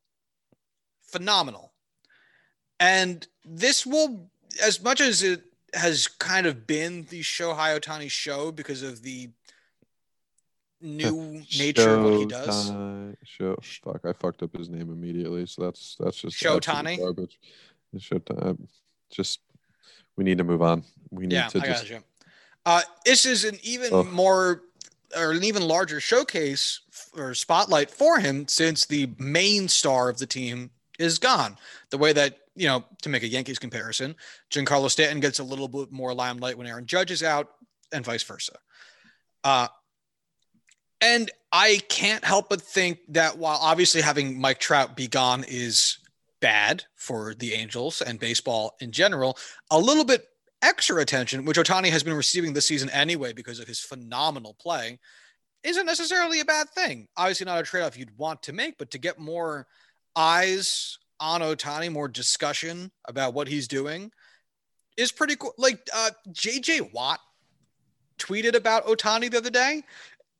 Phenomenal. 1.03 1.74
And 2.81 3.29
this 3.45 3.85
will, 3.85 4.31
as 4.64 4.83
much 4.83 5.03
as 5.03 5.22
it 5.22 5.43
has 5.75 6.07
kind 6.09 6.47
of 6.47 6.66
been 6.66 7.05
the 7.11 7.21
Shohei 7.21 7.79
Ohtani 7.79 8.11
show 8.11 8.51
because 8.53 8.83
of 8.83 9.03
the 9.03 9.31
new 10.81 11.43
nature 11.59 11.95
of 11.95 12.05
what 12.05 12.14
he 12.14 12.27
does. 12.27 12.69
Show, 13.25 13.57
fuck, 13.62 14.01
I 14.05 14.12
fucked 14.12 14.43
up 14.43 14.57
his 14.57 14.69
name 14.69 14.91
immediately. 14.91 15.47
So 15.47 15.62
that's 15.62 15.97
that's 16.01 16.16
just 16.16 16.37
Showtani? 16.37 16.93
absolute 16.93 16.99
Garbage. 16.99 17.41
Showtime. 17.97 18.69
Just 19.11 19.41
we 20.16 20.25
need 20.25 20.39
to 20.39 20.45
move 20.45 20.62
on. 20.62 20.85
We 21.11 21.27
need 21.27 21.35
Yeah, 21.37 21.49
to 21.49 21.59
I 21.59 21.66
just 21.66 21.83
got 21.83 21.91
you. 21.91 22.03
Uh, 22.66 22.83
this 23.05 23.25
is 23.25 23.45
an 23.45 23.59
even 23.62 23.93
Ugh. 23.95 24.07
more 24.07 24.64
or 25.16 25.33
an 25.33 25.43
even 25.43 25.62
larger 25.62 26.01
showcase 26.01 26.81
or 27.16 27.33
spotlight 27.35 27.91
for 27.91 28.19
him 28.19 28.47
since 28.47 28.85
the 28.85 29.11
main 29.19 29.69
star 29.69 30.11
of 30.11 30.19
the 30.19 30.27
team 30.27 30.71
is 30.99 31.18
gone. 31.18 31.57
The 31.90 31.99
way 31.99 32.12
that, 32.12 32.38
you 32.55 32.66
know, 32.66 32.84
to 33.03 33.09
make 33.09 33.22
a 33.22 33.28
Yankees 33.28 33.59
comparison, 33.59 34.16
Giancarlo 34.51 34.90
Stanton 34.90 35.20
gets 35.20 35.38
a 35.38 35.44
little 35.44 35.68
bit 35.68 35.92
more 35.92 36.14
limelight 36.14 36.59
when 36.59 36.66
Aaron 36.66 36.86
Judge 36.86 37.11
is 37.11 37.22
out 37.22 37.49
and 37.92 38.05
vice 38.05 38.22
versa. 38.22 38.59
Uh, 39.44 39.68
and 41.01 41.30
I 41.53 41.80
can't 41.88 42.24
help 42.24 42.49
but 42.49 42.61
think 42.61 42.99
that 43.09 43.38
while 43.38 43.59
obviously 43.61 44.01
having 44.01 44.40
Mike 44.40 44.59
Trout 44.59 44.96
be 44.96 45.07
gone 45.07 45.44
is 45.46 45.99
bad 46.40 46.84
for 46.96 47.34
the 47.34 47.55
Angels 47.55 48.03
and 48.03 48.18
baseball 48.18 48.74
in 48.80 48.90
general, 48.92 49.38
a 49.70 49.78
little 49.78 50.05
bit 50.05 50.26
extra 50.62 51.01
attention, 51.01 51.44
which 51.44 51.57
Ohtani 51.57 51.90
has 51.90 52.03
been 52.03 52.14
receiving 52.14 52.53
this 52.53 52.66
season 52.66 52.90
anyway 52.90 53.32
because 53.32 53.61
of 53.61 53.68
his 53.68 53.80
phenomenal 53.80 54.55
play, 54.55 54.99
isn't 55.62 55.86
necessarily 55.86 56.40
a 56.40 56.44
bad 56.44 56.68
thing. 56.70 57.09
Obviously, 57.16 57.46
not 57.46 57.61
a 57.61 57.62
trade 57.62 57.82
off 57.82 57.99
you'd 57.99 58.16
want 58.16 58.42
to 58.44 58.53
make, 58.53 58.78
but 58.78 58.90
to 58.90 58.99
get 58.99 59.18
more 59.18 59.66
eyes 60.19 60.99
on 61.21 61.41
Ohtani, 61.41 61.91
more 61.91 62.09
discussion 62.09 62.91
about 63.07 63.33
what 63.33 63.49
he's 63.49 63.69
doing 63.69 64.11
is 64.97 65.12
pretty 65.12 65.37
cool. 65.37 65.55
Like 65.57 65.89
uh, 65.95 66.11
JJ 66.31 66.93
Watt 66.93 67.21
tweeted 68.19 68.55
about 68.55 68.87
Ohtani 68.87 69.31
the 69.31 69.39
other 69.39 69.51
day. 69.51 69.83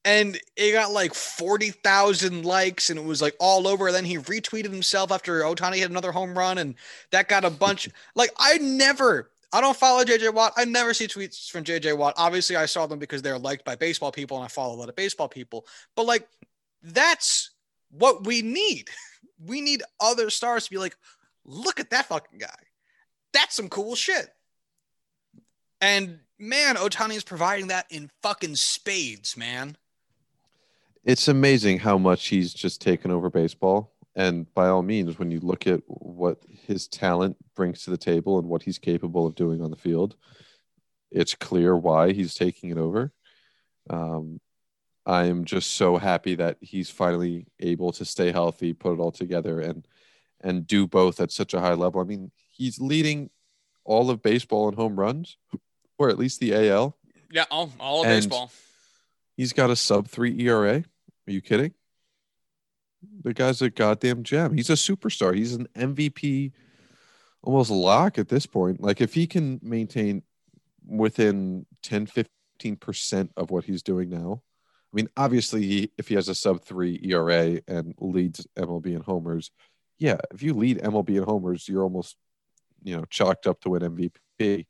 And 0.05 0.39
it 0.57 0.72
got 0.72 0.93
like 0.93 1.12
40,000 1.12 2.45
likes 2.45 2.89
and 2.91 2.99
it 2.99 3.05
was 3.05 3.20
like 3.20 3.35
all 3.41 3.66
over. 3.66 3.91
then 3.93 4.05
he 4.05 4.16
retweeted 4.18 4.70
himself 4.70 5.12
after 5.12 5.43
Ohtani 5.43 5.79
had 5.79 5.91
another 5.91 6.12
home 6.12 6.37
run 6.37 6.59
and 6.59 6.76
that 7.11 7.29
got 7.29 7.45
a 7.45 7.51
bunch. 7.51 7.89
like, 8.14 8.31
I 8.39 8.59
never, 8.59 9.31
I 9.53 9.61
don't 9.61 9.76
follow 9.76 10.05
JJ 10.05 10.33
Watt. 10.33 10.53
I 10.57 10.64
never 10.64 10.95
see 10.95 11.09
tweets 11.09 11.51
from 11.51 11.64
JJ 11.64 11.97
Watt. 11.97 12.14
Obviously, 12.16 12.57
I 12.57 12.66
saw 12.66 12.87
them 12.87 12.99
because 12.99 13.22
they're 13.22 13.39
liked 13.39 13.64
by 13.64 13.76
baseball 13.76 14.12
people 14.12 14.37
and 14.37 14.45
I 14.45 14.49
follow 14.49 14.74
a 14.74 14.79
lot 14.79 14.89
of 14.89 14.97
baseball 14.97 15.29
people. 15.29 15.66
But 15.95 16.07
like, 16.07 16.26
that's 16.83 17.51
what 17.91 18.26
we 18.26 18.43
need. 18.43 18.89
We 19.44 19.60
need 19.60 19.82
other 20.00 20.30
stars 20.30 20.64
to 20.64 20.70
be 20.70 20.78
like, 20.78 20.96
look 21.44 21.80
at 21.80 21.90
that 21.90 22.06
fucking 22.06 22.38
guy. 22.38 22.58
That's 23.32 23.54
some 23.54 23.68
cool 23.68 23.94
shit. 23.94 24.28
And 25.80 26.20
man, 26.38 26.76
Ohtani 26.76 27.14
is 27.16 27.24
providing 27.24 27.68
that 27.68 27.86
in 27.90 28.10
fucking 28.22 28.56
spades, 28.56 29.36
man. 29.36 29.76
it's 31.04 31.28
amazing 31.28 31.78
how 31.78 31.96
much 31.96 32.28
he's 32.28 32.52
just 32.52 32.80
taken 32.82 33.10
over 33.10 33.30
baseball. 33.30 33.92
And 34.14 34.52
by 34.52 34.68
all 34.68 34.82
means, 34.82 35.18
when 35.18 35.30
you 35.30 35.40
look 35.40 35.66
at 35.66 35.80
what 35.86 36.42
his 36.66 36.88
talent 36.88 37.36
brings 37.54 37.84
to 37.84 37.90
the 37.90 37.96
table 37.96 38.38
and 38.38 38.48
what 38.48 38.62
he's 38.62 38.78
capable 38.78 39.26
of 39.26 39.34
doing 39.36 39.62
on 39.62 39.70
the 39.70 39.76
field, 39.76 40.16
it's 41.10 41.34
clear 41.34 41.76
why 41.76 42.12
he's 42.12 42.34
taking 42.34 42.70
it 42.70 42.78
over. 42.78 43.12
Um, 43.88 44.40
I 45.09 45.24
am 45.24 45.46
just 45.46 45.72
so 45.72 45.96
happy 45.96 46.34
that 46.34 46.59
he's 46.61 46.90
finally 46.90 47.46
able 47.59 47.92
to 47.92 48.04
stay 48.04 48.30
healthy, 48.30 48.74
put 48.74 48.92
it 48.92 49.00
all 49.00 49.11
together, 49.11 49.59
and 49.61 49.88
and 50.42 50.66
do 50.66 50.86
both 50.86 51.18
at 51.18 51.32
such 51.32 51.54
a 51.54 51.61
high 51.61 51.72
level. 51.72 52.00
I 52.00 52.04
mean, 52.04 52.30
he's 52.50 52.78
leading 52.78 53.30
all 53.84 54.11
of 54.11 54.22
baseball 54.22 54.68
in 54.68 54.74
home 54.74 55.00
runs, 55.00 55.38
or 55.98 56.11
at 56.11 56.18
least 56.18 56.38
the 56.38 56.54
AL. 56.54 56.96
Yeah, 57.32 57.46
all, 57.50 57.72
all 57.80 58.02
of 58.02 58.06
And- 58.09 58.16
baseball. 58.22 58.52
He's 59.36 59.52
got 59.52 59.70
a 59.70 59.76
sub 59.76 60.09
three 60.09 60.38
ERA. 60.40 60.84
Are 61.26 61.30
you 61.32 61.40
kidding? 61.40 61.72
The 63.22 63.32
guy's 63.32 63.62
a 63.62 63.70
goddamn 63.70 64.24
gem. 64.24 64.54
He's 64.54 64.70
a 64.70 64.74
superstar. 64.74 65.34
He's 65.34 65.54
an 65.54 65.68
MVP 65.76 66.52
almost 67.42 67.70
lock 67.70 68.18
at 68.18 68.28
this 68.28 68.46
point. 68.46 68.80
Like 68.80 69.00
if 69.00 69.14
he 69.14 69.26
can 69.28 69.61
maintain 69.62 70.22
within 70.84 71.66
10, 71.82 72.09
15% 72.61 73.30
of 73.36 73.50
what 73.52 73.64
he's 73.64 73.82
doing 73.82 74.11
now. 74.11 74.42
I 74.93 74.97
mean, 74.97 75.09
obviously, 75.16 75.93
if 75.99 76.09
he 76.09 76.14
has 76.14 76.28
a 76.28 76.34
sub 76.34 76.62
three 76.62 77.01
ERA 77.03 77.61
and 77.68 77.95
leads 77.99 78.47
MLB 78.57 78.86
in 78.86 79.03
homers, 79.03 79.51
yeah, 79.99 80.16
if 80.32 80.43
you 80.43 80.55
lead 80.55 80.78
MLB 80.78 81.18
in 81.18 81.24
homers, 81.24 81.68
you're 81.68 81.82
almost, 81.82 82.16
you 82.82 82.97
know, 82.97 83.05
chalked 83.11 83.47
up 83.47 83.61
to 83.61 83.70
win 83.70 83.82
MVP. 83.82 84.66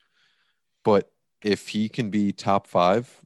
But 0.85 1.11
if 1.43 1.69
he 1.69 1.89
can 1.89 2.11
be 2.11 2.33
top 2.33 2.66
five 2.66 3.21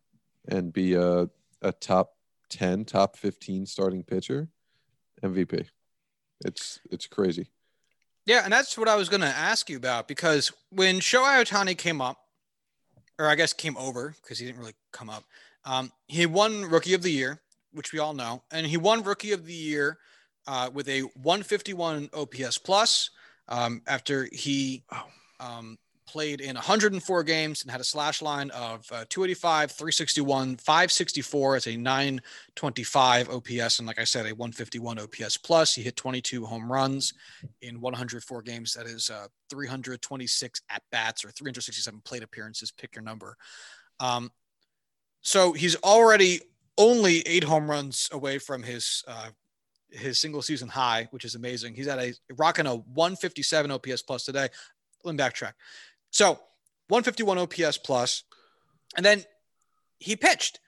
and 0.49 0.73
be 0.73 0.95
a, 0.95 1.29
a 1.63 1.73
top 1.73 2.13
10, 2.51 2.85
top 2.85 3.17
15 3.17 3.65
starting 3.65 4.03
pitcher, 4.03 4.49
MVP. 5.23 5.67
It's 6.45 6.81
it's 6.91 7.07
crazy. 7.07 7.49
Yeah, 8.27 8.43
and 8.45 8.53
that's 8.53 8.79
what 8.79 8.89
I 8.89 8.97
was 8.97 9.09
going 9.09 9.21
to 9.21 9.27
ask 9.27 9.69
you 9.69 9.77
about 9.77 10.07
because 10.07 10.53
when 10.71 11.01
Shohei 11.01 11.45
Ohtani 11.45 11.77
came 11.77 12.01
up, 12.01 12.19
or 13.19 13.29
I 13.29 13.35
guess 13.35 13.53
came 13.53 13.77
over 13.77 14.15
because 14.23 14.39
he 14.39 14.47
didn't 14.47 14.61
really 14.61 14.75
come 14.93 15.11
up, 15.11 15.25
um, 15.65 15.93
he 16.09 16.27
won 16.27 16.63
Rookie 16.65 16.95
of 16.95 17.03
the 17.03 17.13
Year, 17.13 17.41
which 17.73 17.93
we 17.93 17.99
all 17.99 18.15
know, 18.15 18.43
and 18.51 18.67
he 18.67 18.77
won 18.77 19.03
Rookie 19.03 19.33
of 19.33 19.47
the 19.47 19.53
Year 19.55 19.99
uh, 20.47 20.71
with 20.73 20.89
a 20.89 21.01
151 21.23 22.11
OPS 22.13 22.59
plus 22.59 23.11
um, 23.49 23.83
after 23.87 24.29
he 24.33 24.85
Oh. 24.93 25.05
um, 25.41 25.79
played 26.07 26.41
in 26.43 26.57
104 26.57 27.23
games 27.23 27.63
and 27.63 27.71
had 27.71 27.81
a 27.81 27.85
slash 27.85 28.21
line 28.21 28.51
of 28.51 28.81
uh, 28.93 29.05
285, 29.09 29.71
361, 29.71 30.57
564 30.59 31.57
as 31.57 31.67
a 31.69 31.77
925 31.77 33.31
OPS, 33.31 33.79
and 33.79 33.87
like 33.87 33.99
I 33.99 34.05
said, 34.05 34.27
a 34.27 34.35
151 34.35 34.99
OPS 34.99 35.37
plus. 35.39 35.75
He 35.75 35.83
hit 35.83 35.97
22 35.97 36.45
home 36.45 36.71
runs 36.71 37.15
in 37.63 37.81
104 37.81 38.43
games. 38.43 38.75
That 38.75 38.87
is 38.87 39.09
uh, 39.11 39.29
326 39.49 40.61
at 40.71 40.83
bats 40.91 41.25
or 41.25 41.31
367 41.31 42.01
plate 42.05 42.23
appearances. 42.23 42.71
Pick 42.73 42.95
your 42.95 43.05
number. 43.05 43.37
Um, 44.01 44.31
so 45.23 45.53
he's 45.53 45.77
already 45.77 46.41
only 46.77 47.21
eight 47.27 47.45
home 47.45 47.71
runs 47.71 48.09
away 48.13 48.39
from 48.39 48.63
his 48.63 49.05
uh, 49.07 49.29
his 49.91 50.19
single 50.19 50.43
season 50.43 50.69
high, 50.69 51.07
which 51.11 51.25
is 51.25 51.35
amazing. 51.35 51.75
He's 51.75 51.89
at 51.89 51.99
a 51.99 52.15
rocking 52.37 52.67
a 52.67 52.77
157 52.77 53.71
OPS 53.71 54.03
plus 54.03 54.25
today. 54.25 54.49
Let 55.05 55.15
me 55.15 55.23
backtrack. 55.23 55.53
So 56.11 56.41
151 56.89 57.39
OPS 57.39 57.79
plus, 57.79 58.25
and 58.97 59.05
then 59.05 59.25
he 59.99 60.17
pitched, 60.17 60.61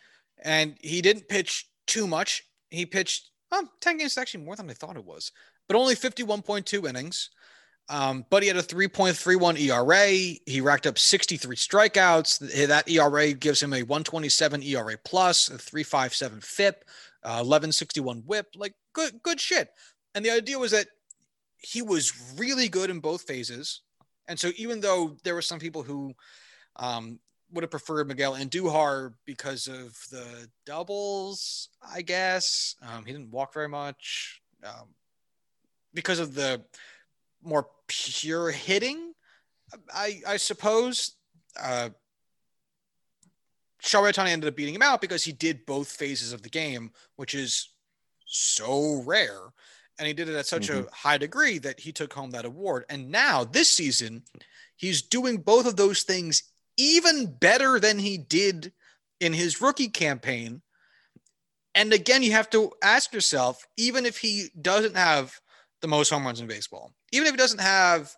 and 0.43 0.77
he 0.81 1.03
didn't 1.03 1.29
pitch 1.29 1.69
too 1.87 2.07
much. 2.07 2.45
He 2.71 2.87
pitched 2.87 3.31
um, 3.53 3.69
10 3.81 3.99
games, 3.99 4.17
actually 4.17 4.45
more 4.45 4.57
than 4.57 4.71
I 4.71 4.75
thought 4.75 4.97
it 4.97 5.05
was, 5.05 5.33
but 5.69 5.77
only 5.77 5.95
51.2 5.95 6.89
innings. 6.89 7.31
Um, 7.89 8.25
but 8.31 8.43
he 8.43 8.49
had 8.49 8.57
a 8.57 8.63
3.31 8.63 9.61
ERA. 9.61 10.39
He 10.47 10.61
racked 10.61 10.87
up 10.87 10.99
63 10.99 11.55
strikeouts. 11.55 12.69
That 12.69 12.89
ERA 12.89 13.33
gives 13.35 13.63
him 13.63 13.75
a 13.75 13.83
127 13.83 14.63
ERA 14.63 14.97
plus, 15.05 15.49
a 15.49 15.59
357 15.59 16.41
FIP, 16.41 16.85
uh, 17.23 17.45
1161 17.45 18.23
WHIP. 18.27 18.47
Like 18.57 18.75
good, 18.95 19.23
good 19.23 19.39
shit. 19.39 19.71
And 20.15 20.25
the 20.25 20.31
idea 20.31 20.59
was 20.59 20.71
that 20.71 20.87
he 21.59 21.83
was 21.83 22.35
really 22.37 22.69
good 22.69 22.91
in 22.91 23.01
both 23.01 23.23
phases. 23.23 23.83
And 24.29 24.39
so 24.39 24.51
even 24.57 24.81
though 24.81 25.17
there 25.23 25.35
were 25.35 25.43
some 25.43 25.59
people 25.59 25.83
who 25.83 26.15
um, 26.77 27.19
would 27.53 27.65
have 27.65 27.71
preferred 27.71 28.09
Miguel 28.09 28.35
Andujar 28.35 29.13
because 29.27 29.69
of 29.69 29.99
the 30.11 30.49
doubles, 30.65 31.69
I 31.87 32.01
guess 32.01 32.77
um, 32.83 33.05
he 33.05 33.13
didn't 33.13 33.31
walk 33.31 33.53
very 33.53 33.69
much 33.69 34.41
um, 34.65 34.89
because 35.93 36.19
of 36.19 36.35
the 36.35 36.63
more 37.45 37.69
pure 37.87 38.51
hitting, 38.51 39.13
I 39.95 40.21
I 40.27 40.37
suppose. 40.37 41.17
Uh, 41.61 41.91
Shohei 43.83 44.13
Ohtani 44.13 44.29
ended 44.29 44.49
up 44.49 44.57
beating 44.57 44.75
him 44.75 44.83
out 44.83 45.03
because 45.03 45.23
he 45.23 45.33
did 45.33 45.67
both 45.67 45.89
phases 45.89 46.33
of 46.33 46.43
the 46.43 46.49
game, 46.49 46.91
which 47.17 47.35
is 47.35 47.69
so 48.25 49.03
rare, 49.05 49.53
and 49.99 50.09
he 50.09 50.15
did 50.15 50.29
it 50.29 50.37
at 50.37 50.47
such 50.47 50.71
a 50.71 50.87
high 50.91 51.19
degree 51.19 51.59
that 51.59 51.79
he 51.79 51.93
took 51.93 52.13
home 52.13 52.31
that 52.31 52.47
award. 52.47 52.87
And 52.89 53.11
now 53.11 53.45
this 53.45 53.69
season, 53.71 54.23
he's 54.77 55.03
doing 55.03 55.37
both 55.37 55.67
of 55.67 55.77
those 55.77 56.03
things 56.03 56.45
even 56.77 57.27
better 57.27 57.79
than 57.79 57.99
he 57.99 58.17
did 58.17 58.73
in 59.21 59.33
his 59.33 59.61
rookie 59.61 59.89
campaign. 59.89 60.63
And 61.75 61.93
again, 61.93 62.23
you 62.23 62.33
have 62.33 62.51
to 62.51 62.73
ask 62.83 63.13
yourself, 63.13 63.67
even 63.77 64.07
if 64.07 64.19
he 64.19 64.49
doesn't 64.61 64.97
have 64.97 65.41
the 65.85 65.89
most 65.89 66.09
home 66.09 66.25
runs 66.25 66.41
in 66.41 66.47
baseball, 66.47 66.95
even 67.13 67.27
if 67.27 67.35
he 67.35 67.37
doesn't 67.37 67.61
have 67.61 68.11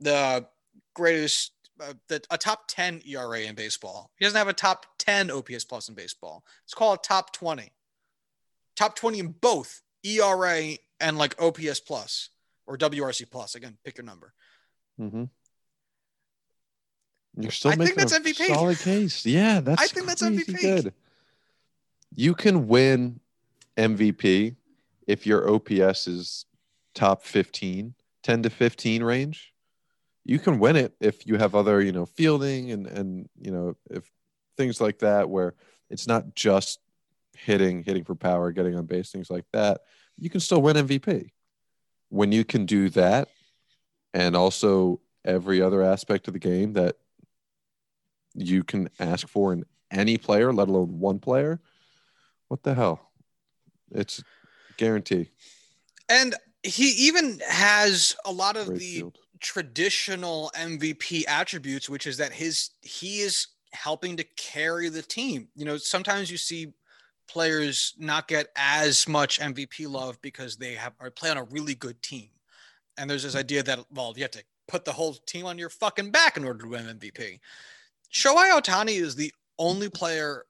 the 0.00 0.46
greatest 0.92 1.52
uh, 1.80 1.94
the, 2.08 2.22
a 2.30 2.36
top 2.36 2.64
10 2.68 3.00
ERA 3.06 3.40
in 3.40 3.54
baseball. 3.54 4.10
He 4.16 4.26
doesn't 4.26 4.36
have 4.36 4.48
a 4.48 4.52
top 4.52 4.84
10 4.98 5.30
OPS 5.30 5.64
plus 5.64 5.88
in 5.88 5.94
baseball. 5.94 6.44
It's 6.64 6.74
called 6.74 7.02
top 7.02 7.32
20. 7.32 7.72
Top 8.76 8.96
20 8.96 9.18
in 9.18 9.28
both 9.28 9.80
ERA 10.04 10.72
and 11.00 11.16
like 11.16 11.40
OPS 11.40 11.80
plus 11.80 12.28
or 12.66 12.76
WRC 12.76 13.30
plus. 13.30 13.54
Again, 13.54 13.78
pick 13.82 13.96
your 13.96 14.04
number. 14.04 14.34
Mm-hmm. 15.00 15.24
You're 17.38 17.50
still 17.50 17.70
I 17.70 17.76
think 17.76 17.96
making 17.96 17.96
that's 17.96 18.12
a 18.12 18.20
MVP. 18.20 18.54
solid 18.54 18.78
case. 18.78 19.24
Yeah, 19.24 19.60
that's 19.60 19.82
I 19.82 19.86
think 19.86 20.06
that's 20.06 20.22
MVP. 20.22 20.60
Good. 20.60 20.94
You 22.14 22.34
can 22.34 22.68
win 22.68 23.20
MVP 23.78 24.56
if 25.06 25.26
your 25.26 25.50
OPS 25.50 26.06
is 26.06 26.45
top 26.96 27.22
15, 27.22 27.94
10 28.24 28.42
to 28.42 28.50
15 28.50 29.02
range. 29.04 29.52
You 30.24 30.40
can 30.40 30.58
win 30.58 30.74
it 30.74 30.94
if 31.00 31.26
you 31.26 31.36
have 31.36 31.54
other, 31.54 31.80
you 31.80 31.92
know, 31.92 32.06
fielding 32.06 32.72
and 32.72 32.86
and 32.88 33.28
you 33.40 33.52
know, 33.52 33.76
if 33.90 34.10
things 34.56 34.80
like 34.80 34.98
that 34.98 35.30
where 35.30 35.54
it's 35.88 36.08
not 36.08 36.34
just 36.34 36.80
hitting, 37.36 37.84
hitting 37.84 38.02
for 38.02 38.16
power, 38.16 38.50
getting 38.50 38.74
on 38.76 38.86
base, 38.86 39.12
things 39.12 39.30
like 39.30 39.44
that. 39.52 39.82
You 40.18 40.30
can 40.30 40.40
still 40.40 40.62
win 40.62 40.76
MVP. 40.76 41.30
When 42.08 42.32
you 42.32 42.44
can 42.44 42.66
do 42.66 42.88
that 42.90 43.28
and 44.14 44.34
also 44.34 45.00
every 45.24 45.60
other 45.60 45.82
aspect 45.82 46.26
of 46.26 46.32
the 46.32 46.40
game 46.40 46.72
that 46.72 46.96
you 48.34 48.64
can 48.64 48.88
ask 48.98 49.28
for 49.28 49.52
in 49.52 49.64
any 49.90 50.18
player, 50.18 50.52
let 50.52 50.68
alone 50.68 50.98
one 50.98 51.18
player, 51.18 51.60
what 52.48 52.62
the 52.62 52.74
hell? 52.74 53.10
It's 53.92 54.22
guarantee. 54.76 55.30
And 56.08 56.34
he 56.66 57.06
even 57.06 57.40
has 57.48 58.16
a 58.24 58.32
lot 58.32 58.56
of 58.56 58.78
the 58.78 59.04
traditional 59.40 60.50
MVP 60.56 61.24
attributes, 61.28 61.88
which 61.88 62.06
is 62.06 62.16
that 62.16 62.32
his 62.32 62.70
he 62.82 63.20
is 63.20 63.48
helping 63.72 64.16
to 64.16 64.24
carry 64.36 64.88
the 64.88 65.02
team. 65.02 65.48
You 65.54 65.64
know, 65.64 65.76
sometimes 65.76 66.30
you 66.30 66.36
see 66.36 66.72
players 67.28 67.94
not 67.98 68.28
get 68.28 68.48
as 68.56 69.06
much 69.08 69.40
MVP 69.40 69.88
love 69.88 70.20
because 70.22 70.56
they 70.56 70.74
have 70.74 70.94
or 71.00 71.10
play 71.10 71.30
on 71.30 71.36
a 71.36 71.44
really 71.44 71.74
good 71.74 72.02
team. 72.02 72.28
And 72.98 73.08
there's 73.08 73.22
this 73.22 73.34
hmm. 73.34 73.40
idea 73.40 73.62
that 73.62 73.80
well, 73.92 74.12
you 74.16 74.22
have 74.22 74.30
to 74.32 74.44
put 74.68 74.84
the 74.84 74.92
whole 74.92 75.14
team 75.14 75.46
on 75.46 75.58
your 75.58 75.70
fucking 75.70 76.10
back 76.10 76.36
in 76.36 76.44
order 76.44 76.64
to 76.64 76.70
win 76.70 76.98
MVP. 76.98 77.38
Shohei 78.12 78.58
Ohtani 78.58 79.00
is 79.00 79.14
the 79.14 79.32
only 79.58 79.88
player, 79.88 80.44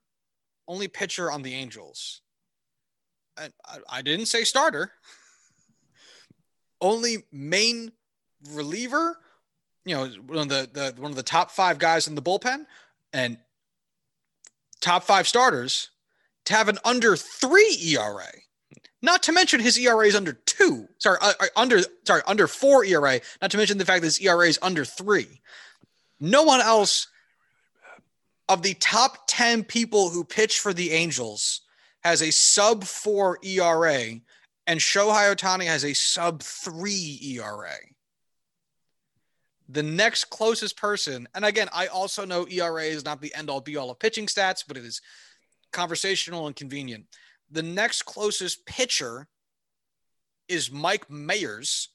only 0.66 0.88
pitcher 0.88 1.30
on 1.30 1.42
the 1.42 1.54
Angels. 1.54 2.22
And 3.38 3.52
I, 3.66 3.98
I 3.98 4.02
didn't 4.02 4.26
say 4.26 4.44
starter. 4.44 4.92
Only 6.80 7.24
main 7.32 7.92
reliever, 8.50 9.18
you 9.84 9.94
know, 9.94 10.06
one 10.26 10.38
of 10.38 10.48
the, 10.48 10.68
the 10.72 11.00
one 11.00 11.10
of 11.10 11.16
the 11.16 11.22
top 11.22 11.50
five 11.50 11.78
guys 11.78 12.06
in 12.06 12.14
the 12.14 12.22
bullpen, 12.22 12.66
and 13.12 13.38
top 14.80 15.04
five 15.04 15.26
starters 15.26 15.90
to 16.44 16.54
have 16.54 16.68
an 16.68 16.78
under 16.84 17.16
three 17.16 17.78
ERA. 17.82 18.32
Not 19.02 19.22
to 19.24 19.32
mention 19.32 19.60
his 19.60 19.78
ERA 19.78 20.06
is 20.06 20.16
under 20.16 20.32
two. 20.32 20.88
Sorry, 20.98 21.18
uh, 21.20 21.32
uh, 21.38 21.46
under 21.54 21.80
sorry 22.04 22.22
under 22.26 22.46
four 22.46 22.84
ERA. 22.84 23.20
Not 23.42 23.50
to 23.50 23.56
mention 23.56 23.78
the 23.78 23.84
fact 23.84 24.00
that 24.00 24.06
his 24.06 24.20
ERA 24.20 24.46
is 24.46 24.58
under 24.62 24.84
three. 24.84 25.40
No 26.18 26.42
one 26.42 26.60
else 26.60 27.08
of 28.48 28.62
the 28.62 28.74
top 28.74 29.26
ten 29.26 29.64
people 29.64 30.10
who 30.10 30.24
pitch 30.24 30.58
for 30.58 30.72
the 30.72 30.92
Angels 30.92 31.62
has 32.00 32.22
a 32.22 32.30
sub 32.30 32.84
four 32.84 33.38
ERA, 33.42 34.20
and 34.66 34.80
Shohei 34.80 35.34
Ohtani 35.34 35.66
has 35.66 35.84
a 35.84 35.94
sub 35.94 36.42
three 36.42 37.18
ERA. 37.22 37.76
The 39.68 39.82
next 39.82 40.26
closest 40.26 40.76
person, 40.76 41.26
and 41.34 41.44
again, 41.44 41.68
I 41.72 41.86
also 41.88 42.24
know 42.24 42.46
ERA 42.48 42.84
is 42.84 43.04
not 43.04 43.20
the 43.20 43.34
end 43.34 43.50
all 43.50 43.60
be 43.60 43.76
all 43.76 43.90
of 43.90 43.98
pitching 43.98 44.26
stats, 44.26 44.64
but 44.66 44.76
it 44.76 44.84
is 44.84 45.00
conversational 45.72 46.46
and 46.46 46.54
convenient. 46.54 47.06
The 47.50 47.62
next 47.62 48.02
closest 48.02 48.64
pitcher 48.66 49.28
is 50.48 50.70
Mike 50.70 51.08
Mayers, 51.08 51.88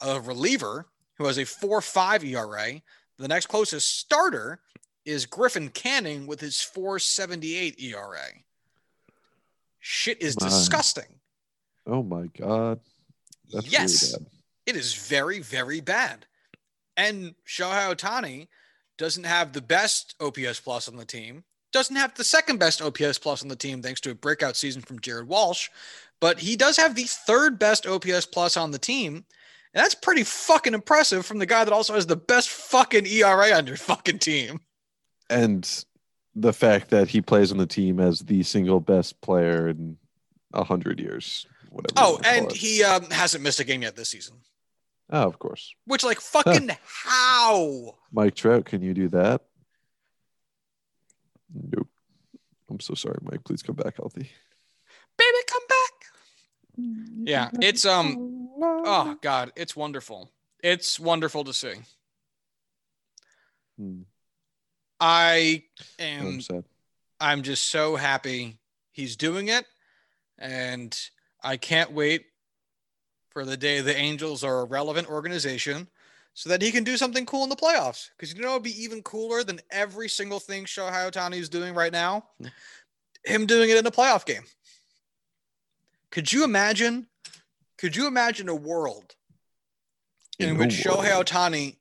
a 0.00 0.20
reliever 0.20 0.86
who 1.18 1.26
has 1.26 1.38
a 1.38 1.44
4 1.44 1.80
5 1.80 2.24
ERA. 2.24 2.80
The 3.18 3.28
next 3.28 3.46
closest 3.46 3.98
starter 3.98 4.60
is 5.04 5.26
Griffin 5.26 5.68
Canning 5.70 6.26
with 6.26 6.40
his 6.40 6.60
478 6.60 7.80
ERA. 7.80 8.26
Shit 9.80 10.22
is 10.22 10.36
disgusting. 10.36 11.17
Oh 11.88 12.02
my 12.02 12.26
god. 12.38 12.80
That's 13.50 13.72
yes, 13.72 14.12
really 14.12 14.26
it 14.68 14.76
is 14.76 14.92
very, 14.94 15.40
very 15.40 15.80
bad. 15.80 16.26
And 16.98 17.34
Shohei 17.46 17.94
Ohtani 17.94 18.48
doesn't 18.98 19.24
have 19.24 19.54
the 19.54 19.62
best 19.62 20.14
OPS 20.20 20.60
plus 20.60 20.88
on 20.88 20.96
the 20.96 21.06
team, 21.06 21.42
doesn't 21.72 21.96
have 21.96 22.14
the 22.14 22.24
second 22.24 22.58
best 22.58 22.82
OPS 22.82 23.18
plus 23.18 23.42
on 23.42 23.48
the 23.48 23.56
team, 23.56 23.80
thanks 23.80 24.00
to 24.02 24.10
a 24.10 24.14
breakout 24.14 24.56
season 24.56 24.82
from 24.82 25.00
Jared 25.00 25.26
Walsh, 25.26 25.70
but 26.20 26.38
he 26.38 26.54
does 26.54 26.76
have 26.76 26.94
the 26.94 27.04
third 27.04 27.58
best 27.58 27.86
OPS 27.86 28.26
plus 28.26 28.58
on 28.58 28.70
the 28.70 28.78
team. 28.78 29.24
And 29.72 29.84
that's 29.84 29.94
pretty 29.94 30.24
fucking 30.24 30.74
impressive 30.74 31.24
from 31.24 31.38
the 31.38 31.46
guy 31.46 31.64
that 31.64 31.72
also 31.72 31.94
has 31.94 32.06
the 32.06 32.16
best 32.16 32.50
fucking 32.50 33.06
ERA 33.06 33.56
on 33.56 33.66
your 33.66 33.76
fucking 33.76 34.18
team. 34.18 34.60
And 35.30 35.84
the 36.34 36.52
fact 36.52 36.90
that 36.90 37.08
he 37.08 37.22
plays 37.22 37.52
on 37.52 37.58
the 37.58 37.66
team 37.66 38.00
as 38.00 38.20
the 38.20 38.42
single 38.42 38.80
best 38.80 39.18
player 39.22 39.68
in 39.68 39.96
a 40.52 40.64
hundred 40.64 41.00
years. 41.00 41.46
Whatever. 41.68 41.94
Oh, 41.96 42.20
and 42.24 42.50
he 42.52 42.82
um, 42.82 43.10
hasn't 43.10 43.42
missed 43.42 43.60
a 43.60 43.64
game 43.64 43.82
yet 43.82 43.96
this 43.96 44.10
season. 44.10 44.36
Oh, 45.10 45.22
of 45.22 45.38
course. 45.38 45.74
Which, 45.86 46.04
like, 46.04 46.20
fucking 46.20 46.70
how? 46.84 47.96
Mike 48.12 48.34
Trout, 48.34 48.66
can 48.66 48.82
you 48.82 48.94
do 48.94 49.08
that? 49.10 49.42
Nope. 51.54 51.88
I'm 52.70 52.80
so 52.80 52.94
sorry, 52.94 53.18
Mike. 53.22 53.44
Please 53.44 53.62
come 53.62 53.76
back 53.76 53.96
healthy. 53.96 54.30
Baby, 55.16 55.38
come 55.46 55.62
back. 55.68 55.88
Yeah, 57.24 57.50
it's 57.60 57.84
um 57.84 58.48
oh 58.60 59.16
god, 59.20 59.52
it's 59.56 59.74
wonderful. 59.74 60.30
It's 60.62 61.00
wonderful 61.00 61.42
to 61.44 61.52
see. 61.52 61.74
Hmm, 63.76 64.02
I 65.00 65.64
I'm 65.98 66.26
am 66.26 66.40
sad. 66.40 66.64
I'm 67.20 67.42
just 67.42 67.68
so 67.68 67.96
happy 67.96 68.58
he's 68.92 69.16
doing 69.16 69.48
it 69.48 69.66
and 70.38 70.96
I 71.42 71.56
can't 71.56 71.92
wait 71.92 72.26
for 73.30 73.44
the 73.44 73.56
day 73.56 73.80
the 73.80 73.96
Angels 73.96 74.42
are 74.42 74.60
a 74.60 74.64
relevant 74.64 75.08
organization 75.08 75.88
so 76.34 76.48
that 76.50 76.62
he 76.62 76.70
can 76.70 76.84
do 76.84 76.96
something 76.96 77.26
cool 77.26 77.42
in 77.42 77.48
the 77.48 77.56
playoffs. 77.56 78.10
Because 78.16 78.34
you 78.34 78.40
know 78.40 78.50
it'd 78.50 78.62
be 78.62 78.82
even 78.82 79.02
cooler 79.02 79.42
than 79.42 79.60
every 79.70 80.08
single 80.08 80.40
thing 80.40 80.64
Shohei 80.64 81.10
Ohtani 81.10 81.36
is 81.36 81.48
doing 81.48 81.74
right 81.74 81.92
now. 81.92 82.24
Him 83.24 83.46
doing 83.46 83.70
it 83.70 83.76
in 83.76 83.86
a 83.86 83.90
playoff 83.90 84.24
game. 84.24 84.44
Could 86.10 86.32
you 86.32 86.44
imagine? 86.44 87.06
Could 87.76 87.96
you 87.96 88.06
imagine 88.06 88.48
a 88.48 88.54
world 88.54 89.14
in, 90.38 90.50
In 90.50 90.58
which 90.58 90.70
Shohei 90.70 91.10
world. 91.10 91.26
Ohtani 91.26 91.76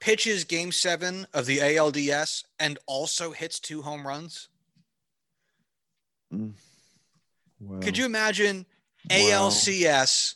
pitches 0.00 0.44
game 0.44 0.70
seven 0.70 1.26
of 1.32 1.46
the 1.46 1.58
ALDS 1.58 2.44
and 2.58 2.78
also 2.86 3.30
hits 3.30 3.58
two 3.58 3.82
home 3.82 4.06
runs? 4.06 4.48
Mm. 6.32 6.52
Wow. 7.66 7.80
Could 7.80 7.96
you 7.98 8.04
imagine 8.04 8.66
Wow. 9.10 9.16
ALCS? 9.16 10.34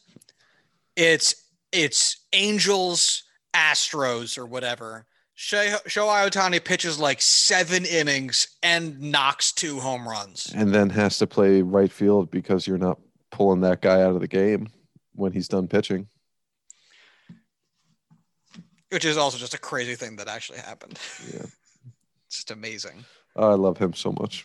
It's 0.96 1.34
it's 1.72 2.24
Angels, 2.32 3.22
Astros, 3.54 4.36
or 4.38 4.46
whatever. 4.46 5.06
Shohei 5.36 5.80
Shohei 5.84 6.28
Ohtani 6.28 6.64
pitches 6.64 6.98
like 6.98 7.20
seven 7.22 7.84
innings 7.84 8.48
and 8.62 9.00
knocks 9.00 9.52
two 9.52 9.78
home 9.78 10.08
runs. 10.08 10.52
And 10.54 10.74
then 10.74 10.90
has 10.90 11.18
to 11.18 11.26
play 11.26 11.62
right 11.62 11.92
field 11.92 12.30
because 12.30 12.66
you're 12.66 12.78
not 12.78 12.98
pulling 13.30 13.60
that 13.60 13.80
guy 13.80 14.02
out 14.02 14.14
of 14.14 14.20
the 14.20 14.26
game 14.28 14.68
when 15.14 15.32
he's 15.32 15.46
done 15.48 15.68
pitching. 15.68 16.08
which 18.90 19.04
is 19.04 19.18
also 19.18 19.36
just 19.36 19.52
a 19.54 19.58
crazy 19.58 19.94
thing 19.94 20.16
that 20.16 20.28
actually 20.28 20.58
happened. 20.58 20.98
Yeah. 21.32 21.42
It's 22.26 22.36
just 22.36 22.50
amazing. 22.50 23.06
I 23.36 23.54
love 23.54 23.78
him 23.78 23.94
so 23.94 24.12
much. 24.12 24.44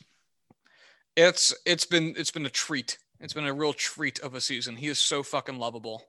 It's 1.16 1.54
it's 1.66 1.86
been 1.86 2.16
it's 2.18 2.32
been 2.32 2.46
a 2.46 2.50
treat. 2.50 2.98
It's 3.20 3.34
been 3.34 3.46
a 3.46 3.54
real 3.54 3.74
treat 3.74 4.20
of 4.20 4.34
a 4.34 4.42
season. 4.42 4.76
He 4.76 4.88
is 4.88 5.00
so 5.00 5.24
fucking 5.24 5.58
lovable. 5.58 6.04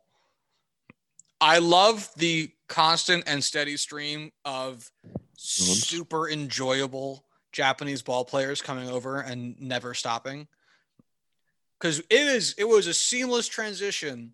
I 1.40 1.58
love 1.58 2.08
the 2.16 2.50
constant 2.68 3.24
and 3.26 3.44
steady 3.44 3.76
stream 3.76 4.32
of 4.44 4.90
super 5.36 6.28
enjoyable 6.28 7.24
Japanese 7.52 8.02
ball 8.02 8.24
players 8.24 8.62
coming 8.62 8.88
over 8.88 9.20
and 9.20 9.60
never 9.60 9.92
stopping. 9.94 10.48
Cuz 11.80 11.98
it 11.98 12.06
is 12.10 12.54
it 12.56 12.64
was 12.64 12.86
a 12.86 12.94
seamless 12.94 13.46
transition 13.46 14.32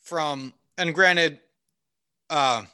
from 0.00 0.54
and 0.78 0.94
granted 0.94 1.40
uh 2.30 2.64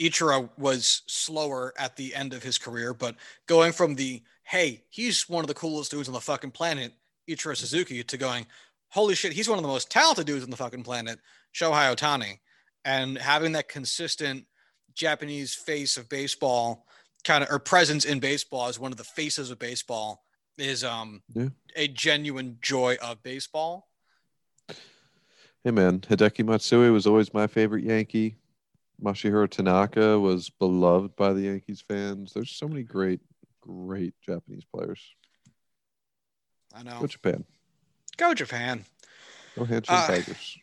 Ichiro 0.00 0.50
was 0.58 1.02
slower 1.06 1.72
at 1.78 1.96
the 1.96 2.14
end 2.14 2.34
of 2.34 2.42
his 2.42 2.58
career, 2.58 2.92
but 2.92 3.16
going 3.46 3.72
from 3.72 3.94
the 3.94 4.22
hey, 4.48 4.84
he's 4.90 5.28
one 5.28 5.42
of 5.44 5.48
the 5.48 5.54
coolest 5.54 5.90
dudes 5.90 6.08
on 6.08 6.14
the 6.14 6.20
fucking 6.20 6.52
planet, 6.52 6.92
Ichiro 7.28 7.56
Suzuki, 7.56 8.02
to 8.04 8.16
going, 8.16 8.46
holy 8.88 9.14
shit, 9.14 9.32
he's 9.32 9.48
one 9.48 9.58
of 9.58 9.62
the 9.62 9.68
most 9.68 9.90
talented 9.90 10.26
dudes 10.26 10.44
on 10.44 10.50
the 10.50 10.56
fucking 10.56 10.84
planet, 10.84 11.18
Shohei 11.54 11.94
Ohtani, 11.94 12.38
and 12.84 13.18
having 13.18 13.52
that 13.52 13.68
consistent 13.68 14.46
Japanese 14.94 15.54
face 15.54 15.96
of 15.96 16.08
baseball, 16.08 16.86
kind 17.24 17.42
of 17.42 17.50
or 17.50 17.58
presence 17.58 18.04
in 18.04 18.20
baseball 18.20 18.68
as 18.68 18.78
one 18.78 18.92
of 18.92 18.98
the 18.98 19.04
faces 19.04 19.50
of 19.50 19.58
baseball 19.58 20.22
is 20.58 20.84
um 20.84 21.22
Yeah. 21.34 21.48
a 21.74 21.88
genuine 21.88 22.58
joy 22.62 22.96
of 23.02 23.22
baseball. 23.22 23.88
Hey 25.64 25.72
man, 25.72 26.00
Hideki 26.00 26.46
Matsui 26.46 26.90
was 26.90 27.06
always 27.06 27.34
my 27.34 27.46
favorite 27.48 27.84
Yankee. 27.84 28.36
Masahiro 29.02 29.50
Tanaka 29.50 30.18
was 30.18 30.48
beloved 30.48 31.16
by 31.16 31.32
the 31.32 31.42
Yankees 31.42 31.82
fans. 31.86 32.32
There's 32.32 32.52
so 32.52 32.68
many 32.68 32.84
great, 32.84 33.20
great 33.66 34.14
Japanese 34.24 34.64
players. 34.64 35.00
I 36.74 36.82
know. 36.82 37.00
Go 37.00 37.06
Japan. 37.06 37.44
Go 38.16 38.34
Japan. 38.34 38.84
Go 39.56 39.64
Hanshin 39.64 39.84
Uh, 39.88 40.06
Tigers. 40.06 40.58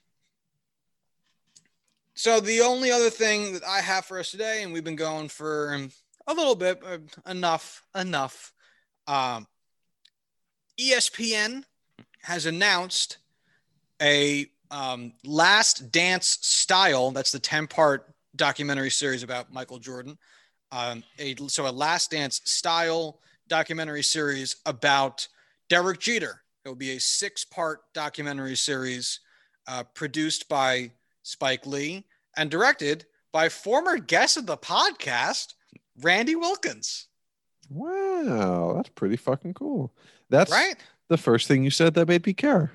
So 2.15 2.39
the 2.39 2.61
only 2.61 2.91
other 2.91 3.09
thing 3.09 3.53
that 3.53 3.63
I 3.63 3.81
have 3.81 4.05
for 4.05 4.19
us 4.19 4.31
today, 4.31 4.63
and 4.63 4.71
we've 4.71 4.83
been 4.83 4.95
going 4.95 5.29
for 5.29 5.73
a 6.27 6.33
little 6.33 6.55
bit, 6.55 6.81
uh, 6.85 6.99
enough, 7.27 7.83
enough. 7.95 8.53
Um, 9.07 9.47
ESPN 10.79 11.63
has 12.21 12.45
announced 12.45 13.17
a 14.01 14.47
um, 14.71 15.13
Last 15.23 15.91
Dance 15.91 16.37
style. 16.41 17.11
That's 17.11 17.31
the 17.31 17.39
ten-part 17.39 18.07
documentary 18.35 18.91
series 18.91 19.23
about 19.23 19.51
Michael 19.51 19.79
Jordan. 19.79 20.17
Um, 20.73 21.03
a, 21.19 21.35
so 21.49 21.67
a 21.67 21.71
Last 21.71 22.09
Dance 22.09 22.41
style 22.45 23.19
documentary 23.47 24.01
series 24.01 24.55
about 24.65 25.27
Derek 25.69 25.99
Jeter. 25.99 26.41
It 26.65 26.69
will 26.69 26.75
be 26.75 26.91
a 26.95 26.99
six-part 26.99 27.81
documentary 27.93 28.55
series 28.55 29.19
uh, 29.67 29.83
produced 29.93 30.49
by 30.49 30.89
Spike 31.21 31.67
Lee, 31.67 32.05
and 32.35 32.49
directed 32.49 33.05
by 33.31 33.49
former 33.49 33.97
guest 33.97 34.35
of 34.35 34.47
the 34.47 34.57
podcast, 34.57 35.53
Randy 36.01 36.35
Wilkins. 36.35 37.07
Wow, 37.69 38.73
that's 38.75 38.89
pretty 38.89 39.15
fucking 39.17 39.53
cool. 39.53 39.93
That's 40.29 40.51
Right? 40.51 40.75
the 41.07 41.17
first 41.17 41.47
thing 41.47 41.63
you 41.63 41.69
said 41.69 41.93
that 41.93 42.07
made 42.07 42.25
me 42.25 42.33
care. 42.33 42.71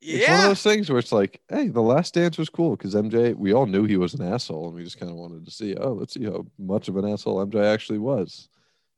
It's 0.00 0.28
one 0.28 0.38
of 0.38 0.44
those 0.44 0.62
things 0.62 0.88
where 0.88 0.98
it's 0.98 1.12
like, 1.12 1.40
hey, 1.48 1.68
the 1.68 1.82
last 1.82 2.14
dance 2.14 2.38
was 2.38 2.48
cool 2.48 2.76
because 2.76 2.94
MJ, 2.94 3.34
we 3.34 3.52
all 3.52 3.66
knew 3.66 3.84
he 3.84 3.96
was 3.96 4.14
an 4.14 4.32
asshole 4.32 4.66
and 4.66 4.74
we 4.76 4.84
just 4.84 4.98
kind 4.98 5.10
of 5.10 5.16
wanted 5.16 5.44
to 5.44 5.50
see, 5.50 5.74
oh, 5.74 5.92
let's 5.92 6.14
see 6.14 6.24
how 6.24 6.46
much 6.58 6.88
of 6.88 6.96
an 6.96 7.08
asshole 7.08 7.44
MJ 7.44 7.64
actually 7.64 7.98
was. 7.98 8.48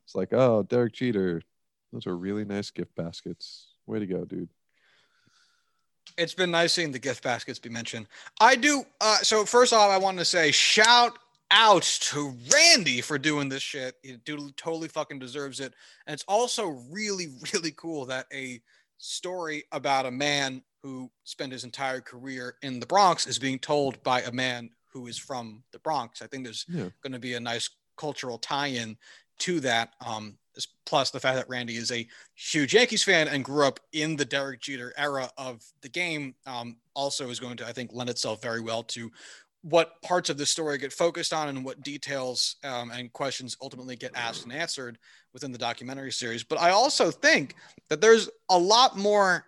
It's 0.05 0.14
like, 0.14 0.32
oh, 0.32 0.62
Derek 0.62 0.92
Jeter, 0.92 1.40
those 1.92 2.07
are 2.07 2.16
really 2.16 2.44
nice 2.44 2.70
gift 2.70 2.94
baskets. 2.96 3.68
Way 3.86 4.01
to 4.01 4.07
go, 4.07 4.24
dude. 4.24 4.51
It's 6.18 6.34
been 6.34 6.51
nice 6.51 6.74
seeing 6.74 6.92
the 6.92 6.98
gift 6.98 7.22
baskets 7.22 7.59
be 7.59 7.70
mentioned. 7.70 8.07
I 8.40 8.57
do. 8.57 8.84
Uh, 9.01 9.18
so 9.18 9.44
first 9.46 9.72
off, 9.72 9.90
I 9.90 9.96
want 9.96 10.18
to 10.18 10.24
say 10.24 10.51
shout 10.51 11.18
out 11.51 11.82
to 11.82 12.34
Randy 12.53 13.01
for 13.01 13.18
doing 13.18 13.48
this 13.48 13.62
shit. 13.62 13.96
He 14.03 14.16
dude 14.16 14.57
totally 14.57 14.88
fucking 14.88 15.18
deserves 15.18 15.61
it. 15.61 15.74
And 16.07 16.14
it's 16.14 16.24
also 16.28 16.78
really, 16.90 17.28
really 17.55 17.72
cool 17.72 18.07
that 18.07 18.26
a 18.32 18.61
story 18.98 19.64
about 19.72 20.07
a 20.07 20.11
man 20.11 20.62
who 20.83 21.11
spent 21.24 21.53
his 21.53 21.64
entire 21.64 22.01
career 22.01 22.57
in 22.62 22.81
the 22.81 22.87
Bronx 22.87 23.26
is 23.26 23.39
being 23.39 23.59
told 23.59 24.03
by 24.03 24.22
a 24.22 24.33
man 24.33 24.70
who 24.93 25.07
is 25.07 25.18
from 25.18 25.62
the 25.72 25.78
Bronx. 25.78 26.22
I 26.22 26.26
think 26.26 26.45
there's 26.45 26.64
Yeah. 26.68 26.89
going 27.03 27.12
to 27.12 27.18
be 27.18 27.35
a 27.35 27.41
nice 27.41 27.68
cultural 27.97 28.39
tie-in 28.39 28.97
to 29.41 29.61
that. 29.61 29.95
Um, 30.05 30.39
plus 30.85 31.11
the 31.11 31.20
fact 31.20 31.37
that 31.37 31.49
Randy 31.49 31.76
is 31.76 31.93
a 31.93 32.07
huge 32.35 32.74
Yankees 32.74 33.03
fan 33.05 33.28
and 33.28 33.45
grew 33.45 33.66
up 33.66 33.78
in 33.93 34.16
the 34.16 34.24
Derek 34.24 34.61
Jeter 34.61 34.93
era 34.97 35.31
of 35.39 35.62
the 35.81 35.89
game, 35.89 36.35
um, 36.47 36.76
also 36.95 37.31
is 37.31 37.39
going 37.41 37.57
to, 37.59 37.66
I 37.66 37.72
think, 37.72 37.93
lend 37.93 38.11
itself 38.11 38.43
very 38.43 38.61
well 38.61 38.83
to 38.85 39.11
what 39.62 40.01
parts 40.03 40.31
of 40.31 40.39
the 40.39 40.47
story 40.47 40.78
get 40.78 40.93
focused 40.93 41.33
on 41.33 41.49
and 41.49 41.64
what 41.64 41.83
details 41.83 42.57
um, 42.64 42.91
and 42.91 43.12
questions 43.12 43.57
ultimately 43.62 43.95
get 43.95 44.11
asked 44.16 44.45
and 44.45 44.53
answered 44.53 44.99
within 45.33 45.53
the 45.53 45.59
documentary 45.59 46.11
series. 46.11 46.43
But 46.43 46.59
I 46.59 46.70
also 46.70 47.11
think 47.11 47.55
that 47.89 48.01
there's 48.01 48.28
a 48.49 48.59
lot 48.59 48.97
more. 48.97 49.47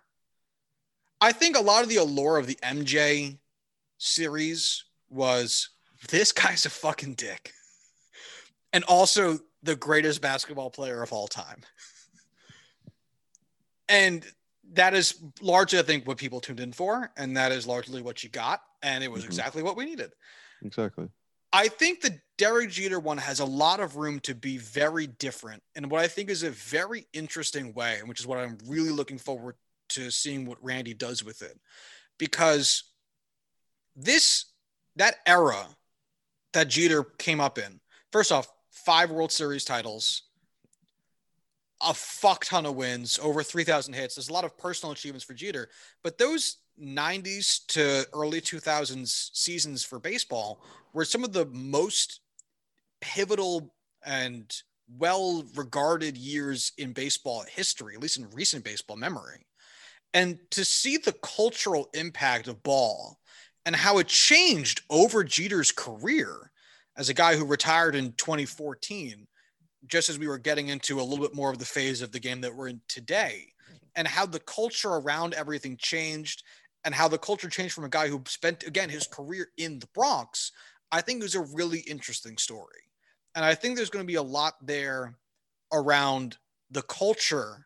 I 1.23 1.31
think 1.31 1.55
a 1.55 1.61
lot 1.61 1.83
of 1.83 1.89
the 1.89 1.95
allure 1.95 2.37
of 2.37 2.47
the 2.47 2.59
MJ 2.61 3.39
series 3.97 4.83
was 5.09 5.69
this 6.09 6.33
guy's 6.33 6.65
a 6.65 6.69
fucking 6.69 7.13
dick. 7.13 7.53
And 8.73 8.83
also 8.83 9.39
the 9.61 9.77
greatest 9.77 10.19
basketball 10.21 10.69
player 10.69 11.01
of 11.01 11.13
all 11.13 11.29
time. 11.29 11.61
And 13.87 14.25
that 14.73 14.93
is 14.93 15.23
largely, 15.39 15.79
I 15.79 15.83
think, 15.83 16.05
what 16.05 16.17
people 16.17 16.41
tuned 16.41 16.59
in 16.59 16.73
for. 16.73 17.13
And 17.15 17.37
that 17.37 17.53
is 17.53 17.65
largely 17.65 18.01
what 18.01 18.21
you 18.21 18.29
got. 18.29 18.61
And 18.81 19.01
it 19.01 19.09
was 19.09 19.23
Mhm. 19.23 19.27
exactly 19.27 19.63
what 19.63 19.77
we 19.77 19.85
needed. 19.85 20.11
Exactly. 20.61 21.07
I 21.53 21.69
think 21.69 22.01
the 22.01 22.19
Derek 22.37 22.69
Jeter 22.69 22.99
one 22.99 23.19
has 23.19 23.39
a 23.39 23.45
lot 23.45 23.79
of 23.79 23.95
room 23.95 24.19
to 24.21 24.35
be 24.35 24.57
very 24.57 25.07
different 25.07 25.63
And 25.75 25.89
what 25.89 26.01
I 26.01 26.09
think 26.09 26.29
is 26.29 26.43
a 26.43 26.51
very 26.51 27.07
interesting 27.13 27.73
way, 27.73 27.99
and 27.99 28.09
which 28.09 28.19
is 28.19 28.27
what 28.27 28.39
I'm 28.39 28.57
really 28.65 28.89
looking 28.89 29.17
forward 29.17 29.55
to 29.95 30.11
seeing 30.11 30.45
what 30.45 30.63
Randy 30.63 30.93
does 30.93 31.23
with 31.23 31.41
it. 31.41 31.59
Because 32.17 32.83
this, 33.95 34.45
that 34.95 35.15
era 35.25 35.65
that 36.53 36.67
Jeter 36.67 37.03
came 37.03 37.39
up 37.39 37.57
in, 37.57 37.79
first 38.11 38.31
off, 38.31 38.47
five 38.71 39.11
World 39.11 39.31
Series 39.31 39.65
titles, 39.65 40.23
a 41.81 41.93
fuck 41.93 42.45
ton 42.45 42.65
of 42.65 42.75
wins, 42.75 43.19
over 43.21 43.43
3,000 43.43 43.93
hits. 43.93 44.15
There's 44.15 44.29
a 44.29 44.33
lot 44.33 44.45
of 44.45 44.57
personal 44.57 44.93
achievements 44.93 45.25
for 45.25 45.33
Jeter, 45.33 45.69
but 46.03 46.17
those 46.17 46.57
90s 46.81 47.65
to 47.67 48.07
early 48.13 48.41
2000s 48.41 49.35
seasons 49.35 49.83
for 49.83 49.99
baseball 49.99 50.63
were 50.93 51.05
some 51.05 51.23
of 51.23 51.33
the 51.33 51.45
most 51.47 52.21
pivotal 53.01 53.73
and 54.05 54.63
well 54.97 55.45
regarded 55.55 56.17
years 56.17 56.71
in 56.77 56.93
baseball 56.93 57.43
history, 57.49 57.95
at 57.95 58.01
least 58.01 58.17
in 58.17 58.29
recent 58.31 58.63
baseball 58.63 58.97
memory. 58.97 59.45
And 60.13 60.39
to 60.51 60.63
see 60.63 60.97
the 60.97 61.13
cultural 61.13 61.89
impact 61.93 62.47
of 62.47 62.61
ball 62.63 63.19
and 63.65 63.75
how 63.75 63.97
it 63.97 64.07
changed 64.07 64.81
over 64.89 65.23
Jeter's 65.23 65.71
career 65.71 66.51
as 66.97 67.09
a 67.09 67.13
guy 67.13 67.35
who 67.35 67.45
retired 67.45 67.95
in 67.95 68.13
2014, 68.13 69.27
just 69.87 70.09
as 70.09 70.19
we 70.19 70.27
were 70.27 70.37
getting 70.37 70.67
into 70.67 70.99
a 70.99 71.03
little 71.03 71.25
bit 71.25 71.35
more 71.35 71.51
of 71.51 71.57
the 71.57 71.65
phase 71.65 72.01
of 72.01 72.11
the 72.11 72.19
game 72.19 72.41
that 72.41 72.55
we're 72.55 72.67
in 72.67 72.81
today, 72.87 73.47
and 73.95 74.07
how 74.07 74.25
the 74.25 74.39
culture 74.39 74.89
around 74.89 75.33
everything 75.33 75.77
changed 75.77 76.43
and 76.85 76.93
how 76.93 77.07
the 77.07 77.17
culture 77.17 77.49
changed 77.49 77.73
from 77.73 77.85
a 77.85 77.89
guy 77.89 78.07
who 78.07 78.21
spent 78.27 78.63
again 78.63 78.89
his 78.89 79.07
career 79.07 79.47
in 79.57 79.79
the 79.79 79.87
Bronx, 79.93 80.51
I 80.91 81.01
think 81.01 81.23
is 81.23 81.35
a 81.35 81.41
really 81.41 81.79
interesting 81.79 82.37
story. 82.37 82.81
And 83.35 83.43
I 83.43 83.55
think 83.55 83.75
there's 83.75 83.89
going 83.89 84.03
to 84.03 84.11
be 84.11 84.15
a 84.15 84.21
lot 84.21 84.55
there 84.61 85.15
around 85.71 86.37
the 86.69 86.83
culture 86.83 87.65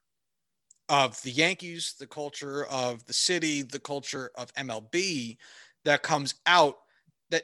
of 0.90 1.22
the 1.22 1.32
Yankees, 1.32 1.96
the 2.00 2.08
culture 2.08 2.66
of 2.66 3.06
the 3.06 3.14
city, 3.14 3.62
the 3.62 3.80
culture 3.80 4.32
of 4.36 4.54
MLB 4.54 5.38
that 5.86 6.04
comes 6.04 6.36
out 6.46 6.78
that 7.30 7.44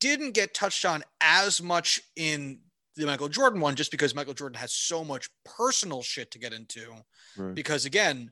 didn't 0.00 0.32
get 0.32 0.54
touched 0.54 0.84
on 0.84 1.02
as 1.20 1.62
much 1.62 2.00
in 2.16 2.60
the 2.96 3.06
Michael 3.06 3.28
Jordan 3.28 3.60
one, 3.60 3.76
just 3.76 3.90
because 3.90 4.14
Michael 4.14 4.34
Jordan 4.34 4.58
has 4.58 4.72
so 4.72 5.04
much 5.04 5.28
personal 5.44 6.02
shit 6.02 6.30
to 6.32 6.38
get 6.38 6.52
into. 6.52 6.92
Right. 7.36 7.54
Because 7.54 7.84
again, 7.84 8.30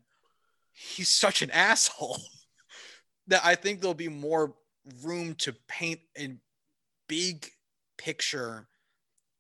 he's 0.73 1.09
such 1.09 1.43
an 1.43 1.51
asshole 1.53 2.21
that 3.29 3.43
I 3.45 3.55
think 3.55 3.81
there'll 3.81 3.95
be 3.95 4.09
more 4.09 4.55
room 5.03 5.35
to 5.37 5.55
paint 5.69 6.01
a 6.19 6.37
big 7.09 7.49
picture 7.99 8.69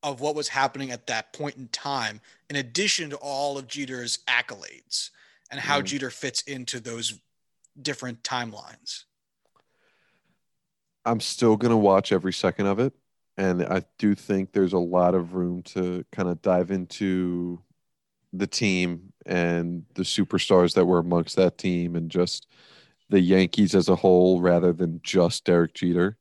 of 0.02 0.20
what 0.20 0.34
was 0.34 0.48
happening 0.48 0.90
at 0.90 1.06
that 1.06 1.32
point 1.32 1.56
in 1.56 1.68
time, 1.68 2.20
in 2.48 2.56
addition 2.56 3.10
to 3.10 3.16
all 3.16 3.58
of 3.58 3.66
Jeter's 3.66 4.18
accolades 4.28 5.10
and 5.50 5.60
how 5.60 5.80
Mhm. 5.80 5.84
Jeter 5.84 6.10
fits 6.10 6.42
into 6.42 6.80
those 6.80 7.20
different 7.80 8.22
timelines. 8.22 9.04
I'm 11.04 11.20
still 11.20 11.56
gonna 11.56 11.76
watch 11.76 12.12
every 12.12 12.32
second 12.32 12.66
of 12.66 12.78
it, 12.78 12.92
and 13.36 13.62
I 13.62 13.84
do 13.98 14.14
think 14.14 14.52
there's 14.52 14.72
a 14.72 14.78
lot 14.78 15.14
of 15.14 15.34
room 15.34 15.62
to 15.64 16.04
kind 16.10 16.28
of 16.28 16.42
dive 16.42 16.70
into 16.70 17.62
the 18.32 18.46
team 18.46 19.12
and 19.24 19.86
the 19.94 20.02
superstars 20.02 20.74
that 20.74 20.84
were 20.84 20.98
amongst 20.98 21.36
that 21.36 21.58
team, 21.58 21.94
and 21.96 22.10
just 22.10 22.46
the 23.08 23.20
Yankees 23.20 23.74
as 23.74 23.88
a 23.88 23.96
whole, 23.96 24.40
rather 24.40 24.72
than 24.72 25.00
just 25.02 25.44
Derek 25.44 25.74
Jeter. 25.74 26.18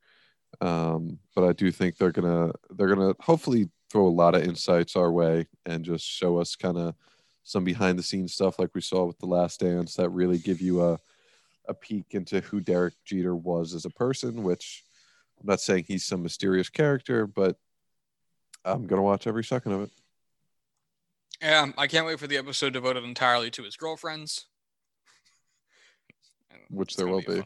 Um, 0.62 1.20
but 1.36 1.43
I 1.43 1.53
do 1.53 1.72
think 1.72 1.97
they're 1.97 2.12
gonna 2.12 2.51
they're 2.72 2.93
gonna 2.93 3.14
hopefully 3.20 3.70
throw 3.91 4.08
a 4.08 4.10
lot 4.10 4.36
of 4.36 4.43
insights 4.43 4.95
our 4.95 5.12
way 5.12 5.47
and 5.66 5.86
just 5.86 6.06
show 6.06 6.39
us 6.39 6.56
kind 6.56 6.78
of 6.78 6.95
some 7.43 7.64
behind 7.64 7.99
the 7.99 8.03
scenes 8.03 8.34
stuff 8.34 8.58
like 8.58 8.74
we 8.74 8.82
saw 8.82 9.06
with 9.06 9.20
the 9.20 9.26
Last 9.26 9.60
Dance 9.60 9.95
that 9.95 10.10
really 10.10 10.38
give 10.38 10.62
you 10.62 10.84
a 10.84 10.99
a 11.68 11.74
peek 11.74 12.06
into 12.12 12.41
who 12.41 12.60
Derek 12.60 12.93
Jeter 13.06 13.36
was 13.36 13.74
as 13.74 13.86
a 13.86 13.89
person, 13.89 14.43
which 14.43 14.84
I'm 15.39 15.47
not 15.47 15.62
saying 15.62 15.86
he's 15.88 16.06
some 16.06 16.22
mysterious 16.22 16.70
character, 16.70 17.26
but 17.26 17.58
I'm 18.64 18.88
gonna 18.88 19.01
watch 19.01 19.28
every 19.28 19.43
second 19.43 19.74
of 19.74 19.82
it. 19.82 19.89
Yeah, 21.41 21.72
I 21.78 21.88
can't 21.88 22.06
wait 22.06 22.20
for 22.20 22.28
the 22.28 22.38
episode 22.38 22.74
devoted 22.74 23.03
entirely 23.03 23.51
to 23.51 23.64
his 23.64 23.76
girlfriends. 23.76 24.45
Which 26.70 26.95
there 26.95 27.08
will 27.08 27.20
a 27.20 27.22
be. 27.22 27.43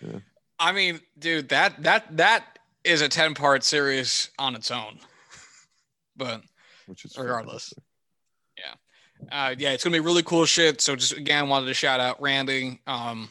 Yeah. 0.00 0.18
I 0.58 0.72
mean, 0.72 1.00
dude, 1.18 1.48
that 1.50 1.82
that 1.82 2.16
that 2.16 2.58
is 2.84 3.00
a 3.00 3.08
10 3.08 3.34
part 3.34 3.64
series 3.64 4.30
on 4.38 4.54
its 4.54 4.70
own. 4.70 4.98
But 6.16 6.42
which 6.86 7.04
is 7.04 7.16
Regardless. 7.18 7.72
fantastic. 8.56 9.32
uh, 9.32 9.54
yeah, 9.58 9.72
it's 9.72 9.82
gonna 9.82 9.96
be 9.96 10.00
really 10.00 10.22
cool 10.22 10.44
shit. 10.44 10.80
So 10.80 10.94
just 10.96 11.12
again, 11.12 11.48
wanted 11.48 11.66
to 11.66 11.74
shout 11.74 12.00
out 12.00 12.20
Randy. 12.20 12.80
Um, 12.86 13.30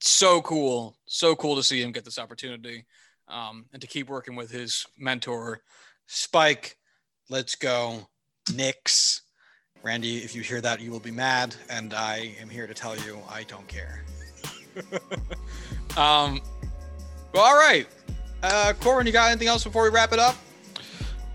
so 0.00 0.42
cool, 0.42 0.96
so 1.06 1.36
cool 1.36 1.54
to 1.56 1.62
see 1.62 1.80
him 1.80 1.92
get 1.92 2.04
this 2.04 2.18
opportunity, 2.18 2.84
um, 3.28 3.66
and 3.72 3.80
to 3.80 3.86
keep 3.86 4.08
working 4.08 4.34
with 4.34 4.50
his 4.50 4.84
mentor, 4.98 5.62
Spike. 6.06 6.76
Let's 7.30 7.54
go, 7.54 8.08
Knicks. 8.52 9.22
Randy, 9.84 10.18
if 10.18 10.34
you 10.34 10.42
hear 10.42 10.60
that, 10.60 10.80
you 10.80 10.90
will 10.90 11.00
be 11.00 11.10
mad, 11.12 11.54
and 11.70 11.94
I 11.94 12.34
am 12.40 12.48
here 12.48 12.66
to 12.66 12.74
tell 12.74 12.96
you 12.96 13.20
I 13.30 13.44
don't 13.44 13.66
care. 13.68 14.04
um, 15.96 16.40
well, 17.32 17.44
all 17.44 17.56
right, 17.56 17.86
uh, 18.42 18.72
Corwin, 18.80 19.06
you 19.06 19.12
got 19.12 19.30
anything 19.30 19.48
else 19.48 19.64
before 19.64 19.84
we 19.84 19.90
wrap 19.90 20.12
it 20.12 20.18
up? 20.18 20.36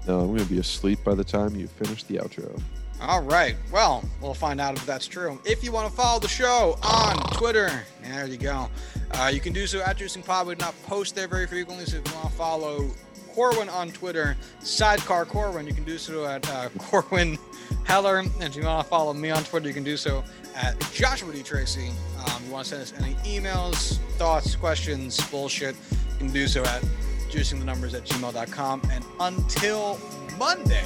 No, 0.08 0.22
I'm 0.22 0.28
gonna 0.28 0.46
be 0.46 0.60
asleep 0.60 1.04
by 1.04 1.16
the 1.16 1.24
time 1.24 1.56
you 1.56 1.68
finish 1.68 2.04
the 2.04 2.18
outro. 2.18 2.62
All 3.00 3.22
right. 3.22 3.56
Well, 3.72 4.04
we'll 4.22 4.34
find 4.34 4.60
out 4.60 4.76
if 4.76 4.86
that's 4.86 5.06
true. 5.06 5.40
If 5.46 5.64
you 5.64 5.72
want 5.72 5.88
to 5.88 5.96
follow 5.96 6.20
the 6.20 6.28
show 6.28 6.80
on 6.82 7.16
Twitter, 7.34 7.84
there 8.02 8.26
you 8.26 8.38
go. 8.38 8.70
Uh, 9.12 9.30
you 9.32 9.40
can 9.40 9.54
do 9.54 9.68
so 9.68 9.82
at 9.82 9.98
Juicing 9.98 10.26
Pod. 10.26 10.48
We 10.48 10.56
do 10.56 10.66
not 10.66 10.74
post 10.88 11.14
there 11.14 11.28
very 11.28 11.46
frequently. 11.46 11.86
So 11.86 11.98
if 11.98 12.08
you 12.08 12.16
want 12.16 12.32
to 12.32 12.36
follow 12.36 12.90
Corwin 13.36 13.70
on 13.70 13.92
Twitter, 13.92 14.36
Sidecar 14.60 15.26
Corwin, 15.26 15.68
you 15.68 15.74
can 15.74 15.84
do 15.84 16.00
so 16.00 16.26
at 16.26 16.50
uh, 16.50 16.70
Corwin 16.80 17.38
Heller. 17.84 18.18
And 18.18 18.44
if 18.44 18.56
you 18.56 18.64
want 18.64 18.84
to 18.84 18.90
follow 18.90 19.14
me 19.14 19.30
on 19.30 19.44
Twitter, 19.44 19.68
you 19.68 19.76
can 19.76 19.84
do 19.84 19.96
so 19.96 20.24
at 20.58 20.80
Joshua 20.92 21.32
D. 21.32 21.44
Tracy. 21.44 21.92
Um, 22.26 22.44
you 22.46 22.52
want 22.52 22.68
to 22.68 22.76
send 22.76 22.82
us 22.82 22.94
any 23.00 23.14
emails, 23.40 23.98
thoughts, 24.18 24.56
questions, 24.56 25.22
bullshit, 25.30 25.76
you 25.92 26.18
can 26.18 26.32
do 26.32 26.48
so 26.48 26.64
at 26.64 26.82
juicingthenumbers 27.30 27.94
at 27.94 28.06
gmail.com. 28.06 28.82
And 28.92 29.06
until 29.20 30.00
Monday, 30.38 30.86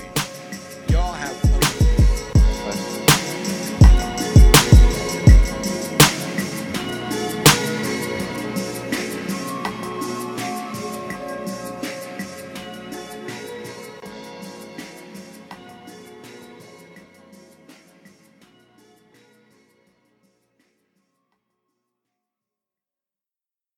y'all 0.90 1.14
have 1.14 1.44
a 1.46 3.01